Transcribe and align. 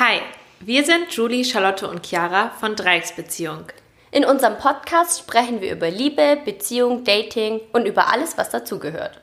Hi, 0.00 0.22
wir 0.60 0.82
sind 0.86 1.12
Julie, 1.12 1.44
Charlotte 1.44 1.86
und 1.86 2.06
Chiara 2.06 2.52
von 2.58 2.74
Dreiecksbeziehung. 2.74 3.64
In 4.10 4.24
unserem 4.24 4.56
Podcast 4.56 5.18
sprechen 5.18 5.60
wir 5.60 5.70
über 5.72 5.90
Liebe, 5.90 6.38
Beziehung, 6.42 7.04
Dating 7.04 7.60
und 7.74 7.84
über 7.84 8.10
alles, 8.10 8.38
was 8.38 8.48
dazugehört. 8.48 9.20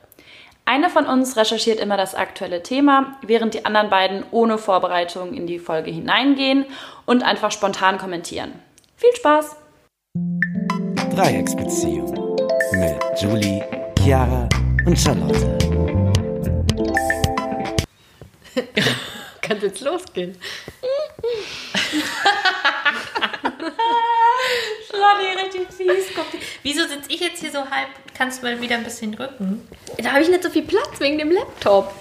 Eine 0.66 0.88
von 0.88 1.06
uns 1.06 1.36
recherchiert 1.36 1.80
immer 1.80 1.96
das 1.96 2.14
aktuelle 2.14 2.62
Thema, 2.62 3.18
während 3.26 3.54
die 3.54 3.64
anderen 3.64 3.90
beiden 3.90 4.22
ohne 4.30 4.56
Vorbereitung 4.56 5.34
in 5.34 5.48
die 5.48 5.58
Folge 5.58 5.90
hineingehen 5.90 6.64
und 7.06 7.24
einfach 7.24 7.50
spontan 7.50 7.98
kommentieren. 7.98 8.52
Viel 8.94 9.16
Spaß! 9.16 9.56
Dreiecksbeziehung 11.12 12.36
mit 12.70 13.20
Julie, 13.20 13.64
Chiara 13.98 14.48
und 14.86 14.96
Charlotte. 14.96 15.58
Kann 19.48 19.60
jetzt 19.62 19.80
losgehen. 19.80 20.38
Charlotte, 24.90 25.42
richtig 25.42 25.68
fies. 25.74 26.14
Guck, 26.14 26.26
wieso 26.62 26.86
sitze 26.86 27.10
ich 27.10 27.20
jetzt 27.20 27.40
hier 27.40 27.50
so 27.50 27.58
halb? 27.58 27.88
Kannst 28.16 28.42
du 28.42 28.46
mal 28.46 28.60
wieder 28.60 28.76
ein 28.76 28.84
bisschen 28.84 29.12
drücken? 29.12 29.66
Da 29.96 30.12
habe 30.12 30.22
ich 30.22 30.28
nicht 30.28 30.42
so 30.42 30.50
viel 30.50 30.64
Platz 30.64 31.00
wegen 31.00 31.18
dem 31.18 31.30
Laptop. 31.30 31.94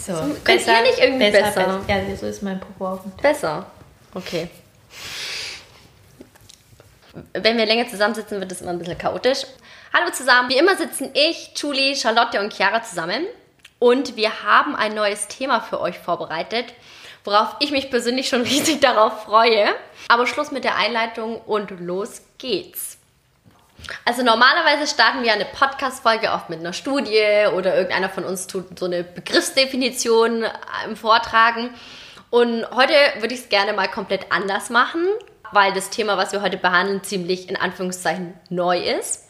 So, 0.00 0.14
könnt 0.44 0.66
ihr 0.66 0.82
nicht 0.82 0.98
irgendwie 0.98 1.30
besser? 1.30 1.84
Ja, 1.86 2.16
so 2.16 2.26
ist 2.26 2.42
mein 2.42 2.58
Popo 2.58 2.88
auf 2.88 3.02
dem 3.02 3.12
Besser. 3.12 3.66
Okay. 4.14 4.48
Wenn 7.34 7.58
wir 7.58 7.66
länger 7.66 7.86
zusammensitzen, 7.88 8.40
wird 8.40 8.50
es 8.50 8.62
immer 8.62 8.70
ein 8.70 8.78
bisschen 8.78 8.96
chaotisch. 8.96 9.42
Hallo 9.92 10.10
zusammen. 10.10 10.48
Wie 10.48 10.56
immer 10.56 10.74
sitzen 10.74 11.10
ich, 11.12 11.52
Julie, 11.54 11.94
Charlotte 11.94 12.40
und 12.40 12.54
Chiara 12.54 12.82
zusammen. 12.82 13.26
Und 13.82 14.14
wir 14.14 14.44
haben 14.44 14.76
ein 14.76 14.94
neues 14.94 15.26
Thema 15.26 15.58
für 15.58 15.80
euch 15.80 15.98
vorbereitet, 15.98 16.72
worauf 17.24 17.56
ich 17.58 17.72
mich 17.72 17.90
persönlich 17.90 18.28
schon 18.28 18.42
riesig 18.42 18.80
darauf 18.80 19.24
freue. 19.24 19.74
Aber 20.06 20.28
Schluss 20.28 20.52
mit 20.52 20.62
der 20.62 20.76
Einleitung 20.76 21.40
und 21.40 21.80
los 21.80 22.22
geht's. 22.38 22.98
Also 24.04 24.22
normalerweise 24.22 24.86
starten 24.86 25.24
wir 25.24 25.32
eine 25.32 25.46
Podcast-Folge 25.46 26.30
oft 26.30 26.48
mit 26.48 26.60
einer 26.60 26.72
Studie 26.72 27.48
oder 27.56 27.74
irgendeiner 27.74 28.08
von 28.08 28.22
uns 28.22 28.46
tut 28.46 28.78
so 28.78 28.84
eine 28.84 29.02
Begriffsdefinition 29.02 30.44
im 30.86 30.94
Vortragen. 30.94 31.70
Und 32.30 32.64
heute 32.70 32.94
würde 33.18 33.34
ich 33.34 33.40
es 33.40 33.48
gerne 33.48 33.72
mal 33.72 33.88
komplett 33.88 34.30
anders 34.30 34.70
machen, 34.70 35.04
weil 35.50 35.72
das 35.72 35.90
Thema, 35.90 36.16
was 36.16 36.30
wir 36.30 36.40
heute 36.40 36.56
behandeln, 36.56 37.02
ziemlich 37.02 37.48
in 37.48 37.56
Anführungszeichen 37.56 38.34
neu 38.48 38.78
ist. 38.78 39.28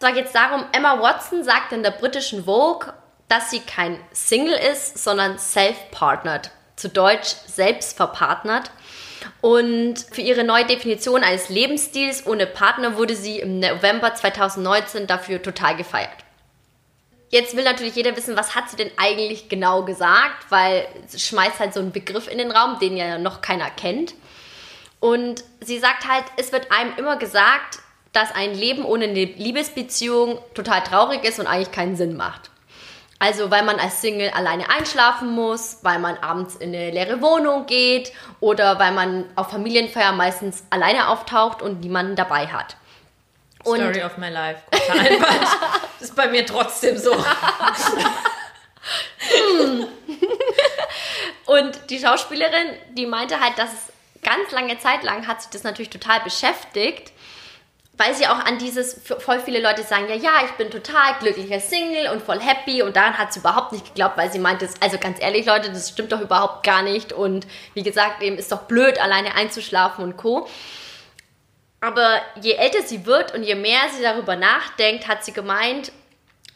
Es 0.00 0.06
geht 0.06 0.16
jetzt 0.16 0.34
darum, 0.34 0.64
Emma 0.72 1.02
Watson 1.02 1.44
sagt 1.44 1.72
in 1.72 1.82
der 1.82 1.90
britischen 1.90 2.44
Vogue, 2.44 2.94
dass 3.28 3.50
sie 3.50 3.60
kein 3.60 3.98
Single 4.12 4.58
ist, 4.72 4.98
sondern 4.98 5.38
self-partnered. 5.38 6.50
Zu 6.76 6.88
Deutsch 6.88 7.34
selbst 7.46 7.96
verpartnert. 7.96 8.70
Und 9.40 9.98
für 10.12 10.20
ihre 10.20 10.44
neue 10.44 10.64
Definition 10.64 11.22
eines 11.22 11.48
Lebensstils 11.48 12.26
ohne 12.26 12.46
Partner 12.46 12.96
wurde 12.96 13.16
sie 13.16 13.40
im 13.40 13.58
November 13.58 14.14
2019 14.14 15.06
dafür 15.06 15.42
total 15.42 15.76
gefeiert. 15.76 16.10
Jetzt 17.30 17.56
will 17.56 17.64
natürlich 17.64 17.94
jeder 17.94 18.16
wissen, 18.16 18.36
was 18.36 18.54
hat 18.54 18.70
sie 18.70 18.76
denn 18.76 18.90
eigentlich 18.96 19.48
genau 19.50 19.82
gesagt, 19.82 20.46
weil 20.50 20.88
sie 21.06 21.18
schmeißt 21.18 21.60
halt 21.60 21.74
so 21.74 21.80
einen 21.80 21.92
Begriff 21.92 22.26
in 22.26 22.38
den 22.38 22.50
Raum, 22.50 22.78
den 22.78 22.96
ja 22.96 23.18
noch 23.18 23.42
keiner 23.42 23.70
kennt. 23.70 24.14
Und 24.98 25.44
sie 25.60 25.78
sagt 25.78 26.08
halt, 26.08 26.24
es 26.36 26.52
wird 26.52 26.72
einem 26.72 26.96
immer 26.96 27.16
gesagt, 27.16 27.80
dass 28.12 28.34
ein 28.34 28.54
Leben 28.54 28.84
ohne 28.84 29.04
eine 29.04 29.24
Liebesbeziehung 29.24 30.38
total 30.54 30.82
traurig 30.82 31.24
ist 31.24 31.38
und 31.38 31.46
eigentlich 31.46 31.70
keinen 31.70 31.96
Sinn 31.96 32.16
macht. 32.16 32.50
Also 33.20 33.50
weil 33.50 33.64
man 33.64 33.80
als 33.80 34.00
Single 34.00 34.30
alleine 34.30 34.70
einschlafen 34.70 35.32
muss, 35.32 35.78
weil 35.82 35.98
man 35.98 36.16
abends 36.18 36.54
in 36.54 36.68
eine 36.74 36.90
leere 36.90 37.20
Wohnung 37.20 37.66
geht 37.66 38.12
oder 38.38 38.78
weil 38.78 38.92
man 38.92 39.24
auf 39.34 39.50
Familienfeier 39.50 40.12
meistens 40.12 40.62
alleine 40.70 41.08
auftaucht 41.08 41.60
und 41.60 41.80
niemanden 41.80 42.14
dabei 42.14 42.46
hat. 42.46 42.76
Und 43.64 43.80
Story 43.80 44.04
of 44.04 44.16
my 44.18 44.28
life. 44.28 44.62
das 44.70 46.10
ist 46.10 46.14
bei 46.14 46.28
mir 46.28 46.46
trotzdem 46.46 46.96
so. 46.96 47.12
und 51.46 51.90
die 51.90 51.98
Schauspielerin, 51.98 52.68
die 52.92 53.06
meinte 53.06 53.40
halt, 53.40 53.58
dass 53.58 53.72
es 53.72 53.92
ganz 54.22 54.52
lange 54.52 54.78
Zeit 54.78 55.02
lang 55.02 55.26
hat 55.26 55.42
sich 55.42 55.50
das 55.50 55.64
natürlich 55.64 55.90
total 55.90 56.20
beschäftigt 56.20 57.12
weil 57.98 58.14
sie 58.14 58.28
auch 58.28 58.38
an 58.38 58.58
dieses, 58.58 59.00
voll 59.18 59.40
viele 59.40 59.60
Leute 59.60 59.82
sagen, 59.82 60.06
ja, 60.08 60.14
ja, 60.14 60.30
ich 60.44 60.52
bin 60.52 60.70
total 60.70 61.14
glücklicher 61.18 61.58
Single 61.58 62.10
und 62.12 62.22
voll 62.22 62.40
happy 62.40 62.80
und 62.80 62.94
daran 62.94 63.18
hat 63.18 63.32
sie 63.32 63.40
überhaupt 63.40 63.72
nicht 63.72 63.86
geglaubt, 63.86 64.16
weil 64.16 64.30
sie 64.30 64.38
meinte, 64.38 64.68
also 64.78 64.98
ganz 64.98 65.20
ehrlich, 65.20 65.46
Leute, 65.46 65.70
das 65.70 65.90
stimmt 65.90 66.12
doch 66.12 66.20
überhaupt 66.20 66.64
gar 66.64 66.82
nicht 66.82 67.12
und 67.12 67.46
wie 67.74 67.82
gesagt, 67.82 68.22
eben 68.22 68.38
ist 68.38 68.52
doch 68.52 68.62
blöd, 68.62 69.00
alleine 69.00 69.34
einzuschlafen 69.34 70.04
und 70.04 70.16
Co. 70.16 70.48
Aber 71.80 72.20
je 72.40 72.52
älter 72.52 72.82
sie 72.82 73.04
wird 73.04 73.34
und 73.34 73.42
je 73.42 73.56
mehr 73.56 73.80
sie 73.94 74.02
darüber 74.02 74.36
nachdenkt, 74.36 75.08
hat 75.08 75.24
sie 75.24 75.32
gemeint, 75.32 75.90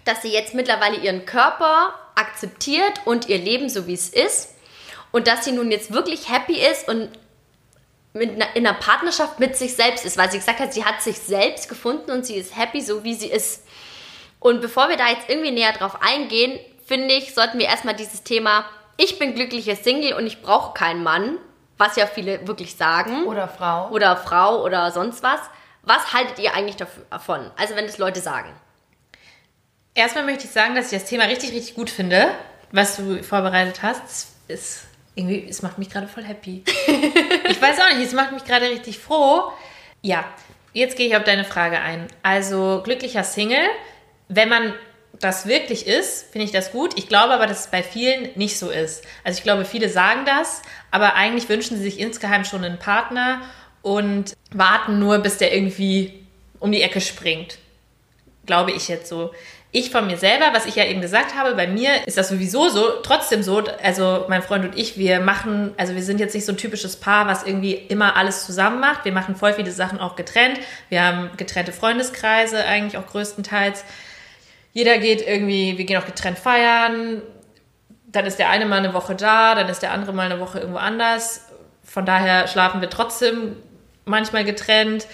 dass 0.04 0.22
sie 0.22 0.32
jetzt 0.32 0.54
mittlerweile 0.54 0.96
ihren 0.96 1.26
Körper 1.26 1.94
akzeptiert 2.14 3.00
und 3.04 3.28
ihr 3.28 3.38
Leben 3.38 3.68
so 3.68 3.88
wie 3.88 3.94
es 3.94 4.08
ist 4.08 4.54
und 5.10 5.26
dass 5.26 5.44
sie 5.44 5.52
nun 5.52 5.72
jetzt 5.72 5.92
wirklich 5.92 6.28
happy 6.30 6.54
ist 6.54 6.88
und 6.88 7.08
mit 8.14 8.30
einer, 8.30 8.54
in 8.54 8.66
einer 8.66 8.78
Partnerschaft 8.78 9.40
mit 9.40 9.56
sich 9.56 9.74
selbst 9.74 10.04
ist, 10.04 10.16
weil 10.16 10.30
sie 10.30 10.38
gesagt 10.38 10.60
hat, 10.60 10.74
sie 10.74 10.84
hat 10.84 11.00
sich 11.02 11.18
selbst 11.18 11.68
gefunden 11.68 12.10
und 12.10 12.26
sie 12.26 12.36
ist 12.36 12.56
happy, 12.56 12.80
so 12.80 13.04
wie 13.04 13.14
sie 13.14 13.28
ist. 13.28 13.64
Und 14.38 14.60
bevor 14.60 14.88
wir 14.88 14.96
da 14.96 15.08
jetzt 15.08 15.28
irgendwie 15.28 15.52
näher 15.52 15.72
drauf 15.72 15.98
eingehen, 16.02 16.58
finde 16.86 17.14
ich, 17.14 17.34
sollten 17.34 17.58
wir 17.58 17.66
erstmal 17.66 17.94
dieses 17.94 18.22
Thema, 18.22 18.64
ich 18.96 19.18
bin 19.18 19.34
glücklicher 19.34 19.76
Single 19.76 20.14
und 20.14 20.26
ich 20.26 20.42
brauche 20.42 20.74
keinen 20.74 21.02
Mann, 21.02 21.38
was 21.78 21.96
ja 21.96 22.06
viele 22.06 22.46
wirklich 22.46 22.76
sagen. 22.76 23.24
Oder 23.24 23.48
Frau. 23.48 23.88
Oder 23.90 24.16
Frau 24.16 24.62
oder 24.62 24.90
sonst 24.90 25.22
was. 25.22 25.40
Was 25.82 26.12
haltet 26.12 26.38
ihr 26.38 26.54
eigentlich 26.54 26.76
davon? 26.76 27.50
Also 27.56 27.74
wenn 27.76 27.86
das 27.86 27.98
Leute 27.98 28.20
sagen. 28.20 28.52
Erstmal 29.94 30.24
möchte 30.24 30.44
ich 30.44 30.50
sagen, 30.50 30.74
dass 30.74 30.92
ich 30.92 30.98
das 31.00 31.08
Thema 31.08 31.24
richtig, 31.24 31.52
richtig 31.52 31.74
gut 31.74 31.90
finde, 31.90 32.28
was 32.70 32.96
du 32.96 33.22
vorbereitet 33.22 33.82
hast. 33.82 34.28
Ist 34.48 34.86
irgendwie, 35.14 35.46
es 35.48 35.62
macht 35.62 35.78
mich 35.78 35.90
gerade 35.90 36.08
voll 36.08 36.24
happy. 36.24 36.64
ich 37.48 37.60
weiß 37.60 37.78
auch 37.80 37.96
nicht, 37.96 38.06
es 38.06 38.12
macht 38.12 38.32
mich 38.32 38.44
gerade 38.44 38.70
richtig 38.70 38.98
froh. 38.98 39.52
Ja, 40.00 40.24
jetzt 40.72 40.96
gehe 40.96 41.06
ich 41.06 41.16
auf 41.16 41.24
deine 41.24 41.44
Frage 41.44 41.80
ein. 41.80 42.08
Also 42.22 42.80
glücklicher 42.84 43.24
Single, 43.24 43.68
wenn 44.28 44.48
man 44.48 44.74
das 45.20 45.46
wirklich 45.46 45.86
ist, 45.86 46.32
finde 46.32 46.46
ich 46.46 46.52
das 46.52 46.72
gut. 46.72 46.98
Ich 46.98 47.08
glaube 47.08 47.34
aber, 47.34 47.46
dass 47.46 47.60
es 47.60 47.70
bei 47.70 47.82
vielen 47.82 48.30
nicht 48.34 48.58
so 48.58 48.70
ist. 48.70 49.04
Also 49.22 49.38
ich 49.38 49.44
glaube, 49.44 49.64
viele 49.64 49.88
sagen 49.88 50.24
das, 50.24 50.62
aber 50.90 51.14
eigentlich 51.14 51.48
wünschen 51.48 51.76
sie 51.76 51.82
sich 51.84 52.00
insgeheim 52.00 52.44
schon 52.44 52.64
einen 52.64 52.78
Partner 52.78 53.42
und 53.82 54.34
warten 54.52 54.98
nur, 54.98 55.18
bis 55.18 55.38
der 55.38 55.54
irgendwie 55.54 56.26
um 56.58 56.72
die 56.72 56.82
Ecke 56.82 57.00
springt. 57.00 57.58
Glaube 58.46 58.72
ich 58.72 58.88
jetzt 58.88 59.08
so 59.08 59.32
ich 59.74 59.90
von 59.90 60.06
mir 60.06 60.18
selber, 60.18 60.50
was 60.52 60.66
ich 60.66 60.76
ja 60.76 60.84
eben 60.84 61.00
gesagt 61.00 61.34
habe, 61.34 61.54
bei 61.54 61.66
mir 61.66 62.06
ist 62.06 62.18
das 62.18 62.28
sowieso 62.28 62.68
so, 62.68 63.00
trotzdem 63.02 63.42
so, 63.42 63.64
also 63.82 64.26
mein 64.28 64.42
Freund 64.42 64.66
und 64.66 64.78
ich, 64.78 64.98
wir 64.98 65.20
machen, 65.20 65.72
also 65.78 65.94
wir 65.94 66.02
sind 66.02 66.20
jetzt 66.20 66.34
nicht 66.34 66.44
so 66.44 66.52
ein 66.52 66.58
typisches 66.58 66.96
Paar, 66.96 67.26
was 67.26 67.44
irgendwie 67.44 67.72
immer 67.72 68.16
alles 68.16 68.44
zusammen 68.44 68.80
macht. 68.80 69.06
Wir 69.06 69.12
machen 69.12 69.34
voll 69.34 69.54
viele 69.54 69.70
Sachen 69.70 69.98
auch 69.98 70.14
getrennt. 70.14 70.60
Wir 70.90 71.02
haben 71.02 71.30
getrennte 71.38 71.72
Freundeskreise 71.72 72.62
eigentlich 72.66 72.98
auch 72.98 73.06
größtenteils. 73.06 73.86
Jeder 74.74 74.98
geht 74.98 75.26
irgendwie, 75.26 75.78
wir 75.78 75.86
gehen 75.86 75.96
auch 75.96 76.06
getrennt 76.06 76.38
feiern. 76.38 77.22
Dann 78.08 78.26
ist 78.26 78.38
der 78.38 78.50
eine 78.50 78.66
mal 78.66 78.76
eine 78.76 78.92
Woche 78.92 79.14
da, 79.14 79.54
dann 79.54 79.70
ist 79.70 79.80
der 79.80 79.92
andere 79.92 80.12
mal 80.12 80.30
eine 80.30 80.38
Woche 80.38 80.58
irgendwo 80.58 80.80
anders. 80.80 81.46
Von 81.82 82.04
daher 82.04 82.46
schlafen 82.46 82.82
wir 82.82 82.90
trotzdem 82.90 83.56
manchmal 84.04 84.44
getrennt 84.44 85.06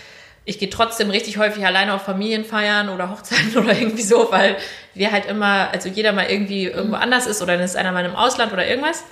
ich 0.48 0.58
gehe 0.58 0.70
trotzdem 0.70 1.10
richtig 1.10 1.36
häufig 1.36 1.66
alleine 1.66 1.92
auf 1.92 2.02
Familienfeiern 2.02 2.88
oder 2.88 3.10
Hochzeiten 3.10 3.54
oder 3.62 3.78
irgendwie 3.78 4.02
so, 4.02 4.32
weil 4.32 4.56
wir 4.94 5.12
halt 5.12 5.26
immer, 5.26 5.68
also 5.70 5.90
jeder 5.90 6.12
mal 6.12 6.30
irgendwie 6.30 6.64
irgendwo 6.64 6.96
mhm. 6.96 7.02
anders 7.02 7.26
ist 7.26 7.42
oder 7.42 7.56
dann 7.56 7.64
ist 7.64 7.76
einer 7.76 7.92
mal 7.92 8.04
im 8.06 8.16
Ausland 8.16 8.52
oder 8.54 8.66
irgendwas. 8.66 9.04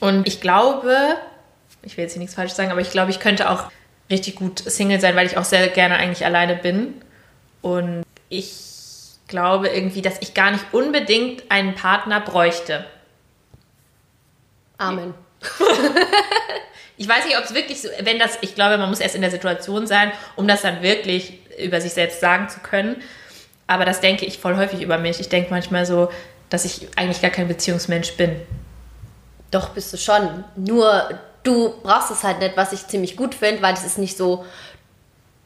Und 0.00 0.26
ich 0.26 0.40
glaube, 0.40 0.96
ich 1.82 1.98
will 1.98 2.04
jetzt 2.04 2.14
hier 2.14 2.20
nichts 2.20 2.34
falsch 2.34 2.52
sagen, 2.52 2.70
aber 2.70 2.80
ich 2.80 2.90
glaube, 2.90 3.10
ich 3.10 3.20
könnte 3.20 3.50
auch 3.50 3.70
richtig 4.10 4.36
gut 4.36 4.60
Single 4.60 4.98
sein, 4.98 5.14
weil 5.14 5.26
ich 5.26 5.36
auch 5.36 5.44
sehr 5.44 5.68
gerne 5.68 5.96
eigentlich 5.96 6.24
alleine 6.24 6.56
bin. 6.56 6.94
Und 7.60 8.02
ich 8.30 8.50
glaube 9.28 9.68
irgendwie, 9.68 10.00
dass 10.00 10.22
ich 10.22 10.32
gar 10.32 10.52
nicht 10.52 10.64
unbedingt 10.72 11.50
einen 11.50 11.74
Partner 11.74 12.20
bräuchte. 12.20 12.86
Amen. 14.78 15.12
Ich 16.96 17.08
weiß 17.08 17.24
nicht, 17.26 17.36
ob 17.36 17.44
es 17.44 17.54
wirklich 17.54 17.82
so, 17.82 17.88
wenn 18.00 18.18
das, 18.18 18.38
ich 18.40 18.54
glaube, 18.54 18.78
man 18.78 18.88
muss 18.88 19.00
erst 19.00 19.16
in 19.16 19.22
der 19.22 19.30
Situation 19.30 19.86
sein, 19.86 20.12
um 20.36 20.46
das 20.46 20.62
dann 20.62 20.82
wirklich 20.82 21.38
über 21.58 21.80
sich 21.80 21.92
selbst 21.92 22.20
sagen 22.20 22.48
zu 22.48 22.60
können. 22.60 23.02
Aber 23.66 23.84
das 23.84 24.00
denke 24.00 24.24
ich 24.26 24.38
voll 24.38 24.56
häufig 24.56 24.82
über 24.82 24.98
mich. 24.98 25.20
Ich 25.20 25.28
denke 25.28 25.50
manchmal 25.50 25.86
so, 25.86 26.10
dass 26.50 26.64
ich 26.64 26.88
eigentlich 26.96 27.20
gar 27.20 27.30
kein 27.30 27.48
Beziehungsmensch 27.48 28.12
bin. 28.16 28.40
Doch, 29.50 29.70
bist 29.70 29.92
du 29.92 29.96
schon. 29.96 30.44
Nur 30.56 31.18
du 31.42 31.74
brauchst 31.82 32.10
es 32.10 32.24
halt 32.24 32.40
nicht, 32.40 32.56
was 32.56 32.72
ich 32.72 32.86
ziemlich 32.86 33.16
gut 33.16 33.34
finde, 33.34 33.62
weil 33.62 33.74
es 33.74 33.84
ist 33.84 33.98
nicht 33.98 34.16
so, 34.16 34.44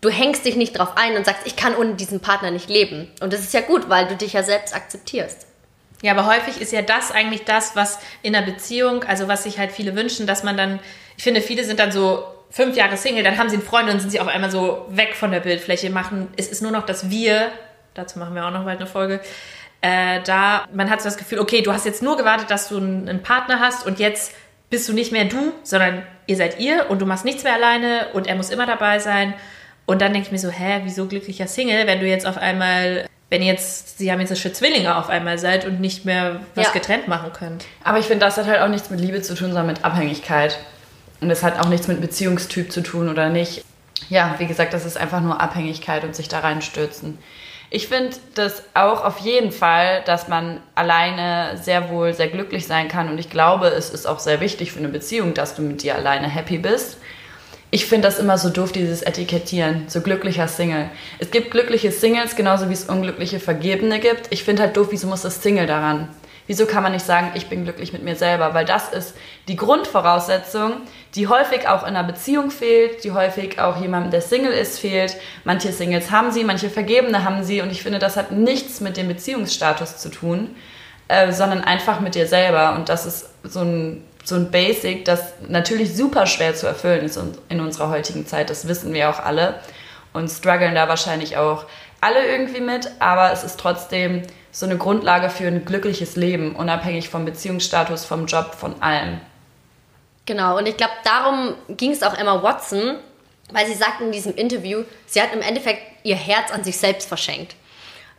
du 0.00 0.08
hängst 0.10 0.44
dich 0.44 0.56
nicht 0.56 0.78
drauf 0.78 0.96
ein 0.96 1.16
und 1.16 1.24
sagst, 1.26 1.46
ich 1.46 1.56
kann 1.56 1.76
ohne 1.76 1.94
diesen 1.94 2.20
Partner 2.20 2.50
nicht 2.50 2.68
leben. 2.68 3.10
Und 3.20 3.32
das 3.32 3.40
ist 3.40 3.54
ja 3.54 3.60
gut, 3.60 3.88
weil 3.88 4.06
du 4.06 4.16
dich 4.16 4.32
ja 4.32 4.42
selbst 4.42 4.74
akzeptierst. 4.74 5.47
Ja, 6.02 6.12
aber 6.12 6.26
häufig 6.26 6.60
ist 6.60 6.72
ja 6.72 6.82
das 6.82 7.10
eigentlich 7.10 7.44
das, 7.44 7.74
was 7.74 7.98
in 8.22 8.36
einer 8.36 8.46
Beziehung, 8.46 9.04
also 9.04 9.26
was 9.26 9.42
sich 9.42 9.58
halt 9.58 9.72
viele 9.72 9.96
wünschen, 9.96 10.26
dass 10.26 10.44
man 10.44 10.56
dann, 10.56 10.78
ich 11.16 11.24
finde, 11.24 11.40
viele 11.40 11.64
sind 11.64 11.80
dann 11.80 11.90
so 11.90 12.24
fünf 12.50 12.76
Jahre 12.76 12.96
Single, 12.96 13.24
dann 13.24 13.36
haben 13.36 13.48
sie 13.48 13.56
einen 13.56 13.64
Freund 13.64 13.90
und 13.90 14.00
sind 14.00 14.10
sie 14.10 14.20
auf 14.20 14.28
einmal 14.28 14.50
so 14.50 14.86
weg 14.90 15.14
von 15.14 15.32
der 15.32 15.40
Bildfläche, 15.40 15.90
machen, 15.90 16.28
es 16.36 16.48
ist 16.48 16.62
nur 16.62 16.70
noch 16.70 16.86
das 16.86 17.10
Wir, 17.10 17.50
dazu 17.94 18.18
machen 18.18 18.34
wir 18.34 18.46
auch 18.46 18.52
noch 18.52 18.64
bald 18.64 18.78
eine 18.78 18.86
Folge, 18.86 19.20
äh, 19.80 20.20
da, 20.22 20.66
man 20.72 20.90
hat 20.90 21.00
so 21.00 21.08
das 21.08 21.16
Gefühl, 21.16 21.38
okay, 21.40 21.62
du 21.62 21.72
hast 21.72 21.84
jetzt 21.84 22.02
nur 22.02 22.16
gewartet, 22.16 22.50
dass 22.50 22.68
du 22.68 22.78
einen, 22.78 23.08
einen 23.08 23.22
Partner 23.22 23.60
hast 23.60 23.86
und 23.86 23.98
jetzt 23.98 24.32
bist 24.70 24.88
du 24.88 24.92
nicht 24.92 25.12
mehr 25.12 25.24
du, 25.24 25.52
sondern 25.62 26.02
ihr 26.26 26.36
seid 26.36 26.60
ihr 26.60 26.90
und 26.90 27.00
du 27.00 27.06
machst 27.06 27.24
nichts 27.24 27.44
mehr 27.44 27.54
alleine 27.54 28.08
und 28.12 28.26
er 28.26 28.34
muss 28.34 28.50
immer 28.50 28.66
dabei 28.66 28.98
sein. 28.98 29.34
Und 29.86 30.02
dann 30.02 30.12
denke 30.12 30.26
ich 30.26 30.32
mir 30.32 30.38
so, 30.38 30.50
hä, 30.50 30.80
wieso 30.84 31.06
glücklicher 31.06 31.46
Single, 31.46 31.86
wenn 31.86 32.00
du 32.00 32.06
jetzt 32.06 32.26
auf 32.26 32.36
einmal, 32.36 33.06
wenn 33.30 33.42
jetzt, 33.42 33.98
sie 33.98 34.10
haben 34.10 34.20
jetzt 34.20 34.38
schon 34.40 34.54
Zwillinge 34.54 34.96
auf 34.96 35.08
einmal 35.10 35.38
seid 35.38 35.66
und 35.66 35.80
nicht 35.80 36.04
mehr 36.04 36.40
was 36.54 36.66
Ja. 36.68 36.72
getrennt 36.72 37.08
machen 37.08 37.32
könnt. 37.32 37.66
Aber 37.84 37.98
ich 37.98 38.06
finde, 38.06 38.24
das 38.24 38.36
hat 38.38 38.46
halt 38.46 38.60
auch 38.60 38.68
nichts 38.68 38.88
mit 38.90 39.00
Liebe 39.00 39.20
zu 39.20 39.34
tun, 39.34 39.48
sondern 39.48 39.66
mit 39.66 39.84
Abhängigkeit. 39.84 40.58
Und 41.20 41.30
es 41.30 41.42
hat 41.42 41.58
auch 41.60 41.68
nichts 41.68 41.88
mit 41.88 42.00
Beziehungstyp 42.00 42.72
zu 42.72 42.80
tun 42.82 43.08
oder 43.08 43.28
nicht. 43.28 43.64
Ja, 44.08 44.36
wie 44.38 44.46
gesagt, 44.46 44.72
das 44.72 44.86
ist 44.86 44.96
einfach 44.96 45.20
nur 45.20 45.40
Abhängigkeit 45.40 46.04
und 46.04 46.14
sich 46.14 46.28
da 46.28 46.38
reinstürzen. 46.40 47.18
Ich 47.70 47.88
finde 47.88 48.16
das 48.34 48.62
auch 48.72 49.04
auf 49.04 49.18
jeden 49.18 49.52
Fall, 49.52 50.02
dass 50.06 50.28
man 50.28 50.60
alleine 50.74 51.58
sehr 51.62 51.90
wohl 51.90 52.14
sehr 52.14 52.28
glücklich 52.28 52.66
sein 52.66 52.88
kann. 52.88 53.10
Und 53.10 53.18
ich 53.18 53.28
glaube, 53.28 53.66
es 53.66 53.90
ist 53.90 54.06
auch 54.06 54.20
sehr 54.20 54.40
wichtig 54.40 54.72
für 54.72 54.78
eine 54.78 54.88
Beziehung, 54.88 55.34
dass 55.34 55.54
du 55.54 55.60
mit 55.60 55.82
dir 55.82 55.96
alleine 55.96 56.28
happy 56.28 56.56
bist. 56.56 56.96
Ich 57.70 57.86
finde 57.86 58.08
das 58.08 58.18
immer 58.18 58.38
so 58.38 58.48
doof, 58.48 58.72
dieses 58.72 59.02
Etikettieren, 59.02 59.84
so 59.88 60.00
glücklicher 60.00 60.48
Single. 60.48 60.88
Es 61.18 61.30
gibt 61.30 61.50
glückliche 61.50 61.92
Singles, 61.92 62.34
genauso 62.34 62.70
wie 62.70 62.72
es 62.72 62.84
unglückliche 62.84 63.40
Vergebene 63.40 64.00
gibt. 64.00 64.28
Ich 64.30 64.42
finde 64.42 64.62
halt 64.62 64.76
doof, 64.76 64.88
wieso 64.90 65.06
muss 65.06 65.22
das 65.22 65.42
Single 65.42 65.66
daran? 65.66 66.08
Wieso 66.46 66.64
kann 66.64 66.82
man 66.82 66.92
nicht 66.92 67.04
sagen, 67.04 67.32
ich 67.34 67.48
bin 67.48 67.64
glücklich 67.64 67.92
mit 67.92 68.02
mir 68.02 68.16
selber? 68.16 68.54
Weil 68.54 68.64
das 68.64 68.88
ist 68.88 69.14
die 69.48 69.56
Grundvoraussetzung, 69.56 70.80
die 71.14 71.28
häufig 71.28 71.68
auch 71.68 71.82
in 71.82 71.88
einer 71.88 72.04
Beziehung 72.04 72.50
fehlt, 72.50 73.04
die 73.04 73.12
häufig 73.12 73.60
auch 73.60 73.78
jemandem, 73.78 74.12
der 74.12 74.22
Single 74.22 74.52
ist, 74.52 74.78
fehlt. 74.78 75.16
Manche 75.44 75.70
Singles 75.70 76.10
haben 76.10 76.32
sie, 76.32 76.44
manche 76.44 76.70
Vergebene 76.70 77.22
haben 77.22 77.44
sie. 77.44 77.60
Und 77.60 77.70
ich 77.70 77.82
finde, 77.82 77.98
das 77.98 78.16
hat 78.16 78.32
nichts 78.32 78.80
mit 78.80 78.96
dem 78.96 79.08
Beziehungsstatus 79.08 79.98
zu 79.98 80.08
tun, 80.08 80.56
äh, 81.08 81.32
sondern 81.32 81.62
einfach 81.64 82.00
mit 82.00 82.14
dir 82.14 82.26
selber. 82.26 82.76
Und 82.76 82.88
das 82.88 83.04
ist 83.04 83.28
so 83.42 83.60
ein, 83.60 84.02
so 84.28 84.34
ein 84.34 84.50
Basic, 84.50 85.06
das 85.06 85.32
natürlich 85.48 85.96
super 85.96 86.26
schwer 86.26 86.54
zu 86.54 86.66
erfüllen 86.66 87.04
ist 87.04 87.18
in 87.48 87.60
unserer 87.60 87.88
heutigen 87.88 88.26
Zeit. 88.26 88.50
Das 88.50 88.68
wissen 88.68 88.92
wir 88.92 89.08
auch 89.08 89.20
alle 89.20 89.60
und 90.12 90.28
strugglen 90.28 90.74
da 90.74 90.86
wahrscheinlich 90.86 91.38
auch 91.38 91.64
alle 92.02 92.26
irgendwie 92.26 92.60
mit. 92.60 92.90
Aber 92.98 93.32
es 93.32 93.42
ist 93.42 93.58
trotzdem 93.58 94.22
so 94.52 94.66
eine 94.66 94.76
Grundlage 94.76 95.30
für 95.30 95.46
ein 95.46 95.64
glückliches 95.64 96.16
Leben, 96.16 96.54
unabhängig 96.56 97.08
vom 97.08 97.24
Beziehungsstatus, 97.24 98.04
vom 98.04 98.26
Job, 98.26 98.54
von 98.54 98.80
allem. 98.82 99.18
Genau, 100.26 100.58
und 100.58 100.68
ich 100.68 100.76
glaube, 100.76 100.92
darum 101.04 101.54
ging 101.70 101.92
es 101.92 102.02
auch 102.02 102.12
Emma 102.12 102.42
Watson, 102.42 102.96
weil 103.50 103.66
sie 103.66 103.74
sagt 103.74 104.02
in 104.02 104.12
diesem 104.12 104.34
Interview, 104.34 104.84
sie 105.06 105.22
hat 105.22 105.32
im 105.32 105.40
Endeffekt 105.40 105.80
ihr 106.02 106.16
Herz 106.16 106.50
an 106.50 106.64
sich 106.64 106.76
selbst 106.76 107.08
verschenkt. 107.08 107.56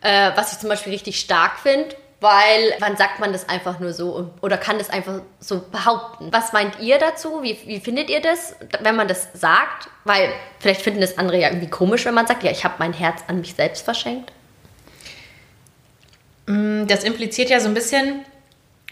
Äh, 0.01 0.31
was 0.33 0.53
ich 0.53 0.59
zum 0.59 0.69
Beispiel 0.69 0.91
richtig 0.91 1.19
stark 1.19 1.59
finde, 1.59 1.95
weil 2.21 2.73
wann 2.79 2.97
sagt 2.97 3.19
man 3.19 3.31
das 3.31 3.47
einfach 3.47 3.79
nur 3.79 3.93
so 3.93 4.31
oder 4.41 4.57
kann 4.57 4.77
das 4.77 4.89
einfach 4.89 5.21
so 5.39 5.61
behaupten? 5.71 6.31
Was 6.31 6.51
meint 6.51 6.79
ihr 6.79 6.97
dazu? 6.97 7.41
Wie, 7.43 7.57
wie 7.65 7.79
findet 7.79 8.09
ihr 8.09 8.21
das, 8.21 8.55
wenn 8.81 8.95
man 8.95 9.07
das 9.07 9.29
sagt? 9.33 9.89
Weil 10.03 10.29
vielleicht 10.59 10.81
finden 10.81 10.99
das 10.99 11.17
andere 11.17 11.39
ja 11.39 11.47
irgendwie 11.47 11.69
komisch, 11.69 12.05
wenn 12.05 12.13
man 12.13 12.27
sagt, 12.27 12.43
ja, 12.43 12.51
ich 12.51 12.65
habe 12.65 12.75
mein 12.79 12.93
Herz 12.93 13.23
an 13.27 13.39
mich 13.39 13.53
selbst 13.53 13.83
verschenkt. 13.85 14.33
Das 16.45 17.03
impliziert 17.03 17.49
ja 17.49 17.59
so 17.59 17.67
ein 17.67 17.73
bisschen, 17.73 18.25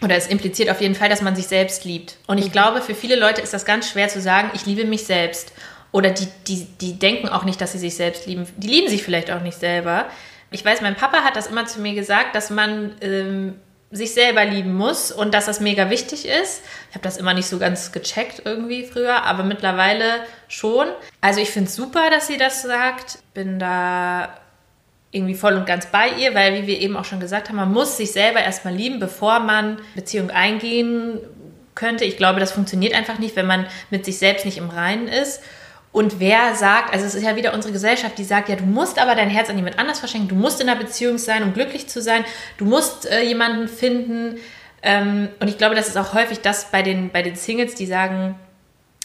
oder 0.00 0.16
es 0.16 0.28
impliziert 0.28 0.70
auf 0.70 0.80
jeden 0.80 0.94
Fall, 0.94 1.08
dass 1.08 1.22
man 1.22 1.36
sich 1.36 1.48
selbst 1.48 1.84
liebt. 1.84 2.16
Und 2.28 2.38
ich 2.38 2.52
glaube, 2.52 2.80
für 2.80 2.94
viele 2.94 3.16
Leute 3.16 3.42
ist 3.42 3.52
das 3.52 3.64
ganz 3.64 3.90
schwer 3.90 4.08
zu 4.08 4.20
sagen, 4.20 4.50
ich 4.54 4.64
liebe 4.64 4.84
mich 4.84 5.04
selbst. 5.04 5.52
Oder 5.90 6.10
die, 6.10 6.28
die, 6.46 6.66
die 6.80 6.98
denken 6.98 7.28
auch 7.28 7.44
nicht, 7.44 7.60
dass 7.60 7.72
sie 7.72 7.78
sich 7.78 7.96
selbst 7.96 8.26
lieben. 8.26 8.46
Die 8.56 8.68
lieben 8.68 8.88
sich 8.88 9.02
vielleicht 9.02 9.30
auch 9.30 9.40
nicht 9.40 9.58
selber. 9.58 10.06
Ich 10.50 10.64
weiß, 10.64 10.80
mein 10.80 10.94
Papa 10.94 11.24
hat 11.24 11.36
das 11.36 11.46
immer 11.46 11.66
zu 11.66 11.80
mir 11.80 11.94
gesagt, 11.94 12.34
dass 12.34 12.50
man 12.50 12.94
ähm, 13.00 13.56
sich 13.90 14.12
selber 14.12 14.44
lieben 14.44 14.74
muss 14.74 15.12
und 15.12 15.32
dass 15.32 15.46
das 15.46 15.60
mega 15.60 15.90
wichtig 15.90 16.26
ist. 16.26 16.62
Ich 16.90 16.94
habe 16.94 17.02
das 17.02 17.16
immer 17.16 17.34
nicht 17.34 17.46
so 17.46 17.58
ganz 17.58 17.92
gecheckt 17.92 18.42
irgendwie 18.44 18.84
früher, 18.84 19.24
aber 19.24 19.44
mittlerweile 19.44 20.04
schon. 20.48 20.88
Also 21.20 21.40
ich 21.40 21.50
finde 21.50 21.68
es 21.68 21.76
super, 21.76 22.10
dass 22.10 22.26
sie 22.26 22.36
das 22.36 22.62
sagt. 22.62 23.18
Bin 23.34 23.58
da 23.58 24.38
irgendwie 25.10 25.34
voll 25.34 25.54
und 25.54 25.66
ganz 25.66 25.86
bei 25.86 26.10
ihr, 26.18 26.34
weil, 26.34 26.54
wie 26.54 26.66
wir 26.66 26.80
eben 26.80 26.96
auch 26.96 27.06
schon 27.06 27.20
gesagt 27.20 27.48
haben, 27.48 27.56
man 27.56 27.72
muss 27.72 27.96
sich 27.96 28.12
selber 28.12 28.40
erstmal 28.40 28.74
lieben, 28.74 29.00
bevor 29.00 29.40
man 29.40 29.78
Beziehung 29.94 30.30
eingehen 30.30 31.18
könnte. 31.74 32.04
Ich 32.04 32.18
glaube, 32.18 32.40
das 32.40 32.52
funktioniert 32.52 32.94
einfach 32.94 33.18
nicht, 33.18 33.36
wenn 33.36 33.46
man 33.46 33.66
mit 33.88 34.04
sich 34.04 34.18
selbst 34.18 34.44
nicht 34.44 34.58
im 34.58 34.68
Reinen 34.68 35.08
ist. 35.08 35.42
Und 35.90 36.20
wer 36.20 36.54
sagt, 36.54 36.92
also 36.92 37.06
es 37.06 37.14
ist 37.14 37.24
ja 37.24 37.34
wieder 37.36 37.54
unsere 37.54 37.72
Gesellschaft, 37.72 38.18
die 38.18 38.24
sagt, 38.24 38.48
ja, 38.48 38.56
du 38.56 38.64
musst 38.64 38.98
aber 38.98 39.14
dein 39.14 39.30
Herz 39.30 39.48
an 39.48 39.56
jemand 39.56 39.78
anders 39.78 39.98
verschenken, 39.98 40.28
du 40.28 40.34
musst 40.34 40.60
in 40.60 40.68
einer 40.68 40.78
Beziehung 40.78 41.18
sein, 41.18 41.42
um 41.42 41.54
glücklich 41.54 41.88
zu 41.88 42.02
sein, 42.02 42.24
du 42.58 42.66
musst 42.66 43.06
äh, 43.06 43.22
jemanden 43.22 43.68
finden. 43.68 44.36
Ähm, 44.82 45.28
und 45.40 45.48
ich 45.48 45.58
glaube, 45.58 45.74
das 45.74 45.88
ist 45.88 45.96
auch 45.96 46.12
häufig 46.12 46.40
das 46.40 46.70
bei 46.70 46.82
den, 46.82 47.10
bei 47.10 47.22
den 47.22 47.36
Singles, 47.36 47.74
die 47.74 47.86
sagen, 47.86 48.38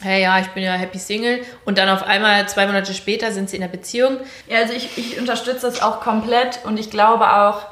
hey, 0.02 0.22
ja, 0.22 0.40
ich 0.40 0.48
bin 0.48 0.64
ja 0.64 0.74
happy 0.74 1.00
Single 1.00 1.42
und 1.66 1.78
dann 1.78 1.90
auf 1.90 2.04
einmal 2.04 2.48
zwei 2.50 2.66
Monate 2.66 2.94
später 2.94 3.32
sind 3.32 3.50
sie 3.50 3.58
in 3.58 3.64
einer 3.64 3.72
Beziehung. 3.72 4.18
Ja, 4.48 4.60
also 4.60 4.74
ich, 4.74 4.98
ich 4.98 5.20
unterstütze 5.20 5.62
das 5.62 5.82
auch 5.82 6.02
komplett 6.02 6.60
und 6.66 6.80
ich 6.80 6.90
glaube 6.90 7.34
auch, 7.34 7.66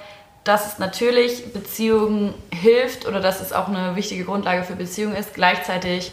dass 0.44 0.66
es 0.66 0.80
natürlich 0.80 1.54
Beziehungen 1.54 2.34
hilft 2.52 3.06
oder 3.08 3.20
dass 3.20 3.42
es 3.42 3.54
auch 3.54 3.68
eine 3.68 3.96
wichtige 3.96 4.24
Grundlage 4.24 4.64
für 4.64 4.76
Beziehungen 4.76 5.16
ist. 5.16 5.34
Gleichzeitig 5.34 6.12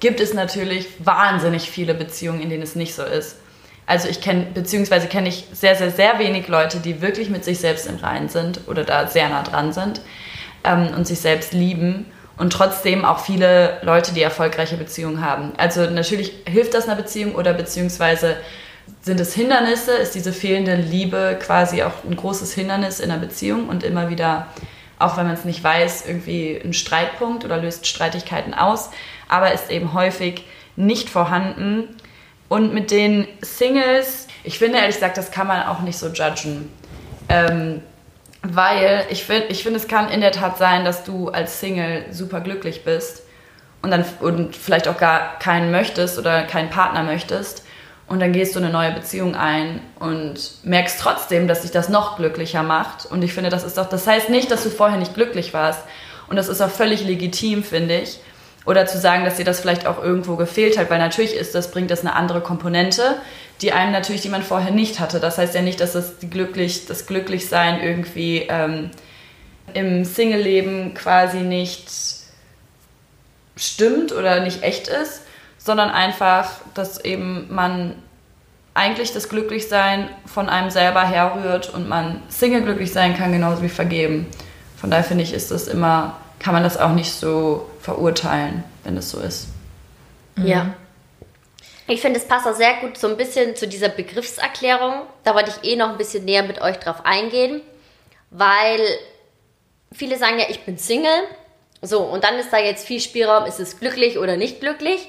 gibt 0.00 0.20
es 0.20 0.34
natürlich 0.34 0.86
wahnsinnig 0.98 1.70
viele 1.70 1.94
Beziehungen, 1.94 2.40
in 2.40 2.50
denen 2.50 2.62
es 2.62 2.74
nicht 2.74 2.94
so 2.94 3.02
ist. 3.02 3.36
Also 3.86 4.08
ich 4.08 4.20
kenne, 4.20 4.46
beziehungsweise 4.52 5.06
kenne 5.08 5.30
ich 5.30 5.46
sehr, 5.52 5.74
sehr, 5.74 5.90
sehr 5.90 6.18
wenig 6.18 6.48
Leute, 6.48 6.78
die 6.78 7.00
wirklich 7.00 7.30
mit 7.30 7.44
sich 7.44 7.58
selbst 7.58 7.86
im 7.86 7.96
Reinen 7.96 8.28
sind 8.28 8.60
oder 8.68 8.84
da 8.84 9.06
sehr 9.06 9.28
nah 9.30 9.42
dran 9.42 9.72
sind 9.72 10.02
ähm, 10.62 10.88
und 10.94 11.06
sich 11.06 11.20
selbst 11.20 11.54
lieben 11.54 12.04
und 12.36 12.52
trotzdem 12.52 13.04
auch 13.04 13.18
viele 13.18 13.78
Leute, 13.82 14.12
die 14.12 14.22
erfolgreiche 14.22 14.76
Beziehungen 14.76 15.24
haben. 15.24 15.52
Also 15.56 15.88
natürlich 15.88 16.32
hilft 16.46 16.74
das 16.74 16.86
einer 16.86 16.96
Beziehung 16.96 17.34
oder 17.34 17.54
beziehungsweise 17.54 18.36
sind 19.00 19.20
es 19.20 19.34
Hindernisse, 19.34 19.92
ist 19.92 20.14
diese 20.14 20.32
fehlende 20.32 20.74
Liebe 20.74 21.38
quasi 21.40 21.82
auch 21.82 22.04
ein 22.08 22.16
großes 22.16 22.52
Hindernis 22.52 23.00
in 23.00 23.10
einer 23.10 23.20
Beziehung 23.20 23.68
und 23.68 23.84
immer 23.84 24.10
wieder, 24.10 24.48
auch 24.98 25.16
wenn 25.16 25.26
man 25.26 25.34
es 25.34 25.44
nicht 25.44 25.64
weiß, 25.64 26.04
irgendwie 26.06 26.60
ein 26.62 26.72
Streitpunkt 26.72 27.44
oder 27.44 27.56
löst 27.56 27.86
Streitigkeiten 27.86 28.54
aus, 28.54 28.90
aber 29.28 29.52
ist 29.52 29.70
eben 29.70 29.92
häufig 29.92 30.44
nicht 30.76 31.10
vorhanden. 31.10 31.96
Und 32.48 32.72
mit 32.72 32.90
den 32.90 33.28
Singles, 33.42 34.26
ich 34.42 34.58
finde 34.58 34.78
ehrlich 34.78 34.94
gesagt, 34.94 35.18
das 35.18 35.30
kann 35.30 35.46
man 35.46 35.64
auch 35.64 35.80
nicht 35.80 35.98
so 35.98 36.08
judgen. 36.08 36.72
Ähm, 37.28 37.82
weil 38.42 39.04
ich 39.10 39.24
finde, 39.24 39.48
ich 39.48 39.62
find, 39.62 39.76
es 39.76 39.88
kann 39.88 40.08
in 40.08 40.20
der 40.20 40.32
Tat 40.32 40.58
sein, 40.58 40.84
dass 40.84 41.04
du 41.04 41.28
als 41.28 41.60
Single 41.60 42.06
super 42.10 42.40
glücklich 42.40 42.84
bist 42.84 43.22
und 43.82 43.90
dann 43.90 44.04
und 44.20 44.56
vielleicht 44.56 44.88
auch 44.88 44.96
gar 44.96 45.38
keinen 45.38 45.70
möchtest 45.70 46.18
oder 46.18 46.44
keinen 46.44 46.70
Partner 46.70 47.02
möchtest. 47.02 47.64
Und 48.06 48.20
dann 48.20 48.32
gehst 48.32 48.54
du 48.54 48.60
eine 48.60 48.70
neue 48.70 48.92
Beziehung 48.92 49.34
ein 49.34 49.80
und 49.98 50.64
merkst 50.64 50.98
trotzdem, 50.98 51.46
dass 51.46 51.60
dich 51.60 51.72
das 51.72 51.90
noch 51.90 52.16
glücklicher 52.16 52.62
macht. 52.62 53.04
Und 53.04 53.22
ich 53.22 53.34
finde, 53.34 53.50
das 53.50 53.64
ist 53.64 53.76
doch, 53.76 53.86
das 53.86 54.06
heißt 54.06 54.30
nicht, 54.30 54.50
dass 54.50 54.62
du 54.62 54.70
vorher 54.70 54.96
nicht 54.96 55.14
glücklich 55.14 55.52
warst. 55.52 55.82
Und 56.28 56.36
das 56.36 56.48
ist 56.48 56.62
auch 56.62 56.70
völlig 56.70 57.04
legitim, 57.04 57.62
finde 57.62 57.98
ich. 57.98 58.18
Oder 58.66 58.86
zu 58.86 58.98
sagen, 58.98 59.24
dass 59.24 59.36
dir 59.36 59.44
das 59.44 59.60
vielleicht 59.60 59.86
auch 59.86 60.02
irgendwo 60.02 60.36
gefehlt 60.36 60.78
hat, 60.78 60.90
weil 60.90 60.98
natürlich 60.98 61.34
ist 61.34 61.54
das, 61.54 61.70
bringt 61.70 61.90
das 61.90 62.00
eine 62.00 62.14
andere 62.14 62.40
Komponente, 62.40 63.16
die 63.62 63.72
einem 63.72 63.92
natürlich, 63.92 64.20
die 64.20 64.28
man 64.28 64.42
vorher 64.42 64.70
nicht 64.70 65.00
hatte. 65.00 65.20
Das 65.20 65.38
heißt 65.38 65.54
ja 65.54 65.62
nicht, 65.62 65.80
dass 65.80 65.92
das 65.92 66.14
glücklich, 66.30 66.86
das 66.86 67.06
Glücklichsein 67.06 67.80
irgendwie 67.80 68.46
ähm, 68.48 68.90
im 69.74 70.04
Single-Leben 70.04 70.94
quasi 70.94 71.38
nicht 71.38 71.90
stimmt 73.56 74.12
oder 74.12 74.40
nicht 74.40 74.62
echt 74.62 74.88
ist, 74.88 75.22
sondern 75.58 75.90
einfach, 75.90 76.50
dass 76.74 77.04
eben 77.04 77.52
man 77.52 77.94
eigentlich 78.74 79.12
das 79.12 79.28
Glücklichsein 79.28 80.08
von 80.24 80.48
einem 80.48 80.70
selber 80.70 81.04
herrührt 81.04 81.74
und 81.74 81.88
man 81.88 82.22
Single 82.28 82.62
glücklich 82.62 82.92
sein 82.92 83.16
kann, 83.16 83.32
genauso 83.32 83.62
wie 83.62 83.68
vergeben. 83.68 84.26
Von 84.76 84.90
daher 84.90 85.04
finde 85.04 85.24
ich, 85.24 85.34
ist 85.34 85.50
das 85.50 85.66
immer, 85.66 86.16
kann 86.38 86.54
man 86.54 86.62
das 86.62 86.76
auch 86.76 86.92
nicht 86.92 87.12
so 87.12 87.68
verurteilen, 87.80 88.64
wenn 88.84 88.96
es 88.96 89.10
so 89.10 89.20
ist. 89.20 89.48
Ja. 90.36 90.74
Ich 91.86 92.00
finde, 92.00 92.20
es 92.20 92.28
passt 92.28 92.46
auch 92.46 92.54
sehr 92.54 92.74
gut 92.80 92.98
so 92.98 93.08
ein 93.08 93.16
bisschen 93.16 93.56
zu 93.56 93.66
dieser 93.66 93.88
Begriffserklärung. 93.88 95.02
Da 95.24 95.34
wollte 95.34 95.50
ich 95.50 95.70
eh 95.70 95.76
noch 95.76 95.90
ein 95.90 95.96
bisschen 95.96 96.24
näher 96.24 96.42
mit 96.42 96.60
euch 96.60 96.78
drauf 96.78 97.04
eingehen, 97.04 97.62
weil 98.30 98.80
viele 99.92 100.18
sagen 100.18 100.38
ja, 100.38 100.46
ich 100.48 100.64
bin 100.64 100.78
Single. 100.78 101.24
So, 101.80 102.00
und 102.00 102.24
dann 102.24 102.34
ist 102.36 102.52
da 102.52 102.58
jetzt 102.58 102.86
viel 102.86 103.00
Spielraum, 103.00 103.46
ist 103.46 103.60
es 103.60 103.78
glücklich 103.78 104.18
oder 104.18 104.36
nicht 104.36 104.60
glücklich. 104.60 105.08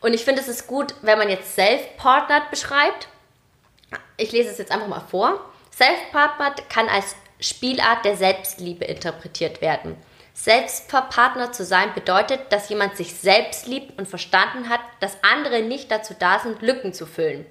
Und 0.00 0.14
ich 0.14 0.24
finde, 0.24 0.40
es 0.40 0.48
ist 0.48 0.66
gut, 0.66 0.94
wenn 1.02 1.18
man 1.18 1.28
jetzt 1.28 1.54
self-partnered 1.54 2.50
beschreibt. 2.50 3.08
Ich 4.16 4.32
lese 4.32 4.50
es 4.50 4.58
jetzt 4.58 4.70
einfach 4.70 4.86
mal 4.86 5.04
vor. 5.10 5.40
Self-partnered 5.76 6.68
kann 6.70 6.88
als 6.88 7.16
Spielart 7.40 8.04
der 8.04 8.16
Selbstliebe 8.16 8.84
interpretiert 8.84 9.60
werden. 9.60 9.96
Selbstverpartner 10.42 11.52
zu 11.52 11.66
sein 11.66 11.92
bedeutet, 11.92 12.40
dass 12.48 12.70
jemand 12.70 12.96
sich 12.96 13.14
selbst 13.14 13.66
liebt 13.66 13.98
und 13.98 14.08
verstanden 14.08 14.70
hat, 14.70 14.80
dass 15.00 15.22
andere 15.22 15.60
nicht 15.60 15.90
dazu 15.90 16.14
da 16.18 16.38
sind, 16.38 16.62
Lücken 16.62 16.94
zu 16.94 17.04
füllen. 17.04 17.44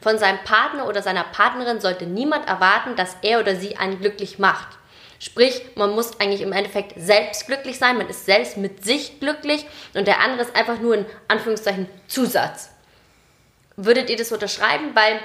Von 0.00 0.18
seinem 0.18 0.42
Partner 0.42 0.88
oder 0.88 1.02
seiner 1.02 1.22
Partnerin 1.22 1.80
sollte 1.80 2.04
niemand 2.04 2.48
erwarten, 2.48 2.96
dass 2.96 3.16
er 3.22 3.38
oder 3.38 3.54
sie 3.54 3.76
einen 3.76 4.00
glücklich 4.00 4.40
macht. 4.40 4.76
Sprich, 5.20 5.62
man 5.76 5.90
muss 5.90 6.18
eigentlich 6.18 6.40
im 6.40 6.52
Endeffekt 6.52 6.94
selbst 6.96 7.46
glücklich 7.46 7.78
sein, 7.78 7.96
man 7.96 8.08
ist 8.08 8.26
selbst 8.26 8.56
mit 8.56 8.84
sich 8.84 9.20
glücklich 9.20 9.64
und 9.94 10.08
der 10.08 10.18
andere 10.18 10.42
ist 10.42 10.56
einfach 10.56 10.80
nur 10.80 10.96
in 10.96 11.06
Anführungszeichen 11.28 11.86
Zusatz. 12.08 12.70
Würdet 13.76 14.10
ihr 14.10 14.16
das 14.16 14.32
unterschreiben? 14.32 14.96
Weil 14.96 15.20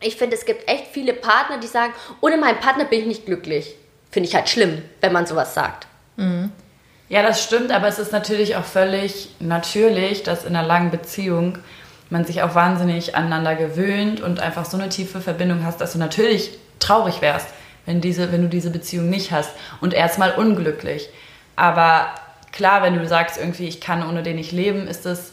ich 0.00 0.14
finde, 0.14 0.36
es 0.36 0.44
gibt 0.44 0.68
echt 0.68 0.86
viele 0.92 1.12
Partner, 1.12 1.58
die 1.58 1.66
sagen, 1.66 1.92
ohne 2.20 2.36
meinen 2.36 2.60
Partner 2.60 2.84
bin 2.84 3.00
ich 3.00 3.06
nicht 3.06 3.26
glücklich. 3.26 3.74
Finde 4.12 4.28
ich 4.28 4.36
halt 4.36 4.48
schlimm, 4.48 4.84
wenn 5.00 5.12
man 5.12 5.26
sowas 5.26 5.54
sagt. 5.54 5.88
Ja, 7.08 7.22
das 7.22 7.42
stimmt, 7.42 7.72
aber 7.72 7.88
es 7.88 7.98
ist 7.98 8.12
natürlich 8.12 8.56
auch 8.56 8.64
völlig 8.64 9.30
natürlich, 9.38 10.22
dass 10.22 10.44
in 10.44 10.56
einer 10.56 10.66
langen 10.66 10.90
Beziehung 10.90 11.58
man 12.08 12.24
sich 12.24 12.42
auch 12.42 12.54
wahnsinnig 12.54 13.16
aneinander 13.16 13.54
gewöhnt 13.54 14.20
und 14.20 14.40
einfach 14.40 14.64
so 14.64 14.76
eine 14.76 14.88
tiefe 14.88 15.20
Verbindung 15.20 15.64
hast, 15.64 15.80
dass 15.80 15.92
du 15.92 15.98
natürlich 15.98 16.58
traurig 16.78 17.20
wärst, 17.20 17.48
wenn, 17.86 18.00
diese, 18.00 18.32
wenn 18.32 18.42
du 18.42 18.48
diese 18.48 18.70
Beziehung 18.70 19.10
nicht 19.10 19.32
hast 19.32 19.50
und 19.80 19.94
erstmal 19.94 20.32
unglücklich. 20.32 21.08
Aber 21.56 22.06
klar, 22.52 22.82
wenn 22.82 22.98
du 22.98 23.06
sagst 23.06 23.38
irgendwie, 23.38 23.66
ich 23.66 23.80
kann 23.80 24.06
ohne 24.08 24.22
den 24.22 24.36
nicht 24.36 24.52
leben, 24.52 24.86
ist 24.86 25.06
das, 25.06 25.32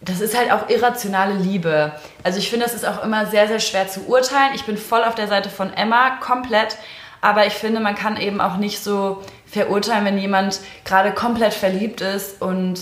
das 0.00 0.20
ist 0.20 0.36
halt 0.36 0.52
auch 0.52 0.68
irrationale 0.68 1.34
Liebe. 1.34 1.92
Also 2.24 2.38
ich 2.38 2.50
finde, 2.50 2.66
das 2.66 2.74
ist 2.74 2.86
auch 2.86 3.02
immer 3.02 3.26
sehr, 3.26 3.48
sehr 3.48 3.60
schwer 3.60 3.88
zu 3.88 4.06
urteilen. 4.06 4.54
Ich 4.54 4.64
bin 4.64 4.76
voll 4.76 5.04
auf 5.04 5.14
der 5.14 5.28
Seite 5.28 5.50
von 5.50 5.72
Emma, 5.72 6.16
komplett. 6.20 6.76
Aber 7.22 7.46
ich 7.46 7.54
finde, 7.54 7.80
man 7.80 7.94
kann 7.94 8.18
eben 8.18 8.40
auch 8.40 8.58
nicht 8.58 8.82
so 8.82 9.22
verurteilen, 9.46 10.04
wenn 10.04 10.18
jemand 10.18 10.60
gerade 10.84 11.12
komplett 11.12 11.54
verliebt 11.54 12.00
ist 12.02 12.42
und 12.42 12.80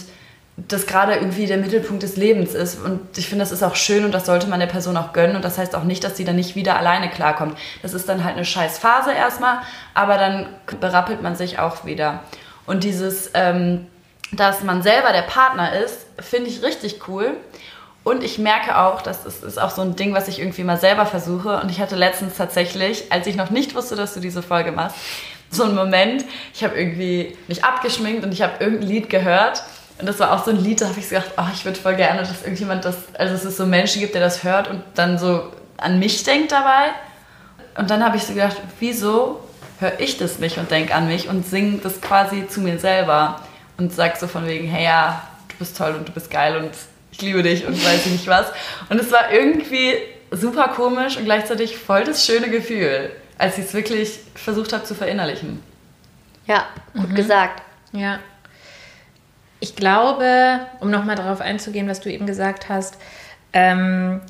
das 0.56 0.86
gerade 0.86 1.14
irgendwie 1.14 1.46
der 1.46 1.58
Mittelpunkt 1.58 2.02
des 2.02 2.16
Lebens 2.16 2.54
ist. 2.54 2.82
Und 2.82 3.16
ich 3.16 3.28
finde, 3.28 3.44
das 3.44 3.52
ist 3.52 3.62
auch 3.62 3.76
schön 3.76 4.04
und 4.04 4.12
das 4.12 4.26
sollte 4.26 4.46
man 4.46 4.58
der 4.58 4.66
Person 4.66 4.96
auch 4.96 5.12
gönnen. 5.12 5.36
Und 5.36 5.44
das 5.44 5.58
heißt 5.58 5.74
auch 5.74 5.84
nicht, 5.84 6.02
dass 6.04 6.16
sie 6.16 6.24
dann 6.24 6.36
nicht 6.36 6.56
wieder 6.56 6.76
alleine 6.76 7.10
klarkommt. 7.10 7.56
Das 7.82 7.94
ist 7.94 8.08
dann 8.08 8.24
halt 8.24 8.36
eine 8.36 8.44
scheiß 8.44 8.78
Phase 8.78 9.12
erstmal, 9.12 9.58
aber 9.94 10.16
dann 10.16 10.48
berappelt 10.80 11.22
man 11.22 11.36
sich 11.36 11.58
auch 11.58 11.84
wieder. 11.84 12.20
Und 12.66 12.82
dieses, 12.84 13.30
ähm, 13.34 13.86
dass 14.32 14.62
man 14.62 14.82
selber 14.82 15.12
der 15.12 15.22
Partner 15.22 15.78
ist, 15.78 16.06
finde 16.18 16.48
ich 16.48 16.62
richtig 16.62 17.08
cool. 17.08 17.36
Und 18.02 18.24
ich 18.24 18.38
merke 18.38 18.78
auch, 18.78 19.02
das 19.02 19.26
ist, 19.26 19.44
ist 19.44 19.60
auch 19.60 19.70
so 19.70 19.82
ein 19.82 19.94
Ding, 19.94 20.14
was 20.14 20.28
ich 20.28 20.38
irgendwie 20.38 20.64
mal 20.64 20.78
selber 20.78 21.04
versuche. 21.04 21.60
Und 21.60 21.70
ich 21.70 21.80
hatte 21.80 21.96
letztens 21.96 22.36
tatsächlich, 22.36 23.12
als 23.12 23.26
ich 23.26 23.36
noch 23.36 23.50
nicht 23.50 23.74
wusste, 23.74 23.94
dass 23.94 24.14
du 24.14 24.20
diese 24.20 24.42
Folge 24.42 24.72
machst, 24.72 24.96
so 25.50 25.64
einen 25.64 25.74
Moment, 25.74 26.24
ich 26.54 26.64
habe 26.64 26.78
irgendwie 26.80 27.36
mich 27.48 27.64
abgeschminkt 27.64 28.24
und 28.24 28.32
ich 28.32 28.40
habe 28.42 28.52
irgendein 28.60 28.88
Lied 28.88 29.10
gehört. 29.10 29.62
Und 29.98 30.06
das 30.06 30.18
war 30.18 30.32
auch 30.32 30.44
so 30.44 30.50
ein 30.50 30.56
Lied, 30.56 30.80
da 30.80 30.88
habe 30.88 30.98
ich 30.98 31.08
so 31.08 31.16
gedacht, 31.16 31.32
oh, 31.36 31.44
ich 31.52 31.64
würde 31.64 31.78
voll 31.78 31.96
gerne, 31.96 32.20
dass 32.20 32.42
irgendjemand 32.42 32.84
das, 32.84 32.96
also 33.18 33.34
dass 33.34 33.44
es 33.44 33.56
so 33.56 33.66
Menschen 33.66 34.00
gibt, 34.00 34.14
der 34.14 34.22
das 34.22 34.44
hört 34.44 34.68
und 34.68 34.82
dann 34.94 35.18
so 35.18 35.52
an 35.76 35.98
mich 35.98 36.22
denkt 36.22 36.52
dabei. 36.52 36.92
Und 37.76 37.90
dann 37.90 38.02
habe 38.02 38.16
ich 38.16 38.22
so 38.24 38.32
gedacht, 38.32 38.56
wieso 38.78 39.40
höre 39.78 40.00
ich 40.00 40.16
das 40.16 40.38
nicht 40.38 40.58
und 40.58 40.70
denke 40.70 40.94
an 40.94 41.06
mich 41.06 41.28
und 41.28 41.46
singe 41.46 41.78
das 41.78 42.00
quasi 42.00 42.46
zu 42.48 42.60
mir 42.60 42.78
selber 42.78 43.40
und 43.76 43.92
sag 43.92 44.16
so 44.16 44.26
von 44.26 44.46
wegen, 44.46 44.68
hey 44.68 44.84
ja, 44.84 45.22
du 45.48 45.56
bist 45.56 45.76
toll 45.76 45.94
und 45.94 46.08
du 46.08 46.12
bist 46.12 46.30
geil 46.30 46.56
und 46.56 46.70
ich 47.12 47.22
liebe 47.22 47.42
dich 47.42 47.66
und 47.66 47.74
weiß 47.74 48.06
ich 48.06 48.12
nicht 48.12 48.26
was. 48.26 48.46
Und 48.88 49.00
es 49.00 49.10
war 49.10 49.32
irgendwie 49.32 49.94
super 50.30 50.68
komisch 50.68 51.16
und 51.16 51.24
gleichzeitig 51.24 51.76
voll 51.76 52.04
das 52.04 52.24
schöne 52.24 52.48
Gefühl, 52.48 53.10
als 53.38 53.58
ich 53.58 53.64
es 53.64 53.74
wirklich 53.74 54.20
versucht 54.34 54.72
habe 54.72 54.84
zu 54.84 54.94
verinnerlichen. 54.94 55.62
Ja, 56.46 56.66
gut 56.94 57.14
gesagt. 57.14 57.62
Ja. 57.92 58.20
Ich 59.60 59.76
glaube, 59.76 60.60
um 60.80 60.90
nochmal 60.90 61.16
darauf 61.16 61.40
einzugehen, 61.40 61.88
was 61.88 62.00
du 62.00 62.10
eben 62.10 62.26
gesagt 62.26 62.68
hast, 62.68 62.96
ähm, 63.52 64.20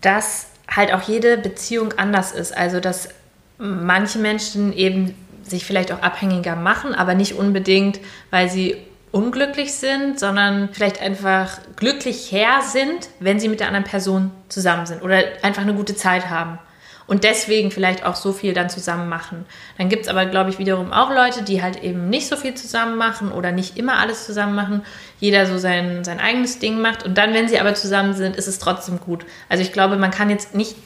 dass 0.00 0.48
halt 0.68 0.92
auch 0.92 1.02
jede 1.02 1.38
Beziehung 1.38 1.92
anders 1.94 2.32
ist. 2.32 2.56
Also, 2.56 2.80
dass 2.80 3.10
manche 3.58 4.18
Menschen 4.18 4.72
eben 4.72 5.14
sich 5.42 5.64
vielleicht 5.64 5.92
auch 5.92 6.02
abhängiger 6.02 6.56
machen, 6.56 6.94
aber 6.94 7.14
nicht 7.14 7.34
unbedingt, 7.34 8.00
weil 8.30 8.48
sie 8.48 8.76
unglücklich 9.12 9.74
sind, 9.74 10.18
sondern 10.18 10.70
vielleicht 10.72 11.00
einfach 11.00 11.58
glücklich 11.76 12.32
her 12.32 12.60
sind, 12.66 13.08
wenn 13.20 13.38
sie 13.38 13.48
mit 13.48 13.60
der 13.60 13.68
anderen 13.68 13.84
Person 13.84 14.30
zusammen 14.48 14.86
sind 14.86 15.02
oder 15.02 15.22
einfach 15.42 15.62
eine 15.62 15.74
gute 15.74 15.94
Zeit 15.94 16.30
haben 16.30 16.58
und 17.06 17.24
deswegen 17.24 17.70
vielleicht 17.70 18.04
auch 18.04 18.16
so 18.16 18.32
viel 18.32 18.54
dann 18.54 18.70
zusammen 18.70 19.08
machen. 19.10 19.44
Dann 19.76 19.90
gibt 19.90 20.02
es 20.02 20.08
aber, 20.08 20.24
glaube 20.24 20.48
ich, 20.48 20.58
wiederum 20.58 20.92
auch 20.92 21.10
Leute, 21.10 21.42
die 21.42 21.62
halt 21.62 21.82
eben 21.82 22.08
nicht 22.08 22.26
so 22.26 22.36
viel 22.36 22.54
zusammen 22.54 22.96
machen 22.96 23.32
oder 23.32 23.52
nicht 23.52 23.76
immer 23.76 23.98
alles 23.98 24.24
zusammen 24.24 24.54
machen, 24.54 24.82
jeder 25.20 25.46
so 25.46 25.58
sein, 25.58 26.04
sein 26.04 26.20
eigenes 26.20 26.58
Ding 26.58 26.80
macht 26.80 27.04
und 27.04 27.18
dann, 27.18 27.34
wenn 27.34 27.48
sie 27.48 27.60
aber 27.60 27.74
zusammen 27.74 28.14
sind, 28.14 28.36
ist 28.36 28.48
es 28.48 28.58
trotzdem 28.58 28.98
gut. 28.98 29.26
Also 29.50 29.62
ich 29.62 29.72
glaube, 29.72 29.96
man 29.96 30.10
kann 30.10 30.30
jetzt 30.30 30.54
nicht, 30.54 30.76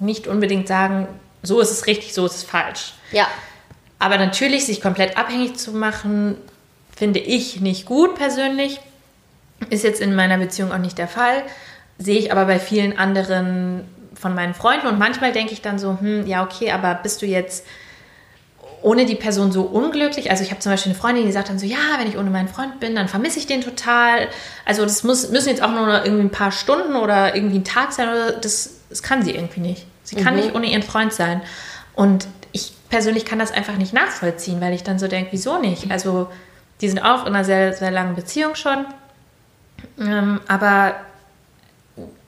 nicht 0.00 0.26
unbedingt 0.26 0.68
sagen, 0.68 1.08
so 1.42 1.60
ist 1.60 1.70
es 1.70 1.86
richtig, 1.86 2.12
so 2.12 2.26
ist 2.26 2.36
es 2.36 2.42
falsch. 2.42 2.92
Ja. 3.12 3.26
Aber 3.98 4.18
natürlich, 4.18 4.66
sich 4.66 4.82
komplett 4.82 5.16
abhängig 5.16 5.56
zu 5.56 5.72
machen, 5.72 6.36
finde 7.00 7.18
ich 7.18 7.62
nicht 7.62 7.86
gut 7.86 8.14
persönlich. 8.14 8.78
Ist 9.70 9.84
jetzt 9.84 10.02
in 10.02 10.14
meiner 10.14 10.36
Beziehung 10.36 10.70
auch 10.70 10.76
nicht 10.78 10.98
der 10.98 11.08
Fall. 11.08 11.42
Sehe 11.96 12.18
ich 12.18 12.30
aber 12.30 12.44
bei 12.44 12.58
vielen 12.58 12.98
anderen 12.98 13.84
von 14.14 14.34
meinen 14.34 14.52
Freunden. 14.52 14.86
Und 14.86 14.98
manchmal 14.98 15.32
denke 15.32 15.54
ich 15.54 15.62
dann 15.62 15.78
so, 15.78 15.96
hm, 15.98 16.26
ja, 16.26 16.44
okay, 16.44 16.72
aber 16.72 16.94
bist 16.94 17.22
du 17.22 17.26
jetzt 17.26 17.64
ohne 18.82 19.06
die 19.06 19.14
Person 19.14 19.50
so 19.50 19.62
unglücklich? 19.62 20.30
Also 20.30 20.42
ich 20.42 20.50
habe 20.50 20.60
zum 20.60 20.72
Beispiel 20.72 20.92
eine 20.92 21.00
Freundin, 21.00 21.24
die 21.24 21.32
sagt 21.32 21.48
dann 21.48 21.58
so, 21.58 21.64
ja, 21.64 21.78
wenn 21.98 22.06
ich 22.06 22.18
ohne 22.18 22.28
meinen 22.28 22.48
Freund 22.48 22.80
bin, 22.80 22.94
dann 22.94 23.08
vermisse 23.08 23.38
ich 23.38 23.46
den 23.46 23.62
total. 23.62 24.28
Also 24.66 24.82
das 24.82 25.02
muss, 25.02 25.30
müssen 25.30 25.48
jetzt 25.48 25.62
auch 25.62 25.70
nur 25.70 26.04
irgendwie 26.04 26.24
ein 26.24 26.30
paar 26.30 26.52
Stunden 26.52 26.96
oder 26.96 27.34
irgendwie 27.34 27.60
ein 27.60 27.64
Tag 27.64 27.92
sein. 27.92 28.10
Oder 28.10 28.32
das, 28.32 28.80
das 28.90 29.02
kann 29.02 29.22
sie 29.22 29.30
irgendwie 29.34 29.60
nicht. 29.60 29.86
Sie 30.02 30.16
kann 30.16 30.34
Mhm. 30.34 30.40
nicht 30.40 30.54
ohne 30.54 30.66
ihren 30.66 30.82
Freund 30.82 31.14
sein. 31.14 31.40
Und 31.94 32.26
ich 32.52 32.72
persönlich 32.90 33.24
kann 33.24 33.38
das 33.38 33.52
einfach 33.52 33.78
nicht 33.78 33.94
nachvollziehen, 33.94 34.60
weil 34.60 34.74
ich 34.74 34.82
dann 34.82 34.98
so 34.98 35.08
denke, 35.08 35.32
wieso 35.32 35.58
nicht? 35.58 35.90
Also 35.90 36.28
die 36.80 36.88
sind 36.88 37.00
auch 37.00 37.26
in 37.26 37.34
einer 37.34 37.44
sehr, 37.44 37.72
sehr 37.72 37.90
langen 37.90 38.14
Beziehung 38.14 38.54
schon. 38.54 38.86
Ähm, 39.98 40.40
aber 40.48 40.94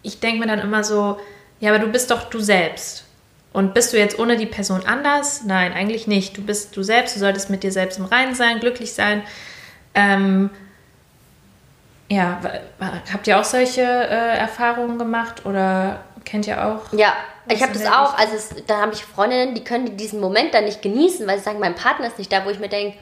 ich 0.02 0.20
denke 0.20 0.40
mir 0.40 0.46
dann 0.46 0.60
immer 0.60 0.84
so, 0.84 1.18
ja, 1.60 1.70
aber 1.70 1.78
du 1.78 1.90
bist 1.90 2.10
doch 2.10 2.24
du 2.24 2.40
selbst. 2.40 3.04
Und 3.52 3.74
bist 3.74 3.92
du 3.92 3.98
jetzt 3.98 4.18
ohne 4.18 4.36
die 4.36 4.46
Person 4.46 4.84
anders? 4.86 5.44
Nein, 5.44 5.72
eigentlich 5.72 6.06
nicht. 6.06 6.36
Du 6.36 6.42
bist 6.42 6.76
du 6.76 6.82
selbst, 6.82 7.16
du 7.16 7.20
solltest 7.20 7.50
mit 7.50 7.62
dir 7.62 7.72
selbst 7.72 7.98
im 7.98 8.06
Reinen 8.06 8.34
sein, 8.34 8.60
glücklich 8.60 8.94
sein. 8.94 9.22
Ähm, 9.94 10.50
ja, 12.08 12.40
habt 13.12 13.26
ihr 13.26 13.38
auch 13.38 13.44
solche 13.44 13.82
äh, 13.82 14.38
Erfahrungen 14.38 14.98
gemacht 14.98 15.44
oder 15.46 16.00
kennt 16.24 16.46
ihr 16.46 16.64
auch? 16.64 16.92
Ja, 16.92 17.14
ich 17.48 17.62
habe 17.62 17.72
das 17.72 17.86
auch. 17.86 18.16
Also 18.18 18.34
es, 18.34 18.50
da 18.66 18.80
habe 18.80 18.92
ich 18.94 19.04
Freundinnen, 19.04 19.54
die 19.54 19.64
können 19.64 19.96
diesen 19.96 20.20
Moment 20.20 20.54
dann 20.54 20.64
nicht 20.64 20.82
genießen, 20.82 21.26
weil 21.26 21.38
sie 21.38 21.44
sagen, 21.44 21.58
mein 21.58 21.74
Partner 21.74 22.06
ist 22.06 22.18
nicht 22.18 22.32
da, 22.32 22.44
wo 22.44 22.50
ich 22.50 22.58
mir 22.58 22.68
denke, 22.68 22.96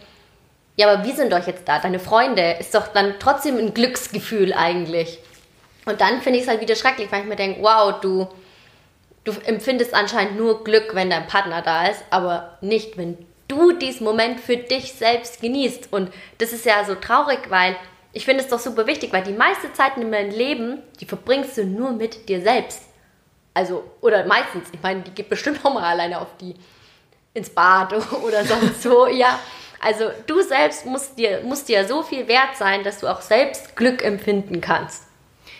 ja, 0.76 0.90
aber 0.90 1.04
wir 1.04 1.14
sind 1.14 1.32
doch 1.32 1.46
jetzt 1.46 1.68
da, 1.68 1.78
deine 1.78 1.98
Freunde. 1.98 2.56
Ist 2.58 2.74
doch 2.74 2.88
dann 2.88 3.14
trotzdem 3.18 3.58
ein 3.58 3.74
Glücksgefühl 3.74 4.52
eigentlich. 4.52 5.18
Und 5.84 6.00
dann 6.00 6.20
finde 6.22 6.38
ich 6.38 6.44
es 6.44 6.50
halt 6.50 6.60
wieder 6.60 6.76
schrecklich, 6.76 7.10
weil 7.10 7.22
ich 7.22 7.28
mir 7.28 7.36
denke, 7.36 7.62
wow, 7.62 8.00
du, 8.00 8.28
du 9.24 9.32
empfindest 9.44 9.94
anscheinend 9.94 10.36
nur 10.36 10.64
Glück, 10.64 10.94
wenn 10.94 11.10
dein 11.10 11.26
Partner 11.26 11.62
da 11.62 11.86
ist, 11.86 12.02
aber 12.10 12.58
nicht, 12.60 12.96
wenn 12.96 13.18
du 13.48 13.72
diesen 13.72 14.04
Moment 14.04 14.40
für 14.40 14.56
dich 14.56 14.92
selbst 14.92 15.40
genießt. 15.40 15.92
Und 15.92 16.12
das 16.38 16.52
ist 16.52 16.64
ja 16.64 16.84
so 16.84 16.94
traurig, 16.94 17.50
weil 17.50 17.76
ich 18.12 18.24
finde 18.24 18.42
es 18.42 18.48
doch 18.48 18.58
super 18.58 18.86
wichtig, 18.86 19.12
weil 19.12 19.22
die 19.22 19.32
meiste 19.32 19.72
Zeit 19.72 19.96
in 19.96 20.10
deinem 20.10 20.30
Leben, 20.30 20.82
die 21.00 21.06
verbringst 21.06 21.56
du 21.58 21.64
nur 21.64 21.92
mit 21.92 22.28
dir 22.28 22.40
selbst. 22.40 22.82
Also, 23.54 23.84
oder 24.00 24.24
meistens, 24.26 24.68
ich 24.72 24.82
meine, 24.82 25.02
die 25.02 25.10
geht 25.10 25.28
bestimmt 25.28 25.60
auch 25.64 25.74
mal 25.74 25.84
alleine 25.84 26.20
auf 26.20 26.36
die 26.40 26.54
ins 27.34 27.50
Bad 27.50 27.92
oder 28.22 28.44
sonst 28.44 28.88
wo, 28.88 29.06
ja. 29.06 29.38
Also 29.80 30.10
du 30.26 30.42
selbst 30.42 30.84
musst 30.84 31.18
dir, 31.18 31.40
musst 31.42 31.68
dir 31.68 31.86
so 31.86 32.02
viel 32.02 32.28
wert 32.28 32.56
sein, 32.56 32.84
dass 32.84 33.00
du 33.00 33.08
auch 33.08 33.22
selbst 33.22 33.76
Glück 33.76 34.04
empfinden 34.04 34.60
kannst. 34.60 35.04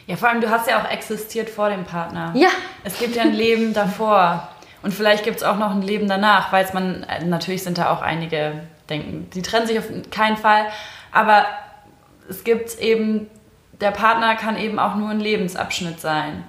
Ja, 0.07 0.17
vor 0.17 0.29
allem, 0.29 0.41
du 0.41 0.51
hast 0.51 0.69
ja 0.69 0.81
auch 0.81 0.91
existiert 0.91 1.49
vor 1.49 1.71
dem 1.71 1.85
Partner. 1.85 2.33
Ja. 2.35 2.49
Es 2.85 2.99
gibt 2.99 3.17
ja 3.17 3.23
ein 3.23 3.33
Leben 3.33 3.73
davor. 3.75 4.49
Und 4.83 4.93
vielleicht 4.93 5.25
gibt 5.25 5.39
es 5.39 5.43
auch 5.43 5.57
noch 5.57 5.71
ein 5.71 5.83
Leben 5.83 6.09
danach, 6.09 6.53
weil 6.53 6.65
es 6.65 6.73
man, 6.73 7.03
äh, 7.05 7.25
natürlich 7.25 7.63
sind 7.63 7.79
da 7.79 7.91
auch 7.91 8.03
einige, 8.03 8.63
denken, 8.89 9.29
die 9.35 9.43
trennen 9.43 9.67
sich 9.67 9.79
auf 9.79 9.87
keinen 10.11 10.37
Fall. 10.37 10.67
Aber 11.13 11.47
es 12.29 12.45
gibt 12.45 12.79
eben, 12.79 13.29
der 13.81 13.91
Partner 13.91 14.37
kann 14.37 14.59
eben 14.59 14.79
auch 14.79 14.97
nur 14.97 15.11
ein 15.11 15.21
Lebensabschnitt 15.21 16.01
sein. 16.01 16.45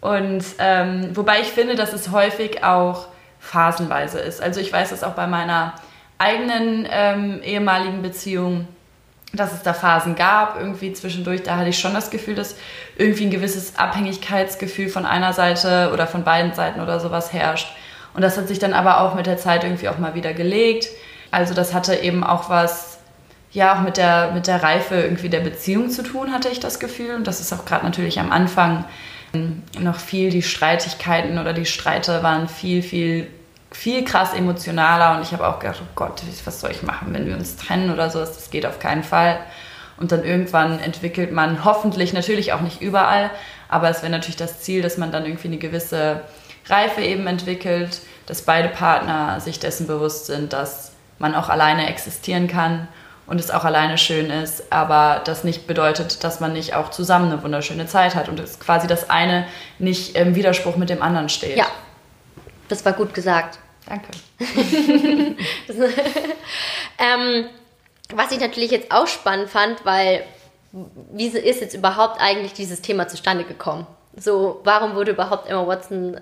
Und 0.00 0.44
ähm, 0.58 1.16
wobei 1.16 1.40
ich 1.40 1.48
finde, 1.48 1.76
dass 1.76 1.92
es 1.92 2.10
häufig 2.10 2.62
auch 2.64 3.08
phasenweise 3.40 4.20
ist. 4.20 4.42
Also 4.42 4.60
ich 4.60 4.72
weiß 4.72 4.92
es 4.92 5.02
auch 5.02 5.12
bei 5.12 5.26
meiner 5.26 5.74
eigenen 6.24 6.88
ähm, 6.90 7.42
ehemaligen 7.42 8.02
Beziehung, 8.02 8.66
dass 9.32 9.52
es 9.52 9.62
da 9.62 9.74
Phasen 9.74 10.14
gab, 10.14 10.58
irgendwie 10.58 10.92
zwischendurch, 10.92 11.42
da 11.42 11.56
hatte 11.56 11.68
ich 11.68 11.78
schon 11.78 11.92
das 11.92 12.10
Gefühl, 12.10 12.34
dass 12.34 12.56
irgendwie 12.96 13.24
ein 13.24 13.30
gewisses 13.30 13.76
Abhängigkeitsgefühl 13.76 14.88
von 14.88 15.06
einer 15.06 15.32
Seite 15.32 15.90
oder 15.92 16.06
von 16.06 16.24
beiden 16.24 16.54
Seiten 16.54 16.80
oder 16.80 17.00
sowas 17.00 17.32
herrscht. 17.32 17.68
Und 18.14 18.22
das 18.22 18.38
hat 18.38 18.48
sich 18.48 18.58
dann 18.58 18.72
aber 18.72 19.00
auch 19.00 19.14
mit 19.14 19.26
der 19.26 19.38
Zeit 19.38 19.64
irgendwie 19.64 19.88
auch 19.88 19.98
mal 19.98 20.14
wieder 20.14 20.32
gelegt. 20.32 20.88
Also 21.30 21.52
das 21.52 21.74
hatte 21.74 21.96
eben 21.96 22.22
auch 22.24 22.48
was, 22.48 22.98
ja, 23.50 23.74
auch 23.74 23.80
mit 23.80 23.96
der, 23.96 24.30
mit 24.32 24.46
der 24.46 24.62
Reife 24.62 24.94
irgendwie 24.94 25.28
der 25.28 25.40
Beziehung 25.40 25.90
zu 25.90 26.02
tun, 26.02 26.32
hatte 26.32 26.48
ich 26.48 26.60
das 26.60 26.78
Gefühl. 26.78 27.14
Und 27.16 27.26
das 27.26 27.40
ist 27.40 27.52
auch 27.52 27.64
gerade 27.64 27.84
natürlich 27.84 28.20
am 28.20 28.30
Anfang 28.30 28.84
noch 29.80 29.98
viel, 29.98 30.30
die 30.30 30.42
Streitigkeiten 30.42 31.38
oder 31.38 31.52
die 31.52 31.66
Streite 31.66 32.22
waren 32.22 32.48
viel, 32.48 32.82
viel, 32.82 33.26
viel 33.74 34.04
krass 34.04 34.32
emotionaler. 34.32 35.16
Und 35.16 35.22
ich 35.22 35.32
habe 35.32 35.46
auch 35.46 35.58
gedacht, 35.58 35.80
oh 35.82 35.88
Gott, 35.94 36.22
was 36.44 36.60
soll 36.60 36.70
ich 36.70 36.82
machen, 36.82 37.12
wenn 37.12 37.26
wir 37.26 37.34
uns 37.34 37.56
trennen 37.56 37.92
oder 37.92 38.10
so? 38.10 38.20
Das 38.20 38.50
geht 38.50 38.66
auf 38.66 38.78
keinen 38.78 39.04
Fall. 39.04 39.38
Und 39.96 40.10
dann 40.10 40.24
irgendwann 40.24 40.80
entwickelt 40.80 41.32
man 41.32 41.64
hoffentlich, 41.64 42.12
natürlich 42.12 42.52
auch 42.52 42.60
nicht 42.60 42.80
überall, 42.80 43.30
aber 43.68 43.88
es 43.90 44.02
wäre 44.02 44.10
natürlich 44.10 44.36
das 44.36 44.60
Ziel, 44.60 44.82
dass 44.82 44.96
man 44.96 45.12
dann 45.12 45.24
irgendwie 45.24 45.48
eine 45.48 45.58
gewisse 45.58 46.22
Reife 46.66 47.00
eben 47.00 47.26
entwickelt, 47.26 48.00
dass 48.26 48.42
beide 48.42 48.68
Partner 48.68 49.40
sich 49.40 49.60
dessen 49.60 49.86
bewusst 49.86 50.26
sind, 50.26 50.52
dass 50.52 50.92
man 51.18 51.34
auch 51.34 51.48
alleine 51.48 51.88
existieren 51.88 52.48
kann 52.48 52.88
und 53.26 53.38
es 53.38 53.50
auch 53.50 53.64
alleine 53.64 53.96
schön 53.98 54.30
ist, 54.30 54.72
aber 54.72 55.22
das 55.24 55.44
nicht 55.44 55.66
bedeutet, 55.66 56.24
dass 56.24 56.40
man 56.40 56.52
nicht 56.52 56.74
auch 56.74 56.90
zusammen 56.90 57.30
eine 57.30 57.42
wunderschöne 57.42 57.86
Zeit 57.86 58.14
hat 58.14 58.28
und 58.28 58.40
es 58.40 58.58
quasi 58.58 58.86
das 58.86 59.10
eine 59.10 59.46
nicht 59.78 60.16
im 60.16 60.34
Widerspruch 60.34 60.76
mit 60.76 60.90
dem 60.90 61.02
anderen 61.02 61.28
steht. 61.28 61.56
Ja, 61.56 61.66
das 62.68 62.84
war 62.84 62.92
gut 62.92 63.14
gesagt. 63.14 63.58
Danke. 63.86 64.08
ähm, 66.98 67.48
was 68.14 68.32
ich 68.32 68.40
natürlich 68.40 68.70
jetzt 68.70 68.90
auch 68.90 69.06
spannend 69.06 69.50
fand, 69.50 69.84
weil 69.84 70.24
wie 71.12 71.26
ist 71.26 71.60
jetzt 71.60 71.74
überhaupt 71.74 72.20
eigentlich 72.20 72.52
dieses 72.52 72.82
Thema 72.82 73.06
zustande 73.08 73.44
gekommen? 73.44 73.86
So, 74.16 74.60
warum 74.64 74.94
wurde 74.94 75.12
überhaupt 75.12 75.48
Emma 75.48 75.66
Watson 75.66 76.20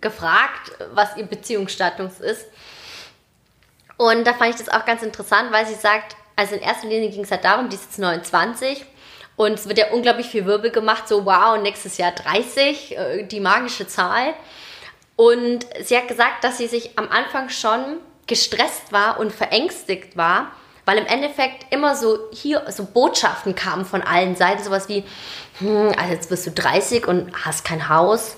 gefragt, 0.00 0.72
was 0.94 1.16
ihr 1.16 1.24
Beziehungsstatus 1.24 2.20
ist? 2.20 2.46
Und 3.96 4.26
da 4.26 4.32
fand 4.32 4.50
ich 4.50 4.56
das 4.56 4.68
auch 4.68 4.84
ganz 4.84 5.02
interessant, 5.02 5.52
weil 5.52 5.66
sie 5.66 5.74
sagt, 5.74 6.16
also 6.34 6.54
in 6.54 6.62
erster 6.62 6.88
Linie 6.88 7.10
ging 7.10 7.22
es 7.22 7.30
halt 7.30 7.44
darum, 7.44 7.68
die 7.68 7.76
ist 7.76 7.84
jetzt 7.84 7.98
29 7.98 8.84
und 9.36 9.52
es 9.52 9.68
wird 9.68 9.78
ja 9.78 9.90
unglaublich 9.92 10.26
viel 10.26 10.46
Wirbel 10.46 10.70
gemacht, 10.70 11.06
so 11.06 11.24
wow, 11.24 11.60
nächstes 11.60 11.98
Jahr 11.98 12.12
30, 12.12 12.96
äh, 12.96 13.22
die 13.24 13.40
magische 13.40 13.86
Zahl. 13.86 14.34
Und 15.16 15.66
sie 15.82 15.96
hat 15.96 16.08
gesagt, 16.08 16.44
dass 16.44 16.58
sie 16.58 16.66
sich 16.66 16.98
am 16.98 17.08
Anfang 17.08 17.48
schon 17.48 17.98
gestresst 18.26 18.92
war 18.92 19.18
und 19.20 19.32
verängstigt 19.32 20.16
war, 20.16 20.52
weil 20.84 20.98
im 20.98 21.06
Endeffekt 21.06 21.72
immer 21.72 21.94
so 21.94 22.18
hier 22.32 22.64
so 22.70 22.84
Botschaften 22.84 23.54
kamen 23.54 23.84
von 23.84 24.02
allen 24.02 24.36
Seiten, 24.36 24.62
sowas 24.62 24.88
wie, 24.88 25.04
hm, 25.58 25.92
also 25.96 26.12
jetzt 26.12 26.28
bist 26.28 26.46
du 26.46 26.50
30 26.50 27.06
und 27.06 27.32
hast 27.44 27.64
kein 27.64 27.88
Haus, 27.88 28.36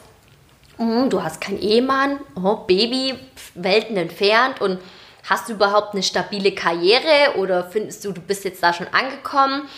hm, 0.76 1.10
du 1.10 1.22
hast 1.22 1.40
keinen 1.40 1.60
Ehemann, 1.60 2.20
oh, 2.34 2.56
Baby, 2.66 3.18
Welten 3.54 3.96
entfernt 3.96 4.60
und 4.60 4.80
hast 5.28 5.48
du 5.48 5.54
überhaupt 5.54 5.94
eine 5.94 6.02
stabile 6.02 6.52
Karriere 6.52 7.36
oder 7.36 7.64
findest 7.64 8.04
du, 8.04 8.12
du 8.12 8.20
bist 8.20 8.44
jetzt 8.44 8.62
da 8.62 8.72
schon 8.72 8.88
angekommen? 8.88 9.68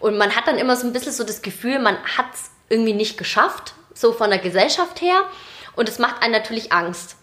Und 0.00 0.16
man 0.16 0.34
hat 0.34 0.46
dann 0.46 0.58
immer 0.58 0.76
so 0.76 0.86
ein 0.86 0.92
bisschen 0.92 1.12
so 1.12 1.24
das 1.24 1.42
Gefühl, 1.42 1.78
man 1.78 1.96
hat 2.16 2.26
es 2.32 2.50
irgendwie 2.68 2.94
nicht 2.94 3.18
geschafft, 3.18 3.74
so 3.92 4.12
von 4.12 4.30
der 4.30 4.38
Gesellschaft 4.38 5.00
her. 5.00 5.24
Und 5.76 5.88
es 5.88 5.98
macht 5.98 6.22
einen 6.22 6.32
natürlich 6.32 6.72
Angst. 6.72 7.16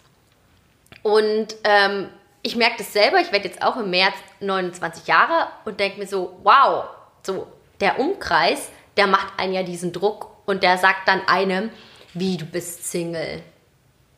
Und 1.03 1.55
ähm, 1.63 2.09
ich 2.43 2.55
merke 2.55 2.77
das 2.79 2.93
selber, 2.93 3.19
ich 3.19 3.31
werde 3.31 3.47
jetzt 3.47 3.61
auch 3.61 3.77
im 3.77 3.89
März 3.89 4.15
29 4.39 5.07
Jahre 5.07 5.47
und 5.65 5.79
denke 5.79 5.99
mir 5.99 6.07
so, 6.07 6.39
wow, 6.43 6.85
so 7.23 7.47
der 7.79 7.99
Umkreis, 7.99 8.69
der 8.97 9.07
macht 9.07 9.39
einen 9.39 9.53
ja 9.53 9.63
diesen 9.63 9.91
Druck 9.91 10.29
und 10.45 10.63
der 10.63 10.77
sagt 10.77 11.07
dann 11.07 11.21
einem, 11.27 11.71
wie 12.13 12.37
du 12.37 12.45
bist 12.45 12.89
Single. 12.89 13.41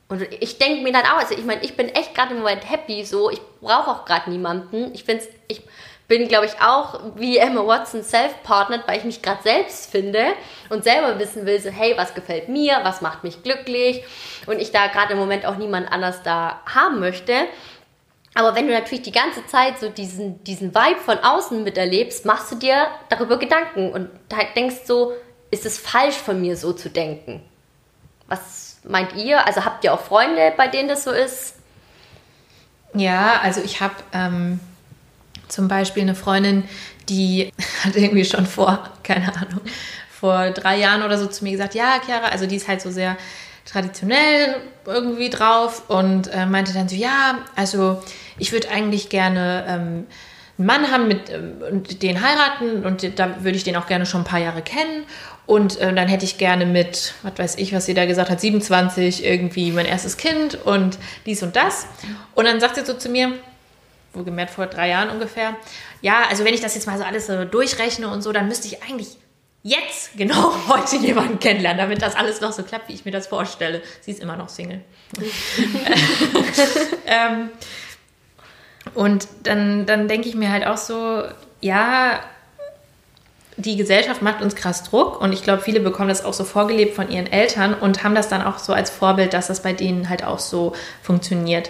Und 0.10 0.22
ich 0.40 0.58
denke 0.58 0.84
mir 0.84 0.94
dann 0.94 1.06
auch, 1.06 1.20
also 1.20 1.34
ich 1.34 1.46
meine, 1.46 1.64
ich 1.64 1.76
bin 1.76 1.90
echt 1.90 2.14
gerade 2.14 2.34
im 2.34 2.40
Moment 2.40 2.70
happy, 2.70 3.04
so, 3.04 3.30
ich 3.30 3.42
brauche 3.62 3.92
auch 3.92 4.06
gerade 4.06 4.30
niemanden. 4.30 4.94
Ich 4.94 5.06
finde 5.06 5.24
ich 5.48 5.62
bin, 6.14 6.28
glaube 6.28 6.46
ich, 6.46 6.62
auch 6.62 7.00
wie 7.16 7.40
Emma 7.40 7.66
Watson 7.66 8.04
self-partnered, 8.04 8.88
weil 8.88 9.00
ich 9.00 9.04
mich 9.04 9.24
gerade 9.24 9.42
selbst 9.42 9.90
finde 9.90 10.34
und 10.70 10.84
selber 10.84 11.18
wissen 11.18 11.48
will, 11.48 11.60
so, 11.60 11.72
hey, 11.72 11.96
was 11.98 12.14
gefällt 12.14 12.50
mir, 12.50 12.82
was 12.84 13.02
macht 13.02 13.24
mich 13.24 13.42
glücklich 13.42 14.04
und 14.46 14.60
ich 14.60 14.72
da 14.72 14.86
gerade 14.88 15.14
im 15.14 15.20
Moment 15.20 15.48
auch 15.48 15.56
niemand 15.56 15.92
anders 15.92 16.22
da 16.22 16.62
haben 16.72 17.00
möchte. 17.00 17.34
Aber 18.36 18.56
wenn 18.56 18.68
du 18.68 18.74
natürlich 18.74 19.02
die 19.02 19.12
ganze 19.12 19.44
Zeit 19.48 19.80
so 19.80 19.90
diesen, 19.90 20.44
diesen 20.44 20.76
Vibe 20.76 21.00
von 21.00 21.18
außen 21.18 21.64
miterlebst, 21.64 22.28
machst 22.28 22.52
du 22.52 22.58
dir 22.58 22.86
darüber 23.10 23.40
Gedanken 23.40 23.92
und 23.92 24.12
denkst 24.56 24.82
so, 24.86 25.14
ist 25.50 25.66
es 25.66 25.80
falsch 25.80 26.18
von 26.18 26.40
mir 26.40 26.58
so 26.58 26.74
zu 26.74 26.92
denken? 26.92 27.42
Was 28.28 28.78
meint 28.84 29.16
ihr? 29.16 29.48
Also 29.48 29.66
habt 29.66 29.84
ihr 29.84 29.92
auch 29.92 30.02
Freunde, 30.02 30.54
bei 30.56 30.68
denen 30.68 30.90
das 30.90 31.06
so 31.06 31.12
ist? 31.12 31.56
Ja, 32.94 33.40
also 33.42 33.62
ich 33.62 33.82
habe 33.82 33.96
ähm, 34.14 34.60
zum 35.54 35.68
Beispiel 35.68 36.04
eine 36.04 36.16
Freundin, 36.16 36.64
die 37.10 37.52
hat 37.84 37.96
irgendwie 37.96 38.26
schon 38.26 38.46
vor, 38.46 38.90
keine 39.04 39.34
Ahnung, 39.36 39.62
vor 40.10 40.50
drei 40.52 40.80
Jahren 40.80 41.04
oder 41.04 41.18
so 41.18 41.28
zu 41.28 41.44
mir 41.44 41.52
gesagt, 41.52 41.76
ja, 41.76 42.02
Chiara, 42.04 42.28
also 42.30 42.48
die 42.48 42.56
ist 42.56 42.68
halt 42.68 42.82
so 42.82 42.92
sehr 42.92 43.18
traditionell 43.66 44.56
irgendwie 44.86 45.30
drauf 45.30 45.90
und 45.90 46.28
äh, 46.34 46.46
meinte 46.46 46.74
dann 46.74 46.90
so, 46.90 46.96
ja, 46.96 47.40
also 47.56 48.02
ich 48.38 48.52
würde 48.52 48.70
eigentlich 48.70 49.10
gerne 49.10 49.66
ähm, 49.68 50.08
einen 50.58 50.68
Mann 50.68 50.92
haben 50.92 51.08
mit, 51.08 51.30
ähm, 51.30 51.62
und 51.72 52.02
den 52.02 52.22
heiraten 52.22 52.84
und 52.84 53.18
da 53.18 53.44
würde 53.44 53.58
ich 53.58 53.64
den 53.64 53.76
auch 53.76 53.88
gerne 53.88 54.06
schon 54.06 54.22
ein 54.22 54.26
paar 54.26 54.40
Jahre 54.40 54.62
kennen 54.62 55.06
und 55.46 55.80
äh, 55.80 55.94
dann 55.94 56.08
hätte 56.08 56.26
ich 56.26 56.38
gerne 56.38 56.66
mit, 56.66 57.14
was 57.22 57.38
weiß 57.38 57.58
ich, 57.58 57.74
was 57.74 57.86
sie 57.86 57.94
da 57.94 58.06
gesagt 58.06 58.30
hat, 58.30 58.42
27 58.42 59.24
irgendwie 59.24 59.72
mein 59.72 59.86
erstes 59.86 60.18
Kind 60.18 60.56
und 60.66 60.98
dies 61.26 61.44
und 61.44 61.56
das. 61.56 61.86
Und 62.34 62.46
dann 62.46 62.60
sagt 62.60 62.76
sie 62.76 62.86
so 62.86 62.94
zu 62.94 63.10
mir, 63.10 63.34
wohlgemerkt 64.14 64.52
vor 64.52 64.68
drei 64.68 64.90
Jahren 64.90 65.10
ungefähr, 65.10 65.56
ja, 66.02 66.24
also 66.30 66.46
wenn 66.46 66.54
ich 66.54 66.62
das 66.62 66.76
jetzt 66.76 66.88
mal 66.88 66.98
so 66.98 67.04
alles 67.04 67.28
so 67.28 67.46
durchrechne 67.46 68.08
und 68.08 68.22
so, 68.22 68.32
dann 68.32 68.48
müsste 68.48 68.68
ich 68.68 68.84
eigentlich 68.84 69.18
jetzt 69.64 70.18
genau 70.18 70.54
heute 70.68 70.98
jemanden 70.98 71.40
kennenlernen, 71.40 71.80
damit 71.80 72.02
das 72.02 72.16
alles 72.16 72.42
noch 72.42 72.52
so 72.52 72.64
klappt, 72.64 72.90
wie 72.90 72.94
ich 72.94 73.06
mir 73.06 73.12
das 73.12 73.28
vorstelle. 73.28 73.82
Sie 74.02 74.12
ist 74.12 74.22
immer 74.22 74.36
noch 74.36 74.50
Single. 74.50 74.82
ähm, 77.06 77.50
und 78.94 79.28
dann, 79.44 79.86
dann 79.86 80.08
denke 80.08 80.28
ich 80.28 80.36
mir 80.36 80.52
halt 80.52 80.68
auch 80.68 80.78
so, 80.78 81.24
ja, 81.62 82.20
die 83.58 83.78
Gesellschaft 83.78 84.22
macht 84.22 84.42
uns 84.42 84.56
krass 84.56 84.84
Druck 84.84 85.22
und 85.22 85.32
ich 85.32 85.44
glaube, 85.44 85.62
viele 85.62 85.80
bekommen 85.80 86.10
das 86.10 86.26
auch 86.26 86.34
so 86.34 86.44
vorgelebt 86.44 86.96
von 86.96 87.10
ihren 87.10 87.28
Eltern 87.28 87.74
und 87.74 88.04
haben 88.04 88.16
das 88.16 88.28
dann 88.28 88.42
auch 88.42 88.58
so 88.58 88.74
als 88.74 88.90
Vorbild, 88.90 89.34
dass 89.34 89.48
das 89.48 89.62
bei 89.62 89.74
denen 89.74 90.10
halt 90.10 90.24
auch 90.24 90.40
so 90.40 90.74
funktioniert. 91.02 91.70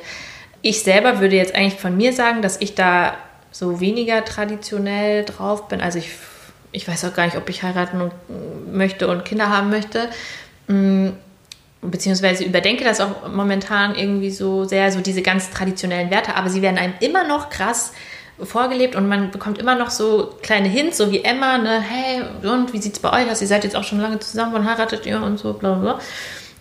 Ich 0.65 0.81
selber 0.81 1.19
würde 1.19 1.35
jetzt 1.35 1.53
eigentlich 1.53 1.79
von 1.79 1.95
mir 1.95 2.13
sagen, 2.13 2.41
dass 2.41 2.59
ich 2.61 2.73
da 2.73 3.17
so 3.51 3.81
weniger 3.81 4.23
traditionell 4.23 5.25
drauf 5.25 5.67
bin. 5.67 5.81
Also 5.81 5.99
ich, 5.99 6.09
ich 6.71 6.87
weiß 6.87 7.03
auch 7.03 7.13
gar 7.13 7.25
nicht, 7.25 7.35
ob 7.35 7.49
ich 7.49 7.63
heiraten 7.63 7.99
und, 7.99 8.13
möchte 8.73 9.09
und 9.09 9.25
Kinder 9.25 9.49
haben 9.49 9.69
möchte. 9.69 10.07
Mm, 10.67 11.09
beziehungsweise 11.81 12.45
überdenke 12.45 12.85
das 12.85 13.01
auch 13.01 13.27
momentan 13.27 13.93
irgendwie 13.93 14.31
so 14.31 14.63
sehr, 14.63 14.89
so 14.93 15.01
diese 15.01 15.21
ganz 15.21 15.49
traditionellen 15.49 16.09
Werte, 16.09 16.35
aber 16.35 16.49
sie 16.49 16.61
werden 16.61 16.77
einem 16.77 16.93
immer 17.01 17.27
noch 17.27 17.49
krass 17.49 17.91
vorgelebt 18.41 18.95
und 18.95 19.09
man 19.09 19.31
bekommt 19.31 19.57
immer 19.57 19.75
noch 19.75 19.89
so 19.89 20.33
kleine 20.41 20.69
Hints, 20.69 20.97
so 20.97 21.11
wie 21.11 21.25
Emma, 21.25 21.57
ne, 21.57 21.81
hey, 21.81 22.21
und 22.49 22.71
wie 22.71 22.81
sieht's 22.81 22.99
bei 22.99 23.11
euch 23.11 23.29
aus? 23.29 23.41
Ihr 23.41 23.47
seid 23.47 23.65
jetzt 23.65 23.75
auch 23.75 23.83
schon 23.83 23.99
lange 23.99 24.19
zusammen, 24.19 24.53
wann 24.53 24.65
heiratet 24.65 25.05
ihr 25.05 25.21
und 25.21 25.37
so, 25.37 25.53
bla 25.53 25.73
bla. 25.73 25.99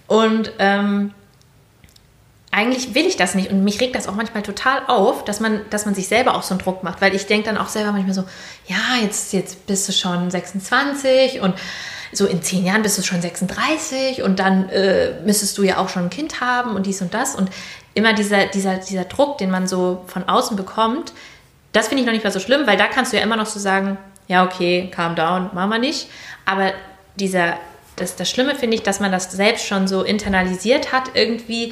Und 0.09 0.53
ähm, 0.59 1.13
eigentlich 2.55 2.95
will 2.95 3.07
ich 3.07 3.17
das 3.17 3.35
nicht 3.35 3.51
und 3.51 3.65
mich 3.65 3.81
regt 3.81 3.97
das 3.97 4.07
auch 4.07 4.15
manchmal 4.15 4.43
total 4.43 4.83
auf, 4.87 5.25
dass 5.25 5.41
man, 5.41 5.63
dass 5.71 5.87
man 5.87 5.95
sich 5.95 6.07
selber 6.07 6.37
auch 6.37 6.43
so 6.43 6.53
einen 6.53 6.63
Druck 6.63 6.85
macht, 6.85 7.01
weil 7.01 7.15
ich 7.15 7.27
denke 7.27 7.47
dann 7.47 7.57
auch 7.57 7.69
selber 7.69 7.93
manchmal 7.93 8.15
so, 8.15 8.25
ja, 8.67 9.03
jetzt, 9.03 9.33
jetzt 9.33 9.67
bist 9.67 9.89
du 9.89 9.93
schon 9.93 10.31
26 10.31 11.41
und 11.41 11.55
so 12.13 12.27
in 12.27 12.43
zehn 12.43 12.67
Jahren 12.67 12.83
bist 12.83 12.99
du 12.99 13.03
schon 13.03 13.23
36 13.23 14.23
und 14.23 14.39
dann 14.39 14.69
äh, 14.69 15.15
müsstest 15.25 15.57
du 15.57 15.63
ja 15.63 15.79
auch 15.79 15.89
schon 15.89 16.05
ein 16.05 16.11
Kind 16.11 16.43
haben 16.43 16.77
und 16.77 16.85
dies 16.85 17.01
und 17.01 17.15
das 17.15 17.35
und 17.35 17.51
immer 17.95 18.13
dieser, 18.13 18.47
dieser, 18.47 18.77
dieser 18.77 19.05
Druck, 19.05 19.39
den 19.39 19.51
man 19.51 19.67
so 19.67 20.05
von 20.07 20.29
außen 20.29 20.55
bekommt, 20.55 21.15
das 21.73 21.89
finde 21.89 22.03
ich 22.03 22.07
noch 22.07 22.13
nicht 22.13 22.25
mal 22.25 22.31
so 22.31 22.41
schlimm, 22.41 22.67
weil 22.67 22.77
da 22.77 22.87
kannst 22.87 23.15
du 23.15 23.17
ja 23.17 23.23
immer 23.23 23.37
noch 23.37 23.47
so 23.47 23.59
sagen, 23.59 23.97
ja, 24.29 24.45
okay, 24.45 24.91
calm 24.95 25.15
down, 25.15 25.51
machen 25.55 25.71
wir 25.71 25.79
nicht. 25.79 26.09
Aber 26.45 26.73
dieser, 27.17 27.55
das, 27.97 28.17
das 28.17 28.29
Schlimme 28.31 28.55
finde 28.55 28.77
ich, 28.77 28.83
dass 28.83 29.01
man 29.01 29.11
das 29.11 29.33
selbst 29.33 29.67
schon 29.67 29.89
so 29.89 30.03
internalisiert 30.03 30.93
hat, 30.93 31.13
irgendwie 31.15 31.71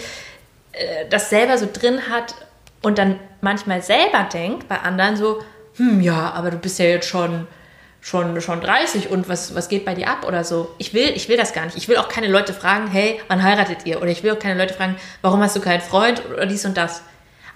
äh, 0.73 1.07
das 1.09 1.31
selber 1.31 1.59
so 1.59 1.69
drin 1.73 2.09
hat 2.11 2.35
und 2.83 2.99
dann 2.99 3.19
manchmal 3.41 3.83
selber 3.83 4.29
denkt 4.33 4.69
bei 4.69 4.79
anderen 4.79 5.17
so, 5.17 5.43
hm, 5.77 6.01
ja, 6.01 6.33
aber 6.33 6.51
du 6.51 6.59
bist 6.59 6.79
ja 6.79 6.87
jetzt 6.87 7.09
schon 7.09 7.47
schon, 8.01 8.41
schon 8.41 8.61
30 8.61 9.11
und 9.11 9.29
was, 9.29 9.55
was 9.55 9.69
geht 9.69 9.85
bei 9.85 9.95
dir 9.95 10.09
ab 10.09 10.27
oder 10.27 10.45
so. 10.45 10.75
Ich 10.79 10.95
will, 10.95 11.11
ich 11.15 11.29
will 11.29 11.37
das 11.37 11.53
gar 11.53 11.67
nicht. 11.67 11.77
Ich 11.77 11.89
will 11.89 11.97
auch 11.99 12.09
keine 12.09 12.29
Leute 12.29 12.55
fragen, 12.55 12.89
hey, 12.89 13.21
wann 13.29 13.43
heiratet 13.43 13.85
ihr? 13.85 14.01
Oder 14.01 14.11
ich 14.11 14.23
will 14.23 14.33
auch 14.33 14.39
keine 14.39 14.59
Leute 14.59 14.75
fragen, 14.75 14.97
warum 15.23 15.43
hast 15.43 15.57
du 15.57 15.61
keinen 15.61 15.83
Freund 15.83 16.23
oder 16.33 16.47
dies 16.47 16.65
und 16.65 16.77
das. 16.77 17.03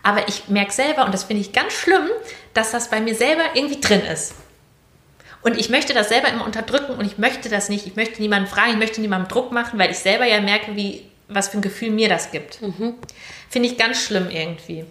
Aber 0.03 0.29
ich 0.29 0.49
merke 0.49 0.73
selber, 0.73 1.07
und 1.07 1.15
das 1.15 1.25
finde 1.25 1.41
ich 1.41 1.53
ganz 1.53 1.73
schlimm, 1.73 2.09
dass 2.53 2.73
das 2.73 2.91
bei 2.91 3.01
mir 3.01 3.15
selber 3.15 3.43
irgendwie 3.55 3.81
drin 3.81 4.03
ist. 4.03 4.35
Und 5.41 5.59
ich 5.59 5.71
möchte 5.71 5.95
das 5.95 6.09
selber 6.09 6.29
immer 6.29 6.45
unterdrücken 6.45 6.93
und 6.93 7.05
ich 7.05 7.19
möchte 7.19 7.49
das 7.49 7.69
nicht. 7.69 7.87
Ich 7.87 7.97
möchte 7.97 8.21
niemanden 8.21 8.49
fragen, 8.49 8.73
ich 8.73 8.79
möchte 8.79 9.01
niemandem 9.01 9.29
Druck 9.29 9.53
machen, 9.53 9.79
weil 9.79 9.91
ich 9.91 9.99
selber 9.99 10.27
ja 10.27 10.41
merke, 10.41 10.77
wie 10.77 11.11
was 11.29 11.49
für 11.49 11.59
ein 11.59 11.63
Gefühl 11.63 11.91
mir 11.91 12.09
das 12.09 12.31
gibt. 12.31 12.61
Finde 13.49 13.69
ich 13.69 13.79
ganz 13.79 14.03
schlimm 14.03 14.31
irgendwie. 14.31 14.85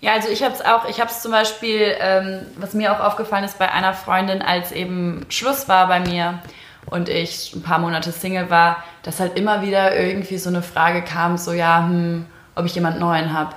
Ja, 0.00 0.12
also 0.12 0.28
ich 0.28 0.42
habe 0.42 0.54
es 0.54 0.64
auch, 0.64 0.88
ich 0.88 1.00
habe 1.00 1.10
es 1.10 1.22
zum 1.22 1.32
Beispiel, 1.32 1.96
ähm, 1.98 2.46
was 2.56 2.72
mir 2.72 2.92
auch 2.92 3.00
aufgefallen 3.00 3.44
ist 3.44 3.58
bei 3.58 3.70
einer 3.70 3.94
Freundin, 3.94 4.42
als 4.42 4.70
eben 4.70 5.26
Schluss 5.28 5.68
war 5.68 5.88
bei 5.88 5.98
mir 5.98 6.38
und 6.86 7.08
ich 7.08 7.52
ein 7.54 7.62
paar 7.62 7.80
Monate 7.80 8.12
Single 8.12 8.48
war, 8.48 8.84
dass 9.02 9.18
halt 9.18 9.36
immer 9.36 9.62
wieder 9.62 9.96
irgendwie 9.96 10.38
so 10.38 10.50
eine 10.50 10.62
Frage 10.62 11.02
kam, 11.02 11.36
so 11.36 11.52
ja, 11.52 11.82
hm, 11.82 12.26
ob 12.54 12.64
ich 12.64 12.74
jemand 12.74 13.00
Neuen 13.00 13.32
habe. 13.32 13.56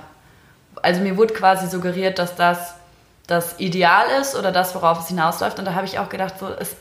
Also 0.82 1.00
mir 1.00 1.16
wurde 1.16 1.32
quasi 1.32 1.68
suggeriert, 1.68 2.18
dass 2.18 2.34
das 2.34 2.74
das 3.26 3.58
Ideal 3.60 4.06
ist 4.20 4.36
oder 4.36 4.52
das, 4.52 4.74
worauf 4.74 5.00
es 5.00 5.08
hinausläuft. 5.08 5.58
Und 5.58 5.64
da 5.64 5.74
habe 5.74 5.86
ich 5.86 5.98
auch 5.98 6.08
gedacht, 6.08 6.34
so, 6.38 6.48
ist, 6.48 6.76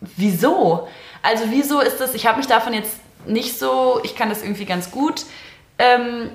wieso? 0.00 0.88
Also 1.22 1.44
wieso 1.50 1.80
ist 1.80 2.00
das, 2.00 2.14
ich 2.14 2.26
habe 2.26 2.38
mich 2.38 2.46
davon 2.46 2.72
jetzt 2.72 2.96
nicht 3.26 3.58
so, 3.58 4.00
ich 4.02 4.16
kann 4.16 4.28
das 4.28 4.42
irgendwie 4.42 4.64
ganz 4.64 4.90
gut, 4.90 5.24
ähm, 5.78 6.30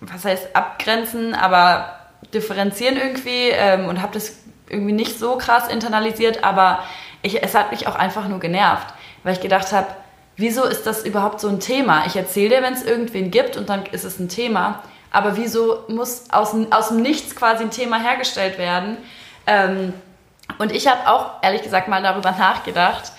was 0.00 0.24
heißt 0.24 0.54
abgrenzen, 0.54 1.34
aber 1.34 1.98
differenzieren 2.34 2.96
irgendwie 2.96 3.50
ähm, 3.50 3.86
und 3.86 4.02
habe 4.02 4.14
das 4.14 4.36
irgendwie 4.68 4.92
nicht 4.92 5.18
so 5.18 5.36
krass 5.36 5.68
internalisiert, 5.68 6.44
aber 6.44 6.80
ich, 7.22 7.42
es 7.42 7.54
hat 7.54 7.70
mich 7.70 7.86
auch 7.86 7.94
einfach 7.94 8.28
nur 8.28 8.40
genervt, 8.40 8.86
weil 9.22 9.34
ich 9.34 9.40
gedacht 9.40 9.72
habe, 9.72 9.88
wieso 10.36 10.64
ist 10.64 10.86
das 10.86 11.04
überhaupt 11.04 11.40
so 11.40 11.48
ein 11.48 11.60
Thema? 11.60 12.04
Ich 12.06 12.16
erzähle 12.16 12.56
dir, 12.56 12.62
wenn 12.62 12.74
es 12.74 12.82
irgendwen 12.82 13.30
gibt 13.30 13.56
und 13.56 13.68
dann 13.68 13.86
ist 13.86 14.04
es 14.04 14.18
ein 14.18 14.28
Thema, 14.28 14.82
aber 15.10 15.36
wieso 15.36 15.84
muss 15.88 16.30
aus, 16.30 16.54
aus 16.70 16.88
dem 16.88 17.02
Nichts 17.02 17.36
quasi 17.36 17.64
ein 17.64 17.70
Thema 17.70 18.00
hergestellt 18.00 18.58
werden? 18.58 18.96
Ähm, 19.46 19.92
und 20.58 20.72
ich 20.72 20.86
habe 20.86 21.08
auch 21.08 21.42
ehrlich 21.42 21.62
gesagt 21.62 21.88
mal 21.88 22.02
darüber 22.02 22.32
nachgedacht, 22.38 23.12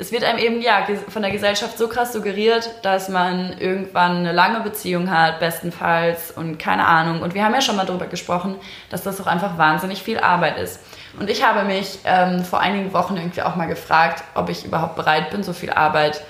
es 0.00 0.12
wird 0.12 0.24
einem 0.24 0.38
eben 0.38 0.62
ja 0.62 0.86
von 1.08 1.20
der 1.20 1.30
Gesellschaft 1.30 1.76
so 1.76 1.86
krass 1.86 2.14
suggeriert, 2.14 2.70
dass 2.82 3.10
man 3.10 3.54
irgendwann 3.58 4.16
eine 4.16 4.32
lange 4.32 4.60
Beziehung 4.60 5.10
hat, 5.10 5.40
bestenfalls 5.40 6.30
und 6.30 6.58
keine 6.58 6.86
Ahnung. 6.86 7.20
Und 7.20 7.34
wir 7.34 7.44
haben 7.44 7.52
ja 7.52 7.60
schon 7.60 7.76
mal 7.76 7.84
darüber 7.84 8.06
gesprochen, 8.06 8.56
dass 8.88 9.02
das 9.02 9.20
auch 9.20 9.26
einfach 9.26 9.58
wahnsinnig 9.58 10.02
viel 10.02 10.18
Arbeit 10.18 10.56
ist. 10.56 10.80
Und 11.18 11.28
ich 11.28 11.46
habe 11.46 11.64
mich 11.64 11.98
ähm, 12.04 12.44
vor 12.44 12.60
einigen 12.60 12.94
Wochen 12.94 13.16
irgendwie 13.16 13.42
auch 13.42 13.56
mal 13.56 13.66
gefragt, 13.66 14.24
ob 14.34 14.48
ich 14.48 14.64
überhaupt 14.64 14.96
bereit 14.96 15.30
bin, 15.30 15.42
so 15.42 15.52
viel 15.52 15.70
Arbeit 15.70 16.22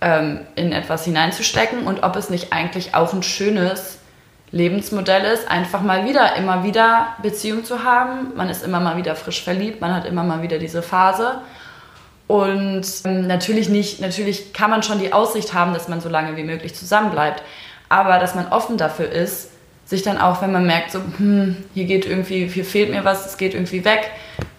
ähm, 0.00 0.40
in 0.54 0.72
etwas 0.72 1.04
hineinzustecken 1.04 1.86
und 1.86 2.04
ob 2.04 2.16
es 2.16 2.30
nicht 2.30 2.52
eigentlich 2.54 2.94
auch 2.94 3.12
ein 3.12 3.22
schönes 3.22 3.98
Lebensmodell 4.52 5.24
ist, 5.24 5.50
einfach 5.50 5.82
mal 5.82 6.06
wieder, 6.06 6.34
immer 6.36 6.64
wieder 6.64 7.08
Beziehung 7.22 7.64
zu 7.64 7.84
haben. 7.84 8.34
Man 8.36 8.48
ist 8.48 8.64
immer 8.64 8.80
mal 8.80 8.96
wieder 8.96 9.14
frisch 9.14 9.44
verliebt, 9.44 9.82
man 9.82 9.94
hat 9.94 10.06
immer 10.06 10.22
mal 10.22 10.40
wieder 10.40 10.58
diese 10.58 10.80
Phase. 10.80 11.42
Und 12.28 12.86
ähm, 13.04 13.26
natürlich 13.26 13.70
nicht, 13.70 14.00
natürlich 14.00 14.52
kann 14.52 14.70
man 14.70 14.82
schon 14.82 15.00
die 15.00 15.12
Aussicht 15.12 15.54
haben, 15.54 15.72
dass 15.72 15.88
man 15.88 16.00
so 16.00 16.10
lange 16.10 16.36
wie 16.36 16.44
möglich 16.44 16.74
zusammenbleibt. 16.74 17.42
Aber 17.88 18.18
dass 18.18 18.34
man 18.34 18.48
offen 18.48 18.76
dafür 18.76 19.10
ist, 19.10 19.48
sich 19.86 20.02
dann 20.02 20.18
auch, 20.18 20.42
wenn 20.42 20.52
man 20.52 20.66
merkt, 20.66 20.92
so, 20.92 21.00
hm, 21.16 21.56
hier 21.72 21.86
geht 21.86 22.04
irgendwie, 22.04 22.46
hier 22.46 22.66
fehlt 22.66 22.90
mir 22.90 23.06
was, 23.06 23.24
es 23.24 23.38
geht 23.38 23.54
irgendwie 23.54 23.86
weg, 23.86 24.10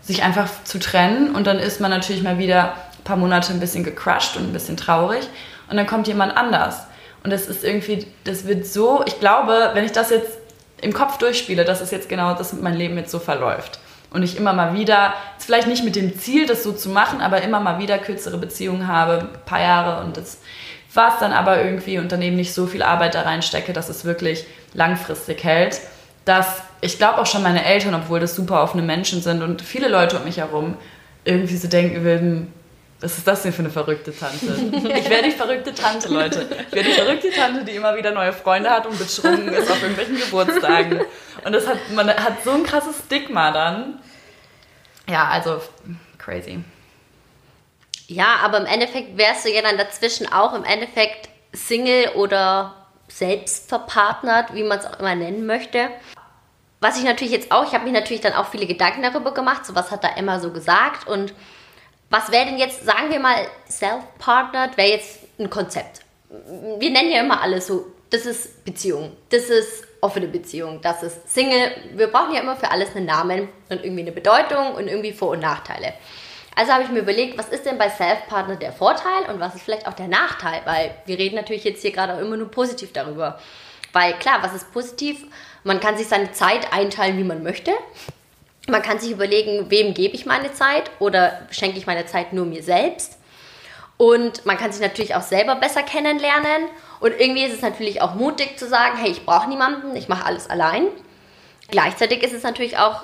sich 0.01 0.23
einfach 0.23 0.49
zu 0.63 0.79
trennen. 0.79 1.35
Und 1.35 1.45
dann 1.45 1.59
ist 1.59 1.79
man 1.79 1.91
natürlich 1.91 2.23
mal 2.23 2.39
wieder 2.39 2.73
ein 2.73 3.03
paar 3.03 3.17
Monate 3.17 3.53
ein 3.53 3.59
bisschen 3.59 3.83
gecrushed 3.83 4.35
und 4.35 4.49
ein 4.49 4.53
bisschen 4.53 4.75
traurig. 4.75 5.29
Und 5.69 5.77
dann 5.77 5.85
kommt 5.85 6.07
jemand 6.07 6.35
anders. 6.35 6.87
Und 7.23 7.29
das 7.31 7.47
ist 7.47 7.63
irgendwie, 7.63 8.07
das 8.23 8.47
wird 8.47 8.65
so, 8.65 9.03
ich 9.05 9.19
glaube, 9.19 9.69
wenn 9.73 9.85
ich 9.85 9.91
das 9.91 10.09
jetzt 10.09 10.39
im 10.81 10.93
Kopf 10.93 11.19
durchspiele, 11.19 11.65
dass 11.65 11.81
es 11.81 11.91
jetzt 11.91 12.09
genau, 12.09 12.33
dass 12.33 12.51
mein 12.53 12.75
Leben 12.75 12.97
jetzt 12.97 13.11
so 13.11 13.19
verläuft 13.19 13.79
und 14.11 14.23
ich 14.23 14.37
immer 14.37 14.53
mal 14.53 14.73
wieder, 14.73 15.13
vielleicht 15.37 15.67
nicht 15.67 15.83
mit 15.83 15.95
dem 15.95 16.17
Ziel, 16.17 16.45
das 16.45 16.63
so 16.63 16.71
zu 16.71 16.89
machen, 16.89 17.21
aber 17.21 17.41
immer 17.41 17.59
mal 17.59 17.79
wieder 17.79 17.97
kürzere 17.97 18.37
Beziehungen 18.37 18.87
habe, 18.87 19.19
ein 19.19 19.45
paar 19.45 19.61
Jahre 19.61 20.03
und 20.03 20.17
das 20.17 20.39
war 20.93 21.13
es 21.13 21.19
dann 21.19 21.33
aber 21.33 21.63
irgendwie 21.63 21.99
und 21.99 22.11
dann 22.11 22.21
eben 22.21 22.35
nicht 22.35 22.53
so 22.53 22.65
viel 22.65 22.81
Arbeit 22.81 23.15
da 23.15 23.21
reinstecke, 23.21 23.73
dass 23.73 23.89
es 23.89 24.05
wirklich 24.05 24.45
langfristig 24.73 25.43
hält. 25.43 25.79
Dass 26.25 26.61
ich 26.81 26.97
glaube 26.97 27.19
auch 27.19 27.25
schon 27.25 27.43
meine 27.43 27.63
Eltern, 27.63 27.93
obwohl 27.93 28.19
das 28.19 28.35
super 28.35 28.63
offene 28.63 28.83
Menschen 28.83 29.21
sind 29.21 29.41
und 29.41 29.61
viele 29.61 29.87
Leute 29.87 30.17
um 30.17 30.25
mich 30.25 30.37
herum 30.37 30.75
irgendwie 31.25 31.57
so 31.57 31.67
denken 31.67 32.03
würden, 32.03 32.53
was 33.01 33.17
ist 33.17 33.27
das 33.27 33.43
denn 33.43 33.53
für 33.53 33.59
eine 33.59 33.69
verrückte 33.69 34.13
Tante? 34.13 34.45
Ich 34.97 35.09
wäre 35.09 35.23
die 35.23 35.31
verrückte 35.31 35.73
Tante, 35.73 36.09
Leute. 36.09 36.45
Ich 36.67 36.75
wäre 36.75 36.85
die 36.85 36.91
verrückte 36.91 37.29
Tante, 37.29 37.63
die 37.63 37.71
immer 37.71 37.95
wieder 37.95 38.11
neue 38.11 38.33
Freunde 38.33 38.69
hat 38.69 38.85
und 38.85 38.99
betrunken 38.99 39.53
ist 39.53 39.71
auf 39.71 39.81
irgendwelchen 39.81 40.17
Geburtstagen. 40.17 41.01
Und 41.45 41.53
das 41.53 41.67
hat, 41.67 41.77
man 41.93 42.09
hat 42.09 42.43
so 42.43 42.51
ein 42.51 42.63
krasses 42.63 42.97
Stigma 43.05 43.51
dann. 43.51 43.99
Ja, 45.07 45.27
also 45.27 45.61
crazy. 46.17 46.63
Ja, 48.07 48.37
aber 48.43 48.57
im 48.59 48.65
Endeffekt 48.65 49.17
wärst 49.17 49.45
du 49.45 49.49
ja 49.51 49.61
dann 49.61 49.77
dazwischen 49.77 50.31
auch 50.31 50.53
im 50.53 50.63
Endeffekt 50.63 51.29
Single 51.53 52.09
oder 52.15 52.75
selbst 53.07 53.69
verpartnert, 53.69 54.53
wie 54.53 54.63
man 54.63 54.79
es 54.79 54.85
auch 54.85 54.99
immer 54.99 55.15
nennen 55.15 55.45
möchte. 55.45 55.89
Was 56.79 56.97
ich 56.97 57.03
natürlich 57.03 57.33
jetzt 57.33 57.51
auch, 57.51 57.65
ich 57.65 57.73
habe 57.73 57.85
mir 57.85 57.91
natürlich 57.91 58.21
dann 58.21 58.33
auch 58.33 58.47
viele 58.47 58.65
Gedanken 58.65 59.03
darüber 59.03 59.33
gemacht, 59.33 59.65
so 59.65 59.75
was 59.75 59.91
hat 59.91 60.03
da 60.03 60.09
Emma 60.15 60.39
so 60.39 60.51
gesagt 60.51 61.07
und 61.07 61.33
was 62.09 62.31
wäre 62.31 62.45
denn 62.45 62.57
jetzt, 62.57 62.85
sagen 62.85 63.11
wir 63.11 63.19
mal, 63.19 63.47
self-partnered, 63.69 64.77
wäre 64.77 64.89
jetzt 64.89 65.19
ein 65.39 65.49
Konzept. 65.49 66.01
Wir 66.79 66.89
nennen 66.89 67.11
ja 67.11 67.21
immer 67.21 67.41
alles 67.41 67.67
so, 67.67 67.85
das 68.09 68.25
ist 68.25 68.63
Beziehung, 68.65 69.15
das 69.29 69.49
ist 69.49 69.83
offene 70.01 70.27
Beziehung, 70.27 70.81
das 70.81 71.03
ist 71.03 71.33
Single. 71.33 71.71
Wir 71.93 72.07
brauchen 72.07 72.33
ja 72.33 72.41
immer 72.41 72.55
für 72.55 72.71
alles 72.71 72.95
einen 72.95 73.05
Namen 73.05 73.49
und 73.69 73.83
irgendwie 73.83 74.01
eine 74.01 74.11
Bedeutung 74.11 74.73
und 74.75 74.87
irgendwie 74.87 75.11
Vor- 75.11 75.31
und 75.31 75.39
Nachteile. 75.39 75.93
Also 76.55 76.73
habe 76.73 76.83
ich 76.83 76.89
mir 76.89 76.99
überlegt, 76.99 77.37
was 77.37 77.49
ist 77.49 77.65
denn 77.65 77.77
bei 77.77 77.89
Self-Partner 77.89 78.57
der 78.57 78.73
Vorteil 78.73 79.29
und 79.31 79.39
was 79.39 79.55
ist 79.55 79.63
vielleicht 79.63 79.87
auch 79.87 79.93
der 79.93 80.07
Nachteil? 80.07 80.61
Weil 80.65 80.93
wir 81.05 81.17
reden 81.17 81.35
natürlich 81.35 81.63
jetzt 81.63 81.81
hier 81.81 81.91
gerade 81.91 82.13
auch 82.13 82.19
immer 82.19 82.37
nur 82.37 82.51
positiv 82.51 82.91
darüber. 82.91 83.39
Weil 83.93 84.13
klar, 84.13 84.39
was 84.41 84.53
ist 84.53 84.71
positiv? 84.73 85.25
Man 85.63 85.79
kann 85.79 85.97
sich 85.97 86.07
seine 86.07 86.31
Zeit 86.31 86.73
einteilen, 86.73 87.17
wie 87.17 87.23
man 87.23 87.43
möchte. 87.43 87.71
Man 88.67 88.81
kann 88.81 88.99
sich 88.99 89.11
überlegen, 89.11 89.69
wem 89.69 89.93
gebe 89.93 90.15
ich 90.15 90.25
meine 90.25 90.53
Zeit 90.53 90.91
oder 90.99 91.47
schenke 91.49 91.77
ich 91.77 91.87
meine 91.87 92.05
Zeit 92.05 92.33
nur 92.33 92.45
mir 92.45 92.61
selbst. 92.61 93.18
Und 93.99 94.45
man 94.45 94.57
kann 94.57 94.71
sich 94.71 94.81
natürlich 94.81 95.13
auch 95.15 95.21
selber 95.21 95.55
besser 95.55 95.83
kennenlernen. 95.83 96.69
Und 97.01 97.19
irgendwie 97.19 97.43
ist 97.43 97.53
es 97.53 97.61
natürlich 97.61 98.01
auch 98.01 98.15
mutig 98.15 98.57
zu 98.57 98.65
sagen, 98.65 98.97
hey, 98.97 99.11
ich 99.11 99.25
brauche 99.25 99.49
niemanden, 99.49 99.93
ich 99.97 100.07
mache 100.07 100.25
alles 100.25 100.49
allein. 100.49 100.87
Gleichzeitig 101.67 102.23
ist 102.23 102.31
es 102.31 102.43
natürlich 102.43 102.77
auch 102.77 103.01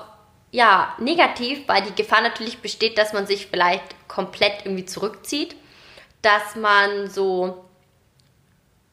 ja, 0.52 0.94
negativ, 0.98 1.68
weil 1.68 1.82
die 1.82 1.94
Gefahr 1.94 2.22
natürlich 2.22 2.62
besteht, 2.62 2.96
dass 2.96 3.12
man 3.12 3.26
sich 3.26 3.48
vielleicht 3.48 4.08
komplett 4.08 4.64
irgendwie 4.64 4.86
zurückzieht, 4.86 5.54
dass 6.22 6.56
man 6.56 7.10
so, 7.10 7.66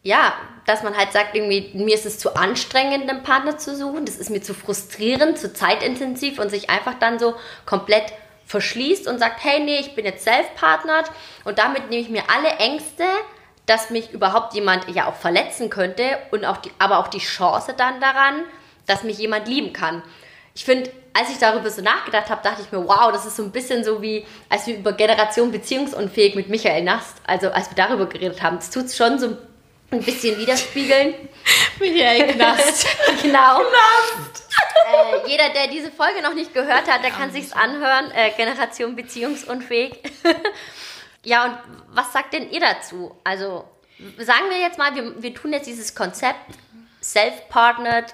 ja, 0.01 0.33
dass 0.65 0.83
man 0.83 0.97
halt 0.97 1.13
sagt, 1.13 1.35
irgendwie, 1.35 1.71
mir 1.73 1.95
ist 1.95 2.05
es 2.05 2.19
zu 2.19 2.35
anstrengend, 2.35 3.09
einen 3.09 3.23
Partner 3.23 3.57
zu 3.57 3.77
suchen, 3.77 4.03
das 4.03 4.17
ist 4.17 4.29
mir 4.29 4.41
zu 4.41 4.53
frustrierend, 4.53 5.37
zu 5.37 5.53
zeitintensiv 5.53 6.37
und 6.37 6.49
sich 6.49 6.69
einfach 6.69 6.95
dann 6.95 7.17
so 7.17 7.35
komplett 7.65 8.11
verschließt 8.53 9.07
und 9.07 9.17
sagt, 9.17 9.43
hey, 9.43 9.59
nee, 9.61 9.79
ich 9.79 9.95
bin 9.95 10.05
jetzt 10.05 10.23
self-partnered 10.23 11.09
und 11.43 11.57
damit 11.57 11.89
nehme 11.89 12.03
ich 12.03 12.09
mir 12.09 12.23
alle 12.33 12.49
Ängste, 12.59 13.03
dass 13.65 13.89
mich 13.89 14.11
überhaupt 14.11 14.53
jemand 14.53 14.87
ja 14.89 15.07
auch 15.07 15.15
verletzen 15.15 15.71
könnte 15.71 16.03
und 16.29 16.45
auch 16.45 16.57
die, 16.57 16.69
aber 16.77 16.99
auch 16.99 17.07
die 17.07 17.17
Chance 17.17 17.73
dann 17.75 17.99
daran, 17.99 18.43
dass 18.85 19.01
mich 19.01 19.17
jemand 19.17 19.47
lieben 19.47 19.73
kann. 19.73 20.03
Ich 20.53 20.65
finde, 20.65 20.91
als 21.13 21.31
ich 21.31 21.39
darüber 21.39 21.67
so 21.71 21.81
nachgedacht 21.81 22.29
habe, 22.29 22.43
dachte 22.43 22.61
ich 22.61 22.71
mir, 22.71 22.87
wow, 22.87 23.11
das 23.11 23.25
ist 23.25 23.37
so 23.37 23.43
ein 23.43 23.51
bisschen 23.51 23.83
so 23.83 24.03
wie, 24.03 24.23
als 24.49 24.67
wir 24.67 24.77
über 24.77 24.93
Generation 24.93 25.51
beziehungsunfähig 25.51 26.35
mit 26.35 26.47
Michael 26.49 26.83
Nast, 26.83 27.17
also 27.25 27.49
als 27.49 27.71
wir 27.71 27.75
darüber 27.75 28.05
geredet 28.05 28.43
haben, 28.43 28.57
das 28.57 28.69
tut 28.69 28.85
es 28.85 28.95
schon 28.95 29.17
so 29.17 29.27
ein 29.29 29.37
bisschen 30.01 30.37
widerspiegeln. 30.37 31.15
Michael 31.79 32.33
Knast. 32.33 32.87
genau. 33.21 33.61
Äh, 33.61 35.27
jeder, 35.27 35.49
der 35.49 35.67
diese 35.67 35.91
Folge 35.91 36.21
noch 36.21 36.33
nicht 36.33 36.53
gehört 36.53 36.89
hat, 36.89 37.03
der 37.03 37.11
kann 37.11 37.31
sich's 37.31 37.51
anhören. 37.51 38.11
Äh, 38.11 38.31
Generation 38.31 38.95
beziehungsunfähig. 38.95 39.99
ja, 41.23 41.45
und 41.45 41.57
was 41.93 42.13
sagt 42.13 42.33
denn 42.33 42.49
ihr 42.51 42.59
dazu? 42.59 43.15
Also 43.23 43.65
sagen 44.17 44.49
wir 44.49 44.59
jetzt 44.59 44.77
mal, 44.77 44.95
wir, 44.95 45.21
wir 45.21 45.33
tun 45.33 45.53
jetzt 45.53 45.67
dieses 45.67 45.95
Konzept 45.95 46.39
self-partnered. 47.01 48.13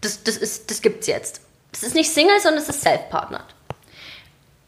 Das, 0.00 0.22
das, 0.22 0.36
ist, 0.36 0.70
das 0.70 0.82
gibt's 0.82 1.06
jetzt. 1.06 1.40
Das 1.72 1.82
ist 1.82 1.94
nicht 1.94 2.12
Single, 2.12 2.40
sondern 2.40 2.62
es 2.62 2.68
ist 2.68 2.82
self-partnered. 2.82 3.54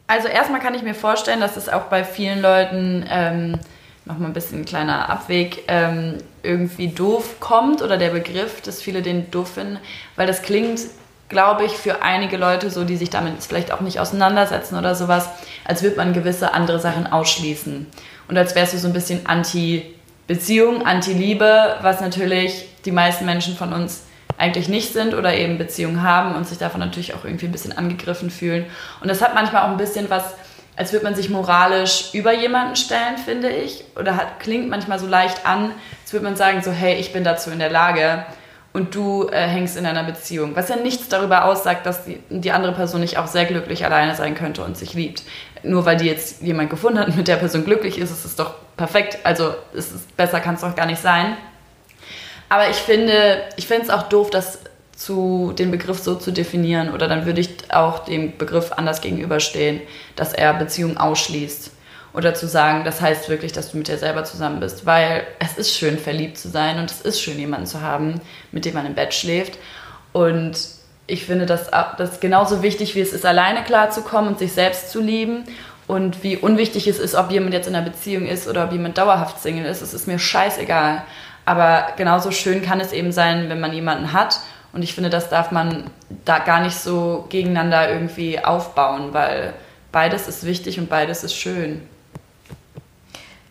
Also 0.07 0.29
erstmal 0.29 0.61
kann 0.61 0.75
ich 0.75 0.83
mir 0.83 0.95
vorstellen, 0.95 1.41
dass 1.41 1.57
es 1.57 1.69
auch 1.69 1.85
bei 1.85 2.05
vielen 2.05 2.41
Leuten 2.41 3.05
ähm, 3.09 3.61
nochmal 4.07 4.31
ein 4.31 4.35
bisschen 4.35 4.61
ein 4.61 4.65
kleiner 4.65 5.11
Abweg 5.11 5.65
ähm, 5.69 6.19
irgendwie 6.43 6.89
doof 6.89 7.41
kommt 7.41 7.83
oder 7.83 7.99
der 7.99 8.11
Begriff, 8.11 8.63
dass 8.63 8.81
viele 8.81 9.03
den 9.03 9.31
doof 9.31 9.55
finden, 9.55 9.79
weil 10.15 10.27
das 10.27 10.43
klingt, 10.43 10.81
glaube 11.29 11.65
ich, 11.65 11.73
für 11.73 12.03
einige 12.03 12.37
Leute 12.37 12.71
so, 12.71 12.85
die 12.85 12.97
sich 12.97 13.11
damit 13.11 13.43
vielleicht 13.43 13.73
auch 13.73 13.81
nicht 13.81 13.99
auseinandersetzen 13.99 14.79
oder 14.79 14.95
sowas, 14.95 15.29
als 15.65 15.83
würde 15.83 15.97
man 15.97 16.13
gewisse 16.13 16.55
andere 16.55 16.79
Sachen 16.79 17.09
ausschließen 17.09 17.87
und 18.29 18.39
als 18.39 18.55
wärst 18.55 18.75
du 18.75 18.79
so 18.79 18.87
ein 18.87 18.93
bisschen 18.93 19.27
anti-Beziehung, 19.27 20.87
anti-Liebe, 20.87 21.77
was 21.83 22.01
natürlich 22.01 22.69
die 22.85 22.93
meisten 22.93 23.27
Menschen 23.27 23.57
von 23.57 23.73
uns 23.73 24.05
eigentlich 24.39 24.69
nicht 24.69 24.93
sind 24.93 25.15
oder 25.15 25.35
eben 25.35 25.59
Beziehungen 25.59 26.03
haben 26.03 26.35
und 26.35 26.47
sich 26.47 26.59
davon 26.59 26.81
natürlich 26.81 27.15
auch 27.15 27.25
irgendwie 27.25 27.47
ein 27.47 27.53
bisschen 27.53 27.77
angegriffen 27.77 28.31
fühlen. 28.31 28.67
Und 29.01 29.09
das 29.09 29.23
hat 29.23 29.35
manchmal 29.35 29.63
auch 29.63 29.71
ein 29.71 29.79
bisschen 29.79 30.11
was 30.11 30.35
als 30.77 30.93
würde 30.93 31.05
man 31.05 31.15
sich 31.15 31.31
moralisch 31.31 32.11
über 32.13 32.33
jemanden 32.33 32.77
stellen, 32.77 33.17
finde 33.17 33.49
ich. 33.49 33.85
Oder 33.99 34.17
hat, 34.17 34.41
klingt 34.41 34.69
manchmal 34.69 34.99
so 34.99 35.07
leicht 35.07 35.47
an, 35.47 35.73
als 36.03 36.13
würde 36.13 36.25
man 36.25 36.37
sagen, 36.37 36.63
so, 36.63 36.71
hey, 36.71 36.97
ich 36.97 37.13
bin 37.13 37.25
dazu 37.25 37.51
in 37.51 37.59
der 37.59 37.71
Lage 37.71 38.25
und 38.75 38.95
du 38.95 39.27
äh, 39.31 39.47
hängst 39.47 39.79
in 39.79 39.87
einer 39.87 40.05
Beziehung. 40.05 40.55
Was 40.55 40.69
ja 40.69 40.77
nichts 40.77 41.09
darüber 41.09 41.47
aussagt, 41.47 41.87
dass 41.87 42.05
die, 42.05 42.21
die 42.29 42.53
andere 42.53 42.73
Person 42.73 43.01
nicht 43.01 43.17
auch 43.17 43.27
sehr 43.27 43.47
glücklich 43.47 43.87
alleine 43.87 44.15
sein 44.15 44.35
könnte 44.35 44.63
und 44.63 44.77
sich 44.77 44.93
liebt. 44.93 45.23
Nur 45.63 45.87
weil 45.87 45.97
die 45.97 46.05
jetzt 46.05 46.43
jemand 46.43 46.69
gefunden 46.69 46.99
hat, 46.99 47.17
mit 47.17 47.27
der 47.27 47.37
Person 47.37 47.65
glücklich 47.65 47.97
ist, 47.97 48.11
ist 48.11 48.27
es 48.27 48.37
doch 48.37 48.55
perfekt. 48.77 49.19
Also 49.25 49.55
ist 49.73 49.93
es, 49.93 50.03
besser 50.15 50.41
kann 50.41 50.57
es 50.57 50.61
doch 50.61 50.77
gar 50.77 50.85
nicht 50.85 51.01
sein. 51.01 51.39
Aber 52.51 52.69
ich 52.69 52.77
finde, 52.77 53.41
ich 53.57 53.67
finde 53.67 53.85
es 53.85 53.91
auch 53.91 54.05
doof, 54.05 54.29
das 54.29 54.59
zu, 54.97 55.53
den 55.57 55.71
Begriff 55.71 55.99
so 55.99 56.15
zu 56.17 56.33
definieren. 56.33 56.93
Oder 56.93 57.07
dann 57.07 57.27
würde 57.27 57.41
ich 57.41 57.73
auch 57.73 58.01
dem 58.01 58.37
Begriff 58.37 58.73
anders 58.73 59.01
gegenüberstehen, 59.01 59.81
dass 60.17 60.33
er 60.33 60.55
Beziehungen 60.55 60.97
ausschließt. 60.97 61.71
Oder 62.15 62.33
zu 62.33 62.49
sagen, 62.49 62.85
das 62.85 63.03
heißt 63.03 63.29
wirklich, 63.29 63.53
dass 63.53 63.71
du 63.71 63.77
mit 63.77 63.89
dir 63.89 63.99
selber 63.99 64.25
zusammen 64.25 64.59
bist. 64.59 64.87
Weil 64.87 65.27
es 65.39 65.59
ist 65.59 65.77
schön, 65.77 65.99
verliebt 65.99 66.39
zu 66.39 66.49
sein 66.49 66.79
und 66.79 66.91
es 66.91 67.03
ist 67.03 67.21
schön, 67.21 67.39
jemanden 67.39 67.67
zu 67.67 67.83
haben, 67.83 68.21
mit 68.53 68.65
dem 68.65 68.75
man 68.75 68.87
im 68.87 68.95
Bett 68.95 69.13
schläft. 69.13 69.59
Und 70.13 70.57
ich 71.07 71.27
finde 71.27 71.45
das, 71.45 71.71
das 71.99 72.19
genauso 72.19 72.63
wichtig, 72.63 72.95
wie 72.95 73.01
es 73.01 73.13
ist, 73.13 73.27
alleine 73.27 73.63
klarzukommen 73.65 74.31
und 74.31 74.39
sich 74.39 74.53
selbst 74.53 74.91
zu 74.91 75.01
lieben. 75.01 75.45
Und 75.87 76.25
wie 76.25 76.39
unwichtig 76.39 76.89
es 76.89 76.99
ist, 76.99 77.15
ob 77.15 77.31
jemand 77.31 77.53
jetzt 77.53 77.69
in 77.69 77.77
einer 77.77 77.89
Beziehung 77.89 78.27
ist 78.27 78.49
oder 78.49 78.65
ob 78.65 78.73
jemand 78.73 78.99
dauerhaft 78.99 79.41
Single 79.41 79.67
ist, 79.67 79.83
es 79.83 79.95
ist 79.95 80.09
mir 80.09 80.19
scheißegal. 80.19 81.05
Aber 81.45 81.89
genauso 81.97 82.33
schön 82.33 82.63
kann 82.63 82.81
es 82.81 82.93
eben 82.93 83.13
sein, 83.13 83.49
wenn 83.49 83.61
man 83.61 83.73
jemanden 83.73 84.13
hat. 84.13 84.41
Und 84.73 84.83
ich 84.83 84.95
finde, 84.95 85.11
das 85.11 85.29
darf 85.29 85.51
man 85.51 85.91
da 86.25 86.39
gar 86.39 86.61
nicht 86.61 86.77
so 86.77 87.27
gegeneinander 87.29 87.91
irgendwie 87.91 88.39
aufbauen, 88.39 89.13
weil 89.13 89.55
beides 89.93 90.29
ist 90.29 90.45
wichtig 90.45 90.79
und 90.79 90.89
beides 90.89 91.25
ist 91.25 91.35
schön. 91.35 91.83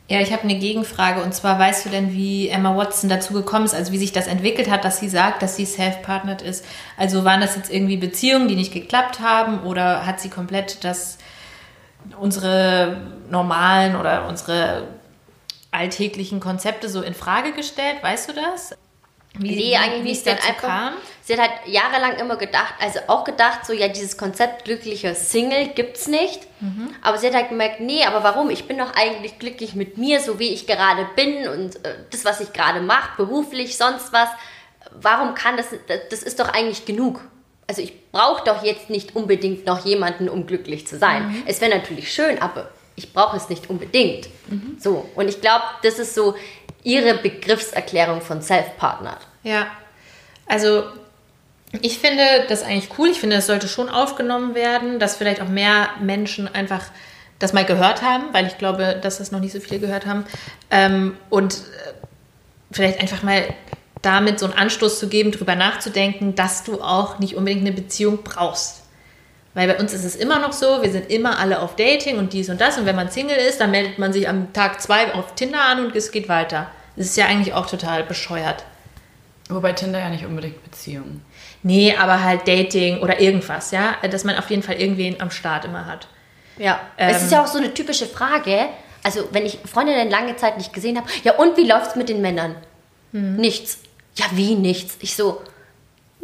Ja, 0.07 0.19
ich 0.19 0.31
habe 0.31 0.43
eine 0.43 0.59
Gegenfrage 0.59 1.23
und 1.23 1.33
zwar 1.33 1.57
weißt 1.57 1.85
du 1.85 1.89
denn, 1.89 2.13
wie 2.13 2.47
Emma 2.49 2.77
Watson 2.77 3.09
dazu 3.09 3.33
gekommen 3.33 3.65
ist, 3.65 3.73
also 3.73 3.91
wie 3.91 3.97
sich 3.97 4.11
das 4.11 4.27
entwickelt 4.27 4.69
hat, 4.69 4.85
dass 4.85 4.99
sie 4.99 5.09
sagt, 5.09 5.41
dass 5.41 5.55
sie 5.55 5.65
self-partnered 5.65 6.43
ist. 6.43 6.63
Also 6.95 7.25
waren 7.25 7.41
das 7.41 7.55
jetzt 7.55 7.73
irgendwie 7.73 7.97
Beziehungen, 7.97 8.47
die 8.47 8.55
nicht 8.55 8.71
geklappt 8.71 9.19
haben 9.19 9.61
oder 9.63 10.05
hat 10.05 10.19
sie 10.19 10.29
komplett 10.29 10.83
das 10.83 11.17
unsere 12.19 12.97
normalen 13.31 13.95
oder 13.95 14.27
unsere 14.27 14.89
alltäglichen 15.71 16.39
Konzepte 16.39 16.87
so 16.87 17.01
in 17.01 17.15
Frage 17.15 17.53
gestellt? 17.53 17.97
Weißt 18.03 18.29
du 18.29 18.33
das? 18.33 18.77
Wie, 19.39 19.55
nee, 19.55 19.75
eigentlich 19.75 20.03
wie 20.03 20.11
es 20.11 20.23
dazu 20.23 20.47
einfach, 20.47 20.67
kam? 20.67 20.93
Sie 21.21 21.33
hat 21.33 21.39
halt 21.39 21.51
jahrelang 21.65 22.17
immer 22.17 22.35
gedacht, 22.35 22.75
also 22.79 22.99
auch 23.07 23.23
gedacht, 23.23 23.65
so 23.65 23.73
ja, 23.73 23.87
dieses 23.87 24.17
Konzept 24.17 24.65
glücklicher 24.65 25.15
Single 25.15 25.69
gibt's 25.69 26.07
nicht. 26.07 26.41
Mhm. 26.59 26.93
Aber 27.01 27.17
sie 27.17 27.27
hat 27.27 27.33
halt 27.33 27.49
gemerkt, 27.49 27.79
nee, 27.79 28.05
aber 28.05 28.23
warum? 28.23 28.49
Ich 28.49 28.67
bin 28.67 28.77
doch 28.77 28.93
eigentlich 28.95 29.39
glücklich 29.39 29.75
mit 29.75 29.97
mir, 29.97 30.19
so 30.19 30.39
wie 30.39 30.49
ich 30.49 30.67
gerade 30.67 31.07
bin 31.15 31.47
und 31.47 31.83
äh, 31.85 31.95
das, 32.11 32.25
was 32.25 32.41
ich 32.41 32.53
gerade 32.53 32.81
mache, 32.81 33.17
beruflich, 33.17 33.75
sonst 33.75 34.13
was. 34.13 34.29
Warum 34.91 35.33
kann 35.33 35.57
das, 35.57 35.67
das 36.09 36.23
ist 36.23 36.39
doch 36.39 36.49
eigentlich 36.49 36.85
genug. 36.85 37.21
Also 37.67 37.81
ich 37.81 38.11
brauche 38.11 38.43
doch 38.43 38.63
jetzt 38.63 38.89
nicht 38.89 39.15
unbedingt 39.15 39.65
noch 39.65 39.83
jemanden, 39.83 40.29
um 40.29 40.45
glücklich 40.45 40.85
zu 40.85 40.97
sein. 40.97 41.27
Mhm. 41.29 41.43
Es 41.47 41.59
wäre 41.59 41.75
natürlich 41.75 42.13
schön, 42.13 42.39
aber 42.39 42.69
ich 42.95 43.11
brauche 43.13 43.35
es 43.35 43.49
nicht 43.49 43.69
unbedingt. 43.69 44.29
Mhm. 44.47 44.77
So, 44.79 45.09
und 45.15 45.27
ich 45.27 45.41
glaube, 45.41 45.63
das 45.83 45.99
ist 45.99 46.15
so 46.15 46.35
ihre 46.85 47.15
Begriffserklärung 47.15 48.21
von 48.21 48.41
Self-Partnered. 48.41 49.19
Ja, 49.43 49.67
also 50.45 50.83
ich 51.81 51.97
finde 51.97 52.23
das 52.47 52.63
eigentlich 52.63 52.89
cool. 52.97 53.09
Ich 53.09 53.19
finde, 53.19 53.35
das 53.35 53.47
sollte 53.47 53.67
schon 53.67 53.89
aufgenommen 53.89 54.55
werden, 54.55 54.99
dass 54.99 55.17
vielleicht 55.17 55.41
auch 55.41 55.49
mehr 55.49 55.89
Menschen 55.99 56.47
einfach 56.47 56.85
das 57.39 57.51
mal 57.51 57.65
gehört 57.65 58.01
haben, 58.01 58.25
weil 58.31 58.47
ich 58.47 58.57
glaube, 58.57 58.97
dass 59.01 59.17
das 59.17 59.31
noch 59.31 59.39
nicht 59.39 59.51
so 59.51 59.59
viele 59.59 59.79
gehört 59.79 60.05
haben. 60.05 60.25
Ähm, 60.71 61.17
und 61.29 61.55
äh, 61.55 61.57
vielleicht 62.71 63.01
einfach 63.01 63.23
mal 63.23 63.43
damit 64.01 64.39
so 64.39 64.45
einen 64.45 64.55
Anstoß 64.55 64.99
zu 64.99 65.09
geben, 65.09 65.31
darüber 65.31 65.55
nachzudenken, 65.55 66.35
dass 66.35 66.63
du 66.63 66.81
auch 66.81 67.17
nicht 67.19 67.35
unbedingt 67.35 67.61
eine 67.61 67.73
Beziehung 67.73 68.19
brauchst. 68.23 68.83
Weil 69.55 69.69
bei 69.69 69.79
uns 69.79 69.93
ist 69.93 70.03
es 70.03 70.17
immer 70.17 70.39
noch 70.39 70.51
so, 70.51 70.83
wir 70.83 70.91
sind 70.91 71.09
immer 71.09 71.39
alle 71.39 71.61
auf 71.61 71.77
Dating 71.77 72.19
und 72.19 72.33
dies 72.33 72.49
und 72.49 72.59
das. 72.59 72.77
Und 72.77 72.85
wenn 72.85 72.95
man 72.95 73.09
Single 73.09 73.37
ist, 73.37 73.59
dann 73.59 73.71
meldet 73.71 73.97
man 73.97 74.11
sich 74.13 74.27
am 74.27 74.51
Tag 74.53 74.81
zwei 74.81 75.13
auf 75.13 75.33
Tinder 75.33 75.61
an 75.61 75.83
und 75.83 75.95
es 75.95 76.11
geht 76.11 76.29
weiter. 76.29 76.67
Das 76.97 77.07
ist 77.07 77.17
ja 77.17 77.25
eigentlich 77.25 77.53
auch 77.53 77.65
total 77.65 78.03
bescheuert. 78.03 78.65
Wobei 79.49 79.71
Tinder 79.71 79.99
ja 79.99 80.09
nicht 80.09 80.25
unbedingt 80.25 80.61
Beziehung. 80.63 81.21
Nee, 81.63 81.95
aber 81.95 82.21
halt 82.21 82.47
Dating 82.47 82.99
oder 82.99 83.21
irgendwas, 83.21 83.71
ja. 83.71 83.95
Dass 84.09 84.25
man 84.25 84.37
auf 84.37 84.49
jeden 84.49 84.61
Fall 84.61 84.75
irgendwen 84.75 85.21
am 85.21 85.31
Start 85.31 85.65
immer 85.65 85.85
hat. 85.85 86.07
Ja. 86.57 86.81
Ähm, 86.97 87.15
es 87.15 87.23
ist 87.23 87.31
ja 87.31 87.41
auch 87.41 87.47
so 87.47 87.57
eine 87.57 87.73
typische 87.73 88.07
Frage. 88.07 88.67
Also, 89.03 89.29
wenn 89.31 89.45
ich 89.45 89.59
Freundinnen 89.71 90.09
lange 90.09 90.35
Zeit 90.35 90.57
nicht 90.57 90.73
gesehen 90.73 90.97
habe, 90.97 91.07
ja, 91.23 91.35
und 91.35 91.55
wie 91.57 91.67
läuft 91.67 91.91
es 91.91 91.95
mit 91.95 92.09
den 92.09 92.21
Männern? 92.21 92.55
Hm. 93.13 93.37
Nichts. 93.37 93.79
Ja, 94.15 94.25
wie 94.31 94.55
nichts? 94.55 94.97
Ich 94.99 95.15
so, 95.15 95.41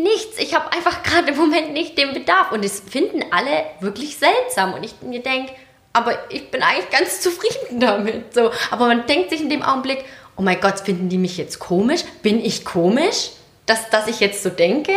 nichts. 0.02 0.38
Ich 0.38 0.56
habe 0.56 0.72
einfach 0.72 1.04
gerade 1.04 1.32
im 1.32 1.38
Moment 1.38 1.74
nicht 1.74 1.98
den 1.98 2.14
Bedarf. 2.14 2.52
Und 2.52 2.64
es 2.64 2.80
finden 2.80 3.24
alle 3.32 3.66
wirklich 3.80 4.18
seltsam. 4.18 4.74
Und 4.74 4.84
ich 4.84 4.94
mir 5.02 5.22
denke, 5.22 5.54
aber 5.94 6.14
ich 6.30 6.50
bin 6.52 6.62
eigentlich 6.62 6.90
ganz 6.90 7.22
zufrieden 7.22 7.80
damit. 7.80 8.34
So. 8.34 8.52
Aber 8.70 8.88
man 8.88 9.06
denkt 9.06 9.30
sich 9.30 9.42
in 9.42 9.50
dem 9.50 9.62
Augenblick, 9.62 10.04
oh 10.36 10.42
mein 10.42 10.60
Gott, 10.60 10.80
finden 10.80 11.10
die 11.10 11.18
mich 11.18 11.38
jetzt 11.38 11.60
komisch? 11.60 12.02
Bin 12.22 12.44
ich 12.44 12.66
komisch, 12.66 13.32
dass, 13.66 13.90
dass 13.90 14.08
ich 14.08 14.20
jetzt 14.20 14.44
so 14.44 14.50
denke? 14.50 14.94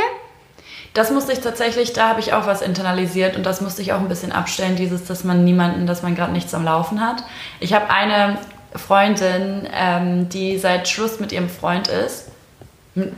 Das 0.93 1.11
musste 1.11 1.33
ich 1.33 1.41
tatsächlich, 1.41 1.93
da 1.93 2.11
habe 2.11 2.21
ich 2.21 2.33
auch 2.33 2.47
was 2.47 2.63
internalisiert 2.63 3.37
und 3.37 3.45
das 3.45 3.61
musste 3.61 3.83
ich 3.83 3.93
auch 3.93 3.99
ein 3.99 4.09
bisschen 4.09 4.31
abstellen, 4.31 4.77
dieses, 4.77 5.05
dass 5.05 5.25
man 5.25 5.45
niemanden, 5.45 5.89
dass 5.89 6.03
man 6.03 6.15
gerade 6.15 6.33
nichts 6.33 6.55
am 6.55 6.65
Laufen 6.65 7.01
hat. 7.01 7.25
Ich 7.59 7.73
habe 7.73 7.91
eine 7.91 8.39
Freundin, 8.77 9.69
ähm, 9.75 10.29
die 10.29 10.57
seit 10.57 10.87
Schluss 10.89 11.19
mit 11.19 11.33
ihrem 11.33 11.49
Freund 11.49 11.89
ist 11.89 12.29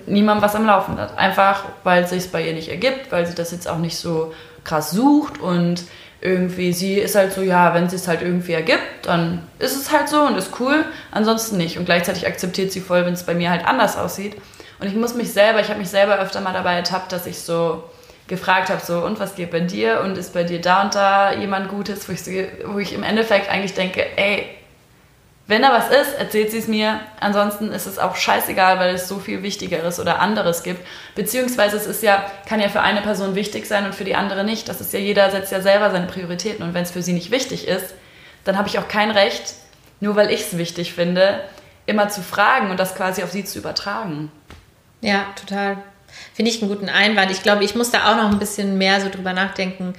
niemandem 0.07 0.43
was 0.43 0.55
am 0.55 0.67
Laufen 0.67 0.99
hat. 0.99 1.17
Einfach, 1.19 1.65
weil 1.85 2.05
es 2.05 2.11
sich 2.11 2.31
bei 2.31 2.47
ihr 2.47 2.55
nicht 2.55 2.69
ergibt, 2.69 3.13
weil 3.13 3.27
sie 3.27 3.35
das 3.35 3.53
jetzt 3.53 3.69
auch 3.69 3.79
nicht 3.79 3.97
so 3.97 4.33
krass 4.65 4.91
sucht 4.91 5.41
und 5.41 5.85
irgendwie, 6.21 6.73
sie 6.73 6.95
ist 6.95 7.15
halt 7.15 7.33
so, 7.33 7.43
ja, 7.43 7.75
wenn 7.75 7.89
sie 7.89 7.97
es 7.97 8.09
halt 8.09 8.23
irgendwie 8.23 8.53
ergibt, 8.53 8.81
dann 9.03 9.47
ist 9.59 9.77
es 9.77 9.93
halt 9.93 10.09
so 10.09 10.23
und 10.23 10.37
ist 10.37 10.59
cool, 10.59 10.85
ansonsten 11.13 11.57
nicht. 11.57 11.79
Und 11.79 11.85
gleichzeitig 11.85 12.27
akzeptiert 12.27 12.73
sie 12.73 12.81
voll, 12.81 13.05
wenn 13.05 13.13
es 13.13 13.25
bei 13.25 13.35
mir 13.35 13.51
halt 13.51 13.67
anders 13.67 13.97
aussieht. 13.97 14.35
Und 14.81 14.87
ich 14.87 14.95
muss 14.95 15.15
mich 15.15 15.33
selber, 15.33 15.61
ich 15.61 15.69
habe 15.69 15.79
mich 15.79 15.89
selber 15.89 16.19
öfter 16.19 16.41
mal 16.41 16.53
dabei 16.53 16.75
ertappt, 16.75 17.13
dass 17.13 17.27
ich 17.27 17.39
so 17.39 17.85
gefragt 18.27 18.71
habe, 18.71 18.81
so, 18.85 19.05
und 19.05 19.21
was 19.21 19.37
geht 19.37 19.51
bei 19.51 19.61
dir? 19.61 20.01
Und 20.01 20.19
ist 20.19 20.35
bei 20.35 20.43
dir 20.43 20.61
da 20.61 20.83
und 20.83 20.95
da 20.95 21.33
jemand 21.33 21.69
Gutes? 21.69 22.09
Wo 22.09 22.13
ich, 22.13 22.23
wo 22.67 22.79
ich 22.79 22.93
im 22.93 23.03
Endeffekt 23.03 23.49
eigentlich 23.51 23.75
denke, 23.75 24.05
ey, 24.17 24.47
wenn 25.49 25.63
da 25.63 25.73
was 25.73 25.89
ist, 25.91 26.19
erzählt 26.19 26.51
sie 26.51 26.59
es 26.59 26.67
mir. 26.67 27.01
Ansonsten 27.21 27.71
ist 27.71 27.87
es 27.87 27.99
auch 27.99 28.17
scheißegal, 28.17 28.81
weil 28.81 28.95
es 28.97 29.07
so 29.07 29.21
viel 29.21 29.45
Wichtigeres 29.45 30.01
oder 30.01 30.19
anderes 30.19 30.65
gibt. 30.65 30.85
Beziehungsweise 31.15 31.77
es 31.77 31.87
ist 31.87 32.03
ja, 32.03 32.27
kann 32.49 32.61
ja 32.61 32.69
für 32.69 32.81
eine 32.81 33.01
Person 33.01 33.37
wichtig 33.37 33.67
sein 33.67 33.87
und 33.87 33.95
für 33.95 34.05
die 34.05 34.17
andere 34.17 34.43
nicht. 34.43 34.69
Das 34.69 34.81
ist 34.81 34.93
ja, 34.93 34.99
jeder 34.99 35.31
setzt 35.31 35.53
ja 35.53 35.61
selber 35.61 35.91
seine 35.91 36.07
Prioritäten. 36.07 36.65
Und 36.65 36.75
wenn 36.75 36.83
es 36.83 36.91
für 36.91 37.03
sie 37.03 37.13
nicht 37.13 37.31
wichtig 37.31 37.69
ist, 37.69 37.95
dann 38.43 38.59
habe 38.59 38.69
ich 38.69 38.81
auch 38.81 38.89
kein 38.89 39.13
Recht, 39.13 39.55
nur 40.01 40.17
weil 40.17 40.33
ich 40.33 40.41
es 40.41 40.59
wichtig 40.59 40.95
finde, 40.95 41.41
immer 41.87 42.09
zu 42.09 42.23
fragen 42.23 42.71
und 42.71 42.81
das 42.81 42.97
quasi 42.97 43.23
auf 43.23 43.31
sie 43.31 43.45
zu 43.45 43.61
übertragen. 43.61 44.33
Ja, 45.01 45.27
total. 45.37 45.77
Finde 46.35 46.51
ich 46.51 46.61
einen 46.61 46.71
guten 46.71 46.89
Einwand. 46.89 47.31
Ich 47.31 47.43
glaube, 47.45 47.63
ich 47.63 47.77
muss 47.77 47.93
da 47.93 48.11
auch 48.11 48.17
noch 48.17 48.31
ein 48.31 48.41
bisschen 48.41 48.79
mehr 48.79 49.01
so 49.01 49.09
drüber 49.11 49.33
nachdenken, 49.33 49.95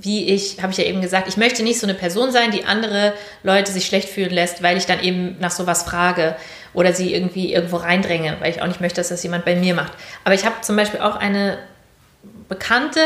wie 0.00 0.30
ich, 0.30 0.62
habe 0.62 0.72
ich 0.72 0.78
ja 0.78 0.84
eben 0.84 1.00
gesagt, 1.00 1.28
ich 1.28 1.36
möchte 1.36 1.62
nicht 1.62 1.78
so 1.78 1.86
eine 1.86 1.94
Person 1.94 2.32
sein, 2.32 2.50
die 2.50 2.64
andere 2.64 3.12
Leute 3.42 3.70
sich 3.72 3.86
schlecht 3.86 4.08
fühlen 4.08 4.30
lässt, 4.30 4.62
weil 4.62 4.76
ich 4.76 4.86
dann 4.86 5.02
eben 5.02 5.36
nach 5.38 5.50
sowas 5.50 5.82
frage 5.82 6.34
oder 6.72 6.92
sie 6.92 7.14
irgendwie 7.14 7.52
irgendwo 7.52 7.76
reindränge, 7.76 8.36
weil 8.40 8.50
ich 8.50 8.62
auch 8.62 8.66
nicht 8.66 8.80
möchte, 8.80 9.00
dass 9.00 9.08
das 9.08 9.22
jemand 9.22 9.44
bei 9.44 9.54
mir 9.54 9.74
macht. 9.74 9.92
Aber 10.24 10.34
ich 10.34 10.44
habe 10.44 10.56
zum 10.62 10.76
Beispiel 10.76 11.00
auch 11.00 11.16
eine 11.16 11.58
Bekannte, 12.48 13.00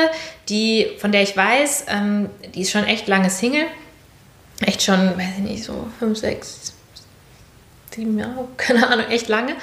die, 0.48 0.86
von 0.98 1.12
der 1.12 1.22
ich 1.22 1.36
weiß, 1.36 1.86
ähm, 1.88 2.30
die 2.54 2.62
ist 2.62 2.70
schon 2.70 2.84
echt 2.84 3.08
lange 3.08 3.30
Single. 3.30 3.66
Echt 4.60 4.82
schon, 4.82 5.16
weiß 5.18 5.38
ich 5.38 5.42
nicht, 5.42 5.64
so 5.64 5.88
fünf, 5.98 6.18
sechs, 6.18 6.72
sieben 7.94 8.18
Jahre, 8.18 8.48
keine 8.56 8.88
Ahnung, 8.88 9.06
echt 9.10 9.28
lange. 9.28 9.54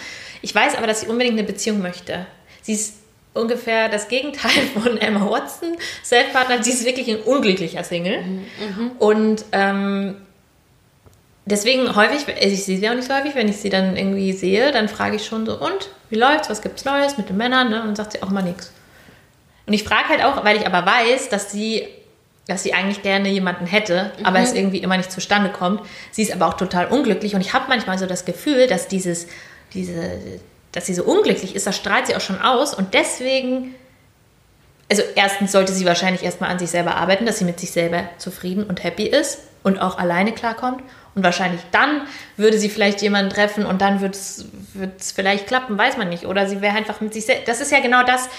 Ich 0.41 0.53
weiß 0.53 0.75
aber, 0.75 0.87
dass 0.87 1.01
sie 1.01 1.07
unbedingt 1.07 1.37
eine 1.37 1.47
Beziehung 1.47 1.81
möchte. 1.81 2.25
Sie 2.61 2.73
ist 2.73 2.95
ungefähr 3.35 3.89
das 3.89 4.07
Gegenteil 4.07 4.51
von 4.81 4.97
Emma 4.97 5.29
Watson. 5.29 5.77
Self-Partner, 6.03 6.63
sie 6.63 6.71
ist 6.71 6.85
wirklich 6.85 7.09
ein 7.09 7.21
unglücklicher 7.21 7.83
Single. 7.83 8.21
Mhm. 8.21 8.91
Und 8.97 9.45
ähm, 9.51 10.15
deswegen 11.45 11.95
häufig, 11.95 12.25
also 12.27 12.53
ich 12.53 12.63
sehe 12.63 12.77
sie 12.77 12.89
auch 12.89 12.95
nicht 12.95 13.07
so 13.07 13.13
häufig, 13.13 13.35
wenn 13.35 13.47
ich 13.47 13.57
sie 13.57 13.69
dann 13.69 13.95
irgendwie 13.95 14.33
sehe, 14.33 14.71
dann 14.71 14.89
frage 14.89 15.17
ich 15.17 15.25
schon 15.25 15.45
so, 15.45 15.59
und, 15.59 15.89
wie 16.09 16.15
läuft's, 16.15 16.49
was 16.49 16.61
gibt's 16.61 16.85
Neues 16.85 17.17
mit 17.17 17.29
den 17.29 17.37
Männern? 17.37 17.69
Ne? 17.69 17.81
Und 17.81 17.87
dann 17.87 17.95
sagt 17.95 18.13
sie 18.13 18.23
auch 18.23 18.29
mal 18.29 18.43
nichts. 18.43 18.71
Und 19.67 19.73
ich 19.73 19.83
frage 19.83 20.09
halt 20.09 20.23
auch, 20.23 20.43
weil 20.43 20.57
ich 20.57 20.67
aber 20.67 20.85
weiß, 20.85 21.29
dass 21.29 21.51
sie, 21.51 21.87
dass 22.47 22.63
sie 22.63 22.73
eigentlich 22.73 23.01
gerne 23.01 23.29
jemanden 23.29 23.65
hätte, 23.65 24.11
mhm. 24.19 24.25
aber 24.25 24.39
es 24.39 24.53
irgendwie 24.53 24.79
immer 24.79 24.97
nicht 24.97 25.11
zustande 25.11 25.49
kommt. 25.49 25.81
Sie 26.11 26.21
ist 26.21 26.31
aber 26.31 26.47
auch 26.47 26.55
total 26.55 26.87
unglücklich 26.87 27.35
und 27.35 27.41
ich 27.41 27.53
habe 27.53 27.65
manchmal 27.67 27.97
so 27.97 28.05
das 28.05 28.25
Gefühl, 28.25 28.67
dass 28.67 28.87
dieses, 28.87 29.27
diese, 29.73 30.19
dass 30.75 30.85
sie 30.85 30.93
so 30.93 31.03
unglücklich 31.03 31.55
ist, 31.55 31.65
das 31.65 31.75
strahlt 31.75 32.07
sie 32.07 32.15
auch 32.15 32.21
schon 32.21 32.39
aus 32.41 32.73
und 32.73 32.93
deswegen 32.93 33.73
also 34.89 35.01
erstens 35.15 35.51
sollte 35.51 35.73
sie 35.73 35.85
wahrscheinlich 35.85 36.23
erstmal 36.23 36.51
an 36.51 36.59
sich 36.59 36.69
selber 36.69 36.95
arbeiten, 36.95 37.25
dass 37.25 37.39
sie 37.39 37.45
mit 37.45 37.59
sich 37.59 37.71
selber 37.71 38.03
zufrieden 38.17 38.63
und 38.63 38.83
happy 38.83 39.07
ist 39.07 39.39
und 39.63 39.79
auch 39.79 39.97
alleine 39.97 40.31
klarkommt. 40.31 40.83
Und 41.15 41.23
wahrscheinlich 41.23 41.61
dann 41.71 42.01
würde 42.37 42.59
sie 42.59 42.69
vielleicht 42.69 43.01
jemanden 43.01 43.31
treffen 43.31 43.65
und 43.65 43.81
dann 43.81 44.01
wird 44.01 44.15
es 44.15 45.11
vielleicht 45.11 45.47
klappen, 45.47 45.77
weiß 45.77 45.97
man 45.97 46.09
nicht. 46.09 46.25
Oder 46.25 46.47
sie 46.47 46.61
wäre 46.61 46.75
einfach 46.75 47.01
mit 47.01 47.13
sich 47.13 47.25
selbst. 47.25 47.47
Das 47.47 47.61
ist 47.61 47.71
ja 47.71 47.79
genau 47.79 48.03
das. 48.03 48.29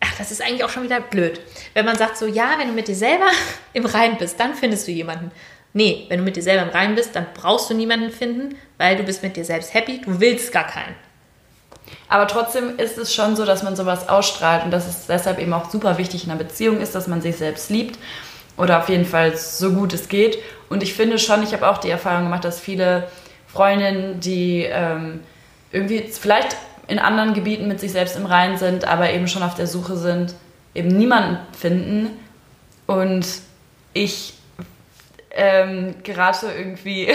Ach, 0.00 0.18
das 0.18 0.32
ist 0.32 0.42
eigentlich 0.42 0.64
auch 0.64 0.70
schon 0.70 0.82
wieder 0.82 1.00
blöd. 1.00 1.40
Wenn 1.74 1.84
man 1.84 1.96
sagt 1.96 2.16
so, 2.16 2.26
ja, 2.26 2.54
wenn 2.58 2.68
du 2.68 2.74
mit 2.74 2.88
dir 2.88 2.96
selber 2.96 3.26
im 3.72 3.86
Reinen 3.86 4.16
bist, 4.16 4.40
dann 4.40 4.54
findest 4.54 4.88
du 4.88 4.92
jemanden. 4.92 5.30
Nee, 5.74 6.06
wenn 6.08 6.18
du 6.18 6.24
mit 6.24 6.36
dir 6.36 6.42
selber 6.42 6.64
im 6.64 6.70
Reinen 6.70 6.96
bist, 6.96 7.14
dann 7.14 7.26
brauchst 7.32 7.70
du 7.70 7.74
niemanden 7.74 8.10
finden, 8.10 8.56
weil 8.76 8.96
du 8.96 9.04
bist 9.04 9.22
mit 9.22 9.36
dir 9.36 9.44
selbst 9.44 9.72
happy, 9.72 10.00
du 10.00 10.20
willst 10.20 10.52
gar 10.52 10.66
keinen. 10.66 10.94
Aber 12.08 12.26
trotzdem 12.26 12.78
ist 12.78 12.98
es 12.98 13.14
schon 13.14 13.36
so, 13.36 13.44
dass 13.44 13.62
man 13.62 13.76
sowas 13.76 14.08
ausstrahlt 14.08 14.64
und 14.64 14.70
dass 14.70 14.86
es 14.86 15.06
deshalb 15.06 15.38
eben 15.38 15.52
auch 15.52 15.70
super 15.70 15.98
wichtig 15.98 16.24
in 16.24 16.30
einer 16.30 16.42
Beziehung 16.42 16.80
ist, 16.80 16.94
dass 16.94 17.06
man 17.06 17.22
sich 17.22 17.36
selbst 17.36 17.70
liebt 17.70 17.98
oder 18.56 18.78
auf 18.78 18.88
jeden 18.88 19.06
Fall 19.06 19.36
so 19.36 19.72
gut 19.72 19.92
es 19.92 20.08
geht. 20.08 20.38
Und 20.68 20.82
ich 20.82 20.94
finde 20.94 21.18
schon, 21.18 21.42
ich 21.42 21.52
habe 21.52 21.68
auch 21.68 21.78
die 21.78 21.90
Erfahrung 21.90 22.24
gemacht, 22.24 22.44
dass 22.44 22.60
viele 22.60 23.08
Freundinnen, 23.46 24.20
die 24.20 24.64
ähm, 24.64 25.20
irgendwie 25.70 26.00
vielleicht 26.00 26.56
in 26.88 26.98
anderen 26.98 27.34
Gebieten 27.34 27.68
mit 27.68 27.80
sich 27.80 27.92
selbst 27.92 28.16
im 28.16 28.26
Reinen 28.26 28.58
sind, 28.58 28.86
aber 28.86 29.10
eben 29.10 29.28
schon 29.28 29.42
auf 29.42 29.54
der 29.54 29.66
Suche 29.66 29.96
sind, 29.96 30.34
eben 30.74 30.88
niemanden 30.88 31.38
finden. 31.56 32.10
Und 32.86 33.26
ich 33.94 34.34
ähm, 35.34 35.94
gerate 36.02 36.50
irgendwie 36.56 37.06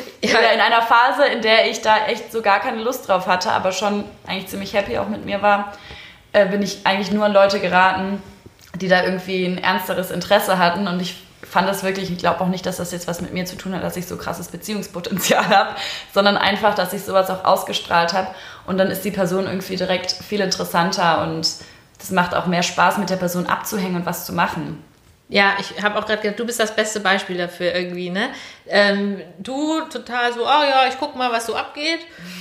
ja. 0.22 0.38
in 0.54 0.60
einer 0.60 0.82
Phase, 0.82 1.26
in 1.26 1.42
der 1.42 1.70
ich 1.70 1.80
da 1.82 2.06
echt 2.06 2.32
so 2.32 2.42
gar 2.42 2.60
keine 2.60 2.82
Lust 2.82 3.08
drauf 3.08 3.26
hatte, 3.26 3.50
aber 3.50 3.72
schon 3.72 4.04
eigentlich 4.26 4.48
ziemlich 4.48 4.74
happy 4.74 4.98
auch 4.98 5.08
mit 5.08 5.24
mir 5.24 5.42
war, 5.42 5.72
äh, 6.32 6.46
bin 6.46 6.62
ich 6.62 6.80
eigentlich 6.84 7.10
nur 7.10 7.24
an 7.24 7.32
Leute 7.32 7.60
geraten, 7.60 8.22
die 8.76 8.88
da 8.88 9.04
irgendwie 9.04 9.44
ein 9.44 9.58
ernsteres 9.58 10.10
Interesse 10.10 10.58
hatten 10.58 10.86
und 10.86 11.00
ich 11.00 11.16
fand 11.42 11.68
das 11.68 11.82
wirklich, 11.82 12.10
ich 12.10 12.18
glaube 12.18 12.40
auch 12.42 12.48
nicht, 12.48 12.64
dass 12.66 12.76
das 12.76 12.92
jetzt 12.92 13.08
was 13.08 13.20
mit 13.20 13.32
mir 13.32 13.44
zu 13.44 13.56
tun 13.56 13.74
hat, 13.74 13.82
dass 13.82 13.96
ich 13.96 14.06
so 14.06 14.16
krasses 14.16 14.48
Beziehungspotenzial 14.48 15.44
habe, 15.48 15.70
sondern 16.14 16.36
einfach, 16.36 16.74
dass 16.74 16.92
ich 16.92 17.02
sowas 17.02 17.30
auch 17.30 17.44
ausgestrahlt 17.44 18.12
habe 18.12 18.28
und 18.66 18.78
dann 18.78 18.88
ist 18.88 19.04
die 19.04 19.10
Person 19.10 19.46
irgendwie 19.46 19.76
direkt 19.76 20.12
viel 20.12 20.40
interessanter 20.40 21.22
und 21.22 21.48
das 21.98 22.10
macht 22.10 22.34
auch 22.34 22.46
mehr 22.46 22.62
Spaß, 22.62 22.98
mit 22.98 23.10
der 23.10 23.16
Person 23.16 23.46
abzuhängen 23.46 23.96
und 23.96 24.06
was 24.06 24.24
zu 24.24 24.32
machen. 24.32 24.82
Ja, 25.30 25.56
ich 25.60 25.80
habe 25.80 25.96
auch 25.96 26.06
gerade 26.06 26.20
gedacht, 26.20 26.40
du 26.40 26.44
bist 26.44 26.58
das 26.58 26.74
beste 26.74 26.98
Beispiel 26.98 27.38
dafür 27.38 27.72
irgendwie, 27.72 28.10
ne? 28.10 28.30
Ähm, 28.66 29.22
du 29.38 29.80
total 29.82 30.32
so, 30.32 30.42
oh 30.42 30.62
ja, 30.68 30.86
ich 30.88 30.98
guck 30.98 31.14
mal, 31.14 31.30
was 31.30 31.46
so 31.46 31.54
abgeht 31.54 32.00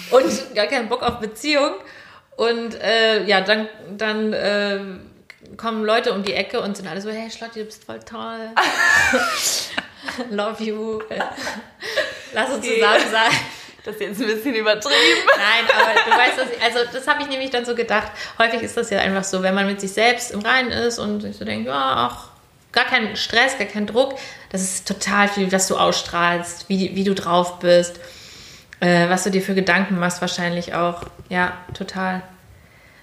und 0.09 0.25
gar 0.55 0.65
keinen 0.65 0.89
Bock 0.89 1.03
auf 1.03 1.19
Beziehung. 1.19 1.75
Und 2.35 2.81
äh, 2.81 3.25
ja, 3.25 3.41
dann, 3.41 3.69
dann 3.95 4.33
äh, 4.33 4.79
kommen 5.55 5.85
Leute 5.85 6.13
um 6.13 6.23
die 6.23 6.33
Ecke 6.33 6.61
und 6.61 6.77
sind 6.77 6.87
alle 6.87 6.99
so, 6.99 7.11
hey 7.11 7.29
Schlotti, 7.29 7.59
du 7.59 7.65
bist 7.65 7.83
voll 7.83 7.99
toll. 7.99 8.49
Love 10.31 10.63
you. 10.63 10.99
Lass 12.33 12.49
uns 12.49 12.65
zusammen 12.65 13.11
sein. 13.11 13.31
Das 13.83 13.95
ist 13.95 14.01
jetzt 14.01 14.21
ein 14.21 14.27
bisschen 14.27 14.55
übertrieben. 14.55 14.95
Nein, 15.37 15.65
aber 15.75 15.93
du 15.93 16.17
weißt, 16.17 16.37
was 16.37 16.57
ich, 16.57 16.61
also 16.63 16.79
das 16.91 17.07
habe 17.07 17.21
ich 17.21 17.29
nämlich 17.29 17.49
dann 17.49 17.65
so 17.65 17.75
gedacht. 17.75 18.11
Häufig 18.37 18.61
ist 18.61 18.75
das 18.77 18.89
ja 18.89 18.99
einfach 18.99 19.23
so, 19.23 19.43
wenn 19.43 19.53
man 19.53 19.67
mit 19.67 19.79
sich 19.79 19.91
selbst 19.91 20.31
im 20.31 20.41
Reinen 20.41 20.71
ist 20.71 20.97
und 20.97 21.21
sich 21.21 21.37
so 21.37 21.45
denkt, 21.45 21.67
ja, 21.67 22.09
ach, 22.11 22.28
gar 22.71 22.85
kein 22.85 23.15
Stress, 23.15 23.57
gar 23.57 23.67
kein 23.67 23.87
Druck. 23.87 24.15
Das 24.51 24.61
ist 24.61 24.87
total 24.87 25.27
viel, 25.27 25.51
was 25.51 25.67
du 25.67 25.77
ausstrahlst, 25.77 26.69
wie, 26.69 26.95
wie 26.95 27.03
du 27.03 27.15
drauf 27.15 27.59
bist, 27.59 27.99
äh, 28.79 29.09
was 29.09 29.23
du 29.23 29.31
dir 29.31 29.41
für 29.41 29.55
Gedanken 29.55 29.99
machst, 29.99 30.21
wahrscheinlich 30.21 30.73
auch. 30.73 31.03
Ja, 31.29 31.57
total. 31.73 32.23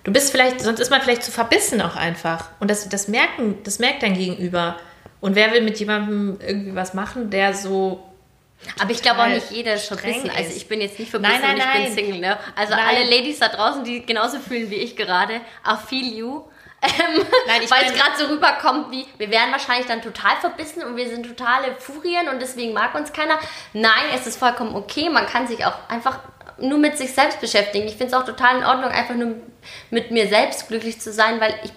Du 0.05 0.13
bist 0.13 0.31
vielleicht, 0.31 0.61
sonst 0.61 0.79
ist 0.79 0.91
man 0.91 1.03
vielleicht 1.03 1.25
zu 1.25 1.33
verbissen 1.33 1.83
auch 1.83 1.97
einfach. 1.97 2.51
Und 2.61 2.71
das, 2.71 2.89
das, 2.89 3.09
merken, 3.09 3.59
das 3.65 3.81
merkt 3.81 4.05
dein 4.05 4.15
Gegenüber. 4.15 4.77
Und 5.21 5.35
wer 5.35 5.53
will 5.53 5.63
mit 5.63 5.81
jemandem 5.81 6.39
irgendwie 6.41 6.77
was 6.77 6.95
machen, 6.95 7.31
der 7.31 7.55
so. 7.55 8.05
Aber 8.79 8.91
ich 8.93 9.03
glaube 9.03 9.21
auch 9.21 9.27
nicht 9.27 9.51
jeder 9.51 9.75
ist 9.75 9.87
verbissen. 9.87 10.31
Also 10.31 10.55
ich 10.55 10.69
bin 10.69 10.81
jetzt 10.81 10.99
nicht 10.99 11.11
verbissen 11.11 11.41
nein, 11.43 11.59
nein, 11.59 11.83
ich 11.83 11.95
bin 11.95 11.95
Single. 11.95 12.21
Ne? 12.21 12.39
Also 12.55 12.75
nein. 12.75 12.85
alle 12.87 13.05
Ladies 13.11 13.41
da 13.41 13.49
draußen, 13.49 13.83
die 13.83 14.07
genauso 14.07 14.39
fühlen 14.39 14.71
wie 14.71 14.77
ich 14.77 14.95
gerade, 14.97 15.41
I 15.67 15.77
feel 15.89 16.17
you. 16.17 16.43
Ähm, 16.87 17.27
Weil 17.47 17.85
es 17.85 17.95
gerade 17.95 18.17
so 18.17 18.27
rüberkommt 18.27 18.91
wie, 18.91 19.07
wir 19.19 19.31
wären 19.31 19.51
wahrscheinlich 19.53 19.87
dann 19.87 20.03
total 20.03 20.37
verbissen 20.37 20.83
und 20.85 20.97
wir 20.97 21.09
sind 21.09 21.27
totale 21.27 21.75
Furien 21.79 22.29
und 22.29 22.41
deswegen 22.41 22.73
mag 22.73 22.95
uns 22.95 23.13
keiner. 23.13 23.39
Nein, 23.73 24.05
es 24.15 24.27
ist 24.27 24.39
vollkommen 24.39 24.75
okay. 24.75 25.09
Man 25.11 25.27
kann 25.27 25.47
sich 25.47 25.65
auch 25.65 25.75
einfach 25.89 26.19
nur 26.59 26.79
mit 26.79 26.97
sich 26.97 27.13
selbst 27.13 27.41
beschäftigen. 27.41 27.87
Ich 27.87 27.97
finde 27.97 28.07
es 28.07 28.15
auch 28.15 28.25
total 28.25 28.59
in 28.59 28.65
Ordnung, 28.65 28.91
einfach 28.91 29.15
nur 29.15 29.35
mit 29.91 30.11
mir 30.11 30.29
selbst 30.29 30.69
glücklich 30.69 31.01
zu 31.01 31.13
sein, 31.13 31.41
weil 31.41 31.55
ich, 31.65 31.73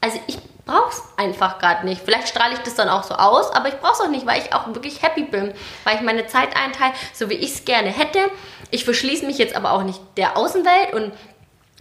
also 0.00 0.20
ich 0.26 0.38
brauche 0.64 0.90
es 0.90 1.02
einfach 1.16 1.58
gerade 1.58 1.86
nicht. 1.86 2.02
Vielleicht 2.04 2.28
strahle 2.28 2.54
ich 2.54 2.60
das 2.60 2.74
dann 2.74 2.88
auch 2.88 3.02
so 3.02 3.14
aus, 3.14 3.50
aber 3.50 3.68
ich 3.68 3.78
brauche 3.80 3.94
es 3.94 4.00
auch 4.00 4.08
nicht, 4.08 4.26
weil 4.26 4.40
ich 4.40 4.52
auch 4.54 4.66
wirklich 4.68 5.02
happy 5.02 5.24
bin, 5.24 5.52
weil 5.84 5.96
ich 5.96 6.02
meine 6.02 6.26
Zeit 6.26 6.56
einteile, 6.56 6.94
so 7.12 7.28
wie 7.28 7.34
ich 7.34 7.54
es 7.54 7.64
gerne 7.64 7.88
hätte. 7.88 8.20
Ich 8.70 8.84
verschließe 8.84 9.26
mich 9.26 9.38
jetzt 9.38 9.54
aber 9.54 9.72
auch 9.72 9.82
nicht 9.82 10.00
der 10.16 10.36
Außenwelt 10.36 10.94
und 10.94 11.12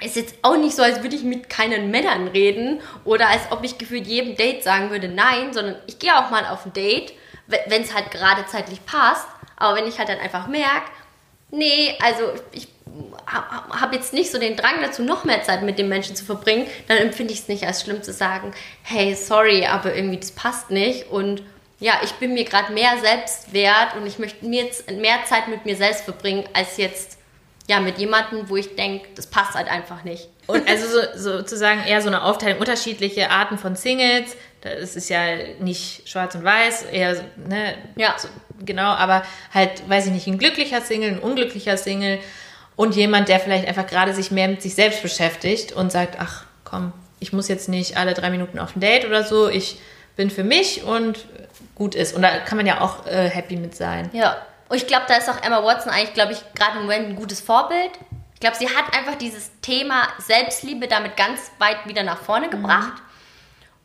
ist 0.02 0.16
jetzt 0.16 0.36
auch 0.42 0.58
nicht 0.58 0.76
so, 0.76 0.84
als 0.84 1.02
würde 1.04 1.16
ich 1.16 1.24
mit 1.24 1.50
keinen 1.50 1.92
Männern 1.92 2.28
reden 2.28 2.82
oder 3.06 3.30
als 3.30 3.42
ob 3.52 3.64
ich 3.64 3.78
gefühlt 3.78 4.08
jedem 4.08 4.36
Date 4.36 4.64
sagen 4.64 4.90
würde, 4.90 5.08
nein, 5.08 5.54
sondern 5.54 5.76
ich 5.88 6.00
gehe 6.00 6.18
auch 6.18 6.30
mal 6.30 6.46
auf 6.46 6.66
ein 6.66 6.74
Date, 6.74 7.14
wenn 7.48 7.82
es 7.82 7.94
halt 7.94 8.12
gerade 8.12 8.46
zeitlich 8.48 8.86
passt. 8.86 9.28
Aber 9.58 9.78
wenn 9.78 9.88
ich 9.88 10.00
halt 10.00 10.10
dann 10.10 10.20
einfach 10.20 10.48
merke, 10.48 10.90
nee, 11.52 11.96
also 12.02 12.24
ich 12.52 12.68
habe 13.28 13.96
jetzt 13.96 14.14
nicht 14.14 14.32
so 14.32 14.40
den 14.40 14.58
Drang 14.58 14.82
dazu, 14.82 15.04
noch 15.04 15.24
mehr 15.24 15.44
Zeit 15.44 15.62
mit 15.62 15.78
dem 15.80 15.88
Menschen 15.88 16.16
zu 16.16 16.26
verbringen, 16.26 16.68
dann 16.88 16.98
empfinde 16.98 17.34
ich 17.34 17.42
es 17.42 17.48
nicht 17.48 17.66
als 17.66 17.84
schlimm 17.84 18.04
zu 18.04 18.12
sagen, 18.12 18.54
hey, 18.84 19.16
sorry, 19.16 19.66
aber 19.66 19.96
irgendwie 19.96 20.18
das 20.18 20.32
passt 20.32 20.72
nicht 20.72 21.10
und 21.10 21.44
ja, 21.80 21.94
ich 22.04 22.12
bin 22.14 22.34
mir 22.34 22.44
gerade 22.44 22.74
mehr 22.74 22.98
selbst 23.02 23.54
wert 23.54 23.96
und 23.96 24.06
ich 24.06 24.20
möchte 24.20 24.46
mir 24.46 24.66
jetzt 24.66 24.90
mehr 24.92 25.26
Zeit 25.26 25.48
mit 25.48 25.66
mir 25.66 25.76
selbst 25.76 26.04
verbringen, 26.04 26.48
als 26.54 26.78
jetzt 26.78 27.18
ja, 27.70 27.80
mit 27.80 27.98
jemandem, 27.98 28.50
wo 28.50 28.58
ich 28.58 28.76
denke, 28.76 29.08
das 29.16 29.28
passt 29.28 29.54
halt 29.54 29.68
einfach 29.68 30.04
nicht. 30.04 30.28
Und 30.48 30.68
also 30.68 30.86
so, 31.16 31.38
sozusagen 31.38 31.84
eher 31.84 32.02
so 32.02 32.08
eine 32.08 32.24
Aufteilung, 32.24 32.60
unterschiedliche 32.60 33.30
Arten 33.30 33.58
von 33.58 33.76
Singles. 33.76 34.36
Das 34.62 34.96
ist 34.96 35.10
ja 35.10 35.22
nicht 35.60 36.08
schwarz 36.08 36.36
und 36.36 36.44
weiß, 36.44 36.84
eher, 36.84 37.24
ne, 37.48 37.76
ja. 37.96 38.16
So, 38.18 38.28
genau, 38.64 38.90
aber 38.90 39.24
halt, 39.54 39.88
weiß 39.90 40.08
ich 40.08 40.12
nicht, 40.12 40.28
ein 40.28 40.38
glücklicher 40.38 40.82
Single, 40.82 41.12
ein 41.12 41.20
unglücklicher 41.20 41.78
Single 41.78 42.20
und 42.76 42.96
jemand, 42.96 43.30
der 43.30 43.40
vielleicht 43.40 43.68
einfach 43.68 43.88
gerade 43.88 44.14
sich 44.14 44.32
mehr 44.32 44.48
mit 44.48 44.62
sich 44.62 44.76
selbst 44.76 45.02
beschäftigt 45.02 45.72
und 45.72 45.92
sagt, 45.92 46.18
ach 46.20 46.46
komm, 46.64 46.94
ich 47.20 47.34
muss 47.34 47.48
jetzt 47.48 47.70
nicht 47.70 47.98
alle 47.98 48.14
drei 48.14 48.30
Minuten 48.30 48.60
auf 48.60 48.76
ein 48.76 48.80
Date 48.80 49.06
oder 49.06 49.24
so, 49.24 49.50
ich 49.50 49.80
bin 50.16 50.30
für 50.30 50.44
mich 50.44 50.84
und 50.84 51.26
gut 51.76 51.96
ist. 51.96 52.16
Und 52.16 52.22
da 52.22 52.40
kann 52.40 52.58
man 52.58 52.66
ja 52.66 52.82
auch 52.82 53.06
äh, 53.06 53.30
happy 53.30 53.56
mit 53.56 53.76
sein. 53.76 54.10
Ja, 54.14 54.38
und 54.72 54.78
ich 54.78 54.88
glaube, 54.88 55.04
da 55.10 55.16
ist 55.16 55.30
auch 55.30 55.44
Emma 55.44 55.62
Watson 55.66 55.92
eigentlich, 55.92 56.14
glaube 56.14 56.32
ich, 56.32 56.40
gerade 56.54 56.78
im 56.78 56.84
Moment 56.84 57.10
ein 57.10 57.16
gutes 57.18 57.42
Vorbild. 57.42 57.92
Ich 58.34 58.40
glaube, 58.40 58.56
sie 58.56 58.70
hat 58.70 58.96
einfach 58.96 59.16
dieses 59.16 59.52
Thema 59.60 60.08
Selbstliebe 60.18 60.88
damit 60.88 61.18
ganz 61.18 61.52
weit 61.60 61.86
wieder 61.88 62.04
nach 62.04 62.20
vorne 62.22 62.48
mhm. 62.48 62.52
gebracht. 62.52 62.94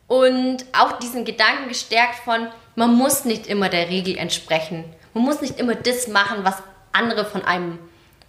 Und 0.07 0.65
auch 0.79 1.01
diesen 1.01 1.25
Gedanken 1.25 1.67
gestärkt 1.67 2.21
von, 2.25 2.47
man 2.77 2.95
muss 2.95 3.25
nicht 3.25 3.49
immer 3.49 3.69
der 3.69 3.89
Regel 3.89 4.17
entsprechen. 4.17 4.85
Man 5.13 5.25
muss 5.25 5.41
nicht 5.41 5.59
immer 5.59 5.75
das 5.75 6.07
machen, 6.07 6.45
was 6.45 6.63
andere 6.93 7.25
von 7.25 7.45
einem 7.45 7.81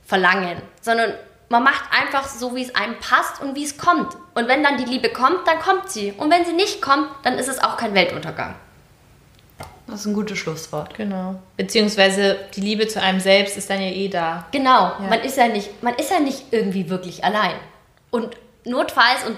verlangen, 0.03 0.59
sondern 0.81 1.13
man 1.49 1.61
macht 1.61 1.83
einfach 1.91 2.27
so, 2.27 2.55
wie 2.55 2.63
es 2.63 2.73
einem 2.73 2.97
passt 2.99 3.39
und 3.39 3.53
wie 3.53 3.65
es 3.65 3.77
kommt. 3.77 4.15
Und 4.33 4.47
wenn 4.47 4.63
dann 4.63 4.77
die 4.77 4.85
Liebe 4.85 5.09
kommt, 5.09 5.47
dann 5.47 5.59
kommt 5.59 5.91
sie. 5.91 6.11
Und 6.11 6.31
wenn 6.31 6.43
sie 6.43 6.53
nicht 6.53 6.81
kommt, 6.81 7.07
dann 7.21 7.37
ist 7.37 7.49
es 7.49 7.63
auch 7.63 7.77
kein 7.77 7.93
Weltuntergang. 7.93 8.55
Das 9.87 10.01
ist 10.01 10.05
ein 10.05 10.13
gutes 10.13 10.37
Schlusswort. 10.37 10.93
Genau. 10.95 11.35
Beziehungsweise 11.55 12.37
die 12.55 12.61
Liebe 12.61 12.87
zu 12.87 13.01
einem 13.01 13.19
selbst 13.19 13.57
ist 13.57 13.69
dann 13.69 13.81
ja 13.81 13.89
eh 13.89 14.09
da. 14.09 14.45
Genau. 14.51 14.91
Ja. 14.99 15.07
Man 15.09 15.21
ist 15.21 15.37
ja 15.37 15.47
nicht, 15.47 15.81
man 15.81 15.95
ist 15.95 16.11
ja 16.11 16.19
nicht 16.19 16.45
irgendwie 16.51 16.89
wirklich 16.89 17.23
allein. 17.23 17.55
Und 18.11 18.35
notfalls 18.65 19.25
und 19.25 19.37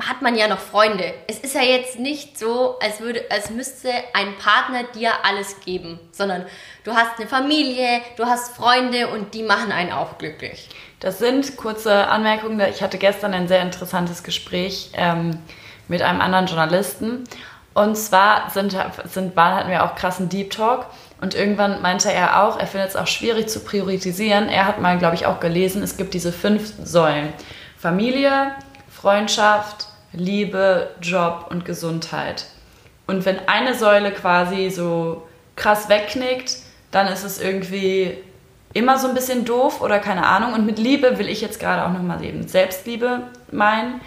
hat 0.00 0.22
man 0.22 0.36
ja 0.36 0.46
noch 0.46 0.60
Freunde. 0.60 1.12
Es 1.26 1.40
ist 1.40 1.56
ja 1.56 1.62
jetzt 1.62 1.98
nicht 1.98 2.38
so, 2.38 2.78
als 2.78 3.00
würde, 3.00 3.24
als 3.30 3.50
müsste 3.50 3.90
ein 4.14 4.36
Partner 4.38 4.84
dir 4.94 5.10
alles 5.24 5.58
geben, 5.64 5.98
sondern 6.12 6.46
du 6.84 6.92
hast 6.92 7.18
eine 7.18 7.28
Familie, 7.28 8.00
du 8.16 8.26
hast 8.26 8.54
Freunde 8.54 9.08
und 9.08 9.34
die 9.34 9.42
machen 9.42 9.72
einen 9.72 9.90
auch 9.90 10.18
glücklich. 10.18 10.68
Das 11.00 11.18
sind 11.18 11.56
kurze 11.56 12.06
Anmerkungen. 12.06 12.60
Ich 12.70 12.80
hatte 12.80 12.98
gestern 12.98 13.34
ein 13.34 13.48
sehr 13.48 13.62
interessantes 13.62 14.22
Gespräch 14.22 14.92
ähm, 14.94 15.40
mit 15.88 16.02
einem 16.02 16.20
anderen 16.20 16.46
Journalisten 16.46 17.24
und 17.78 17.96
zwar 17.96 18.50
sind, 18.50 18.76
sind, 19.04 19.36
hatten 19.36 19.70
wir 19.70 19.84
auch 19.84 19.94
krassen 19.94 20.28
Deep 20.28 20.50
Talk. 20.50 20.86
Und 21.20 21.36
irgendwann 21.36 21.80
meinte 21.80 22.12
er 22.12 22.42
auch, 22.42 22.58
er 22.58 22.66
findet 22.66 22.90
es 22.90 22.96
auch 22.96 23.06
schwierig 23.06 23.48
zu 23.48 23.60
priorisieren. 23.60 24.48
Er 24.48 24.66
hat 24.66 24.80
mal, 24.80 24.98
glaube 24.98 25.14
ich, 25.14 25.26
auch 25.26 25.38
gelesen, 25.38 25.84
es 25.84 25.96
gibt 25.96 26.12
diese 26.12 26.32
fünf 26.32 26.72
Säulen. 26.82 27.32
Familie, 27.76 28.50
Freundschaft, 28.90 29.86
Liebe, 30.12 30.90
Job 31.00 31.46
und 31.50 31.64
Gesundheit. 31.64 32.46
Und 33.06 33.24
wenn 33.24 33.48
eine 33.48 33.74
Säule 33.74 34.10
quasi 34.10 34.70
so 34.70 35.28
krass 35.54 35.88
wegknickt, 35.88 36.56
dann 36.90 37.06
ist 37.06 37.22
es 37.22 37.40
irgendwie 37.40 38.18
immer 38.74 38.98
so 38.98 39.06
ein 39.06 39.14
bisschen 39.14 39.44
doof 39.44 39.82
oder 39.82 40.00
keine 40.00 40.26
Ahnung. 40.26 40.52
Und 40.52 40.66
mit 40.66 40.80
Liebe 40.80 41.16
will 41.18 41.28
ich 41.28 41.40
jetzt 41.40 41.60
gerade 41.60 41.84
auch 41.84 41.92
nochmal 41.92 42.24
eben 42.24 42.48
Selbstliebe 42.48 43.22
meinen. 43.52 44.00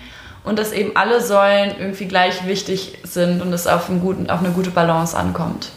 Und 0.43 0.57
dass 0.59 0.71
eben 0.71 0.95
alle 0.95 1.21
Säulen 1.21 1.75
irgendwie 1.79 2.05
gleich 2.07 2.45
wichtig 2.47 2.97
sind 3.03 3.41
und 3.41 3.53
es 3.53 3.67
auf, 3.67 3.89
einen 3.89 4.01
guten, 4.01 4.29
auf 4.29 4.39
eine 4.39 4.49
gute 4.51 4.71
Balance 4.71 5.15
ankommt. 5.17 5.69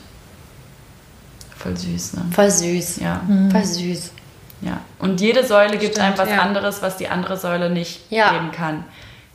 Voll 1.56 1.76
süß, 1.76 2.14
ne? 2.14 2.22
Voll 2.32 2.50
süß. 2.50 2.96
Ja. 3.00 3.20
Voll 3.50 3.64
süß. 3.64 4.10
Ja, 4.60 4.80
und 4.98 5.20
jede 5.20 5.44
Säule 5.44 5.76
gibt 5.76 5.94
Stimmt, 5.94 6.00
einem 6.06 6.18
was 6.18 6.28
ja. 6.30 6.38
anderes, 6.38 6.80
was 6.82 6.96
die 6.96 7.08
andere 7.08 7.36
Säule 7.36 7.68
nicht 7.68 8.00
Ja. 8.10 8.32
geben 8.32 8.50
kann. 8.50 8.84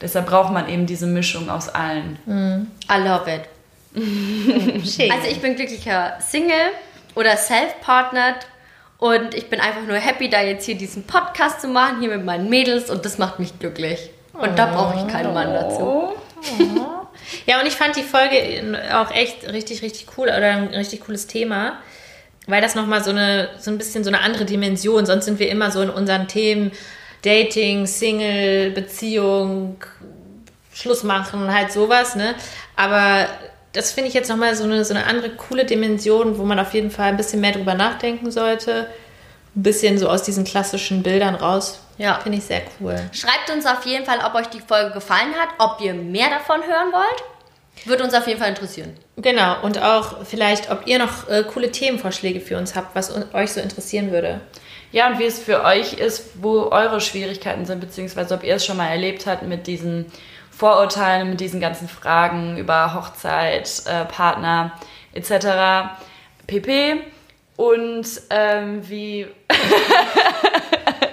Deshalb 0.02 0.28
braucht 0.28 0.52
man 0.52 0.68
eben 0.70 0.86
diese 0.86 1.06
Mischung 1.06 1.50
aus 1.50 1.70
allen. 1.70 2.18
I 2.28 2.98
love 3.08 3.26
it. 3.32 3.42
Schön. 4.90 5.12
Also 5.12 5.28
ich 5.30 5.42
bin 5.42 5.56
glücklicher 5.56 6.14
Single 6.20 6.72
oder 7.16 7.36
self-partnered 7.36 8.48
und 8.98 9.34
ich 9.34 9.50
bin 9.50 9.60
einfach 9.60 9.84
nur 9.86 9.98
happy, 9.98 10.30
da 10.30 10.42
jetzt 10.42 10.66
hier 10.66 10.78
diesen 10.78 11.04
Podcast 11.04 11.62
zu 11.62 11.68
machen, 11.68 12.00
hier 12.00 12.10
mit 12.10 12.26
meinen 12.26 12.50
Mädels 12.50 12.90
und 12.90 13.04
das 13.06 13.18
macht 13.18 13.40
mich 13.40 13.60
glücklich. 13.60 14.10
Und 14.42 14.58
da 14.58 14.68
brauche 14.68 14.96
ich 14.98 15.12
keinen 15.12 15.34
Mann 15.34 15.54
dazu. 15.54 16.14
Ja, 17.46 17.60
und 17.60 17.68
ich 17.68 17.74
fand 17.74 17.96
die 17.96 18.04
Folge 18.04 18.80
auch 18.94 19.12
echt 19.12 19.48
richtig, 19.52 19.82
richtig 19.82 20.08
cool 20.18 20.28
oder 20.28 20.48
ein 20.48 20.68
richtig 20.70 21.02
cooles 21.02 21.28
Thema, 21.28 21.80
weil 22.48 22.62
das 22.62 22.76
nochmal 22.76 23.04
so, 23.04 23.12
so 23.12 23.72
ein 23.72 23.78
bisschen 23.78 24.04
so 24.04 24.10
eine 24.10 24.22
andere 24.22 24.46
Dimension, 24.46 25.06
sonst 25.06 25.26
sind 25.26 25.40
wir 25.40 25.50
immer 25.50 25.72
so 25.72 25.82
in 25.82 25.90
unseren 25.90 26.28
Themen 26.28 26.72
Dating, 27.22 27.86
Single, 27.86 28.72
Beziehung, 28.72 29.78
Schluss 30.74 31.04
machen, 31.04 31.54
halt 31.54 31.72
sowas, 31.72 32.16
ne? 32.16 32.36
Aber 32.76 33.28
das 33.74 33.92
finde 33.92 34.08
ich 34.08 34.14
jetzt 34.14 34.30
nochmal 34.30 34.56
so 34.56 34.64
eine, 34.64 34.84
so 34.86 34.94
eine 34.94 35.06
andere 35.06 35.30
coole 35.32 35.66
Dimension, 35.66 36.38
wo 36.38 36.44
man 36.44 36.60
auf 36.60 36.74
jeden 36.74 36.92
Fall 36.92 37.10
ein 37.10 37.18
bisschen 37.18 37.42
mehr 37.42 37.52
drüber 37.52 37.76
nachdenken 37.76 38.32
sollte. 38.32 38.88
Ein 39.56 39.64
bisschen 39.64 39.98
so 39.98 40.08
aus 40.08 40.24
diesen 40.24 40.46
klassischen 40.46 41.04
Bildern 41.04 41.36
raus. 41.36 41.82
Ja. 42.00 42.20
Finde 42.22 42.38
ich 42.40 42.46
sehr 42.46 42.62
cool. 42.80 42.96
Schreibt 43.12 43.52
uns 43.54 43.66
auf 43.66 43.86
jeden 43.86 44.06
Fall, 44.06 44.20
ob 44.26 44.34
euch 44.34 44.48
die 44.48 44.62
Folge 44.62 44.92
gefallen 44.92 45.36
hat, 45.38 45.50
ob 45.60 45.82
ihr 45.82 45.94
mehr 45.94 46.30
davon 46.30 46.64
hören 46.64 46.92
wollt. 46.92 47.24
Würde 47.86 48.04
uns 48.04 48.14
auf 48.14 48.26
jeden 48.28 48.40
Fall 48.40 48.50
interessieren. 48.50 48.98
Genau, 49.18 49.62
und 49.62 49.82
auch 49.82 50.26
vielleicht, 50.26 50.72
ob 50.72 50.88
ihr 50.88 50.98
noch 50.98 51.30
äh, 51.30 51.44
coole 51.44 51.72
Themenvorschläge 51.72 52.40
für 52.40 52.58
uns 52.58 52.76
habt, 52.76 52.96
was 52.96 53.14
euch 53.34 53.52
so 53.52 53.62
interessieren 53.62 54.12
würde. 54.12 54.42
Ja, 54.92 55.08
und 55.08 55.20
wie 55.20 55.26
es 55.26 55.40
für 55.40 55.64
euch 55.64 55.94
ist, 55.94 56.42
wo 56.42 56.70
eure 56.72 57.00
Schwierigkeiten 57.00 57.66
sind, 57.66 57.80
beziehungsweise 57.80 58.34
ob 58.34 58.44
ihr 58.44 58.56
es 58.56 58.66
schon 58.66 58.78
mal 58.78 58.88
erlebt 58.88 59.28
habt 59.28 59.44
mit 59.44 59.68
diesen 59.68 60.06
Vorurteilen, 60.52 61.30
mit 61.30 61.40
diesen 61.40 61.60
ganzen 61.60 61.88
Fragen 61.88 62.58
über 62.58 62.94
Hochzeit, 62.96 63.84
äh, 63.86 64.06
Partner 64.06 64.74
etc. 65.14 65.96
pp. 66.48 67.02
Und 67.56 68.08
ähm, 68.30 68.90
wie 68.90 69.28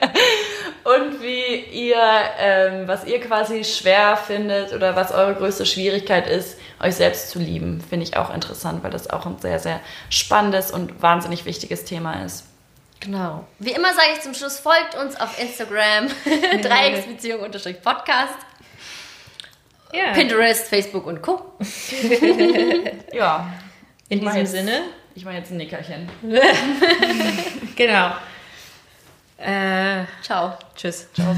und 1.00 1.22
wie 1.22 1.56
ihr, 1.56 1.96
ähm, 2.38 2.86
was 2.88 3.04
ihr 3.06 3.20
quasi 3.20 3.64
schwer 3.64 4.16
findet 4.16 4.72
oder 4.72 4.94
was 4.96 5.12
eure 5.12 5.34
größte 5.34 5.66
Schwierigkeit 5.66 6.28
ist, 6.28 6.58
euch 6.80 6.94
selbst 6.96 7.30
zu 7.30 7.38
lieben, 7.38 7.80
finde 7.88 8.04
ich 8.04 8.16
auch 8.16 8.32
interessant, 8.34 8.82
weil 8.84 8.90
das 8.90 9.08
auch 9.10 9.24
ein 9.26 9.38
sehr, 9.38 9.58
sehr 9.58 9.80
spannendes 10.10 10.70
und 10.70 11.02
wahnsinnig 11.02 11.44
wichtiges 11.44 11.84
Thema 11.84 12.24
ist. 12.24 12.44
Genau. 13.00 13.44
Wie 13.58 13.72
immer 13.72 13.88
sage 13.94 14.08
ich 14.14 14.20
zum 14.22 14.34
Schluss, 14.34 14.58
folgt 14.58 14.94
uns 14.94 15.20
auf 15.20 15.38
Instagram, 15.40 16.08
Dreiecksbeziehung-Podcast, 16.62 18.34
Ja. 19.92 20.12
Pinterest, 20.12 20.66
Facebook 20.68 21.06
und 21.06 21.22
Co. 21.22 21.52
Ja, 23.12 23.48
In 24.08 24.20
diesem 24.20 24.36
jetzt- 24.36 24.50
Sinne, 24.52 24.82
ich 25.14 25.24
mache 25.24 25.36
jetzt 25.36 25.50
ein 25.50 25.56
Nickerchen. 25.56 26.08
genau. 27.76 28.10
Äh, 29.38 30.04
Ciao. 30.22 30.58
tschüss. 30.74 31.08
Ciao. 31.12 31.34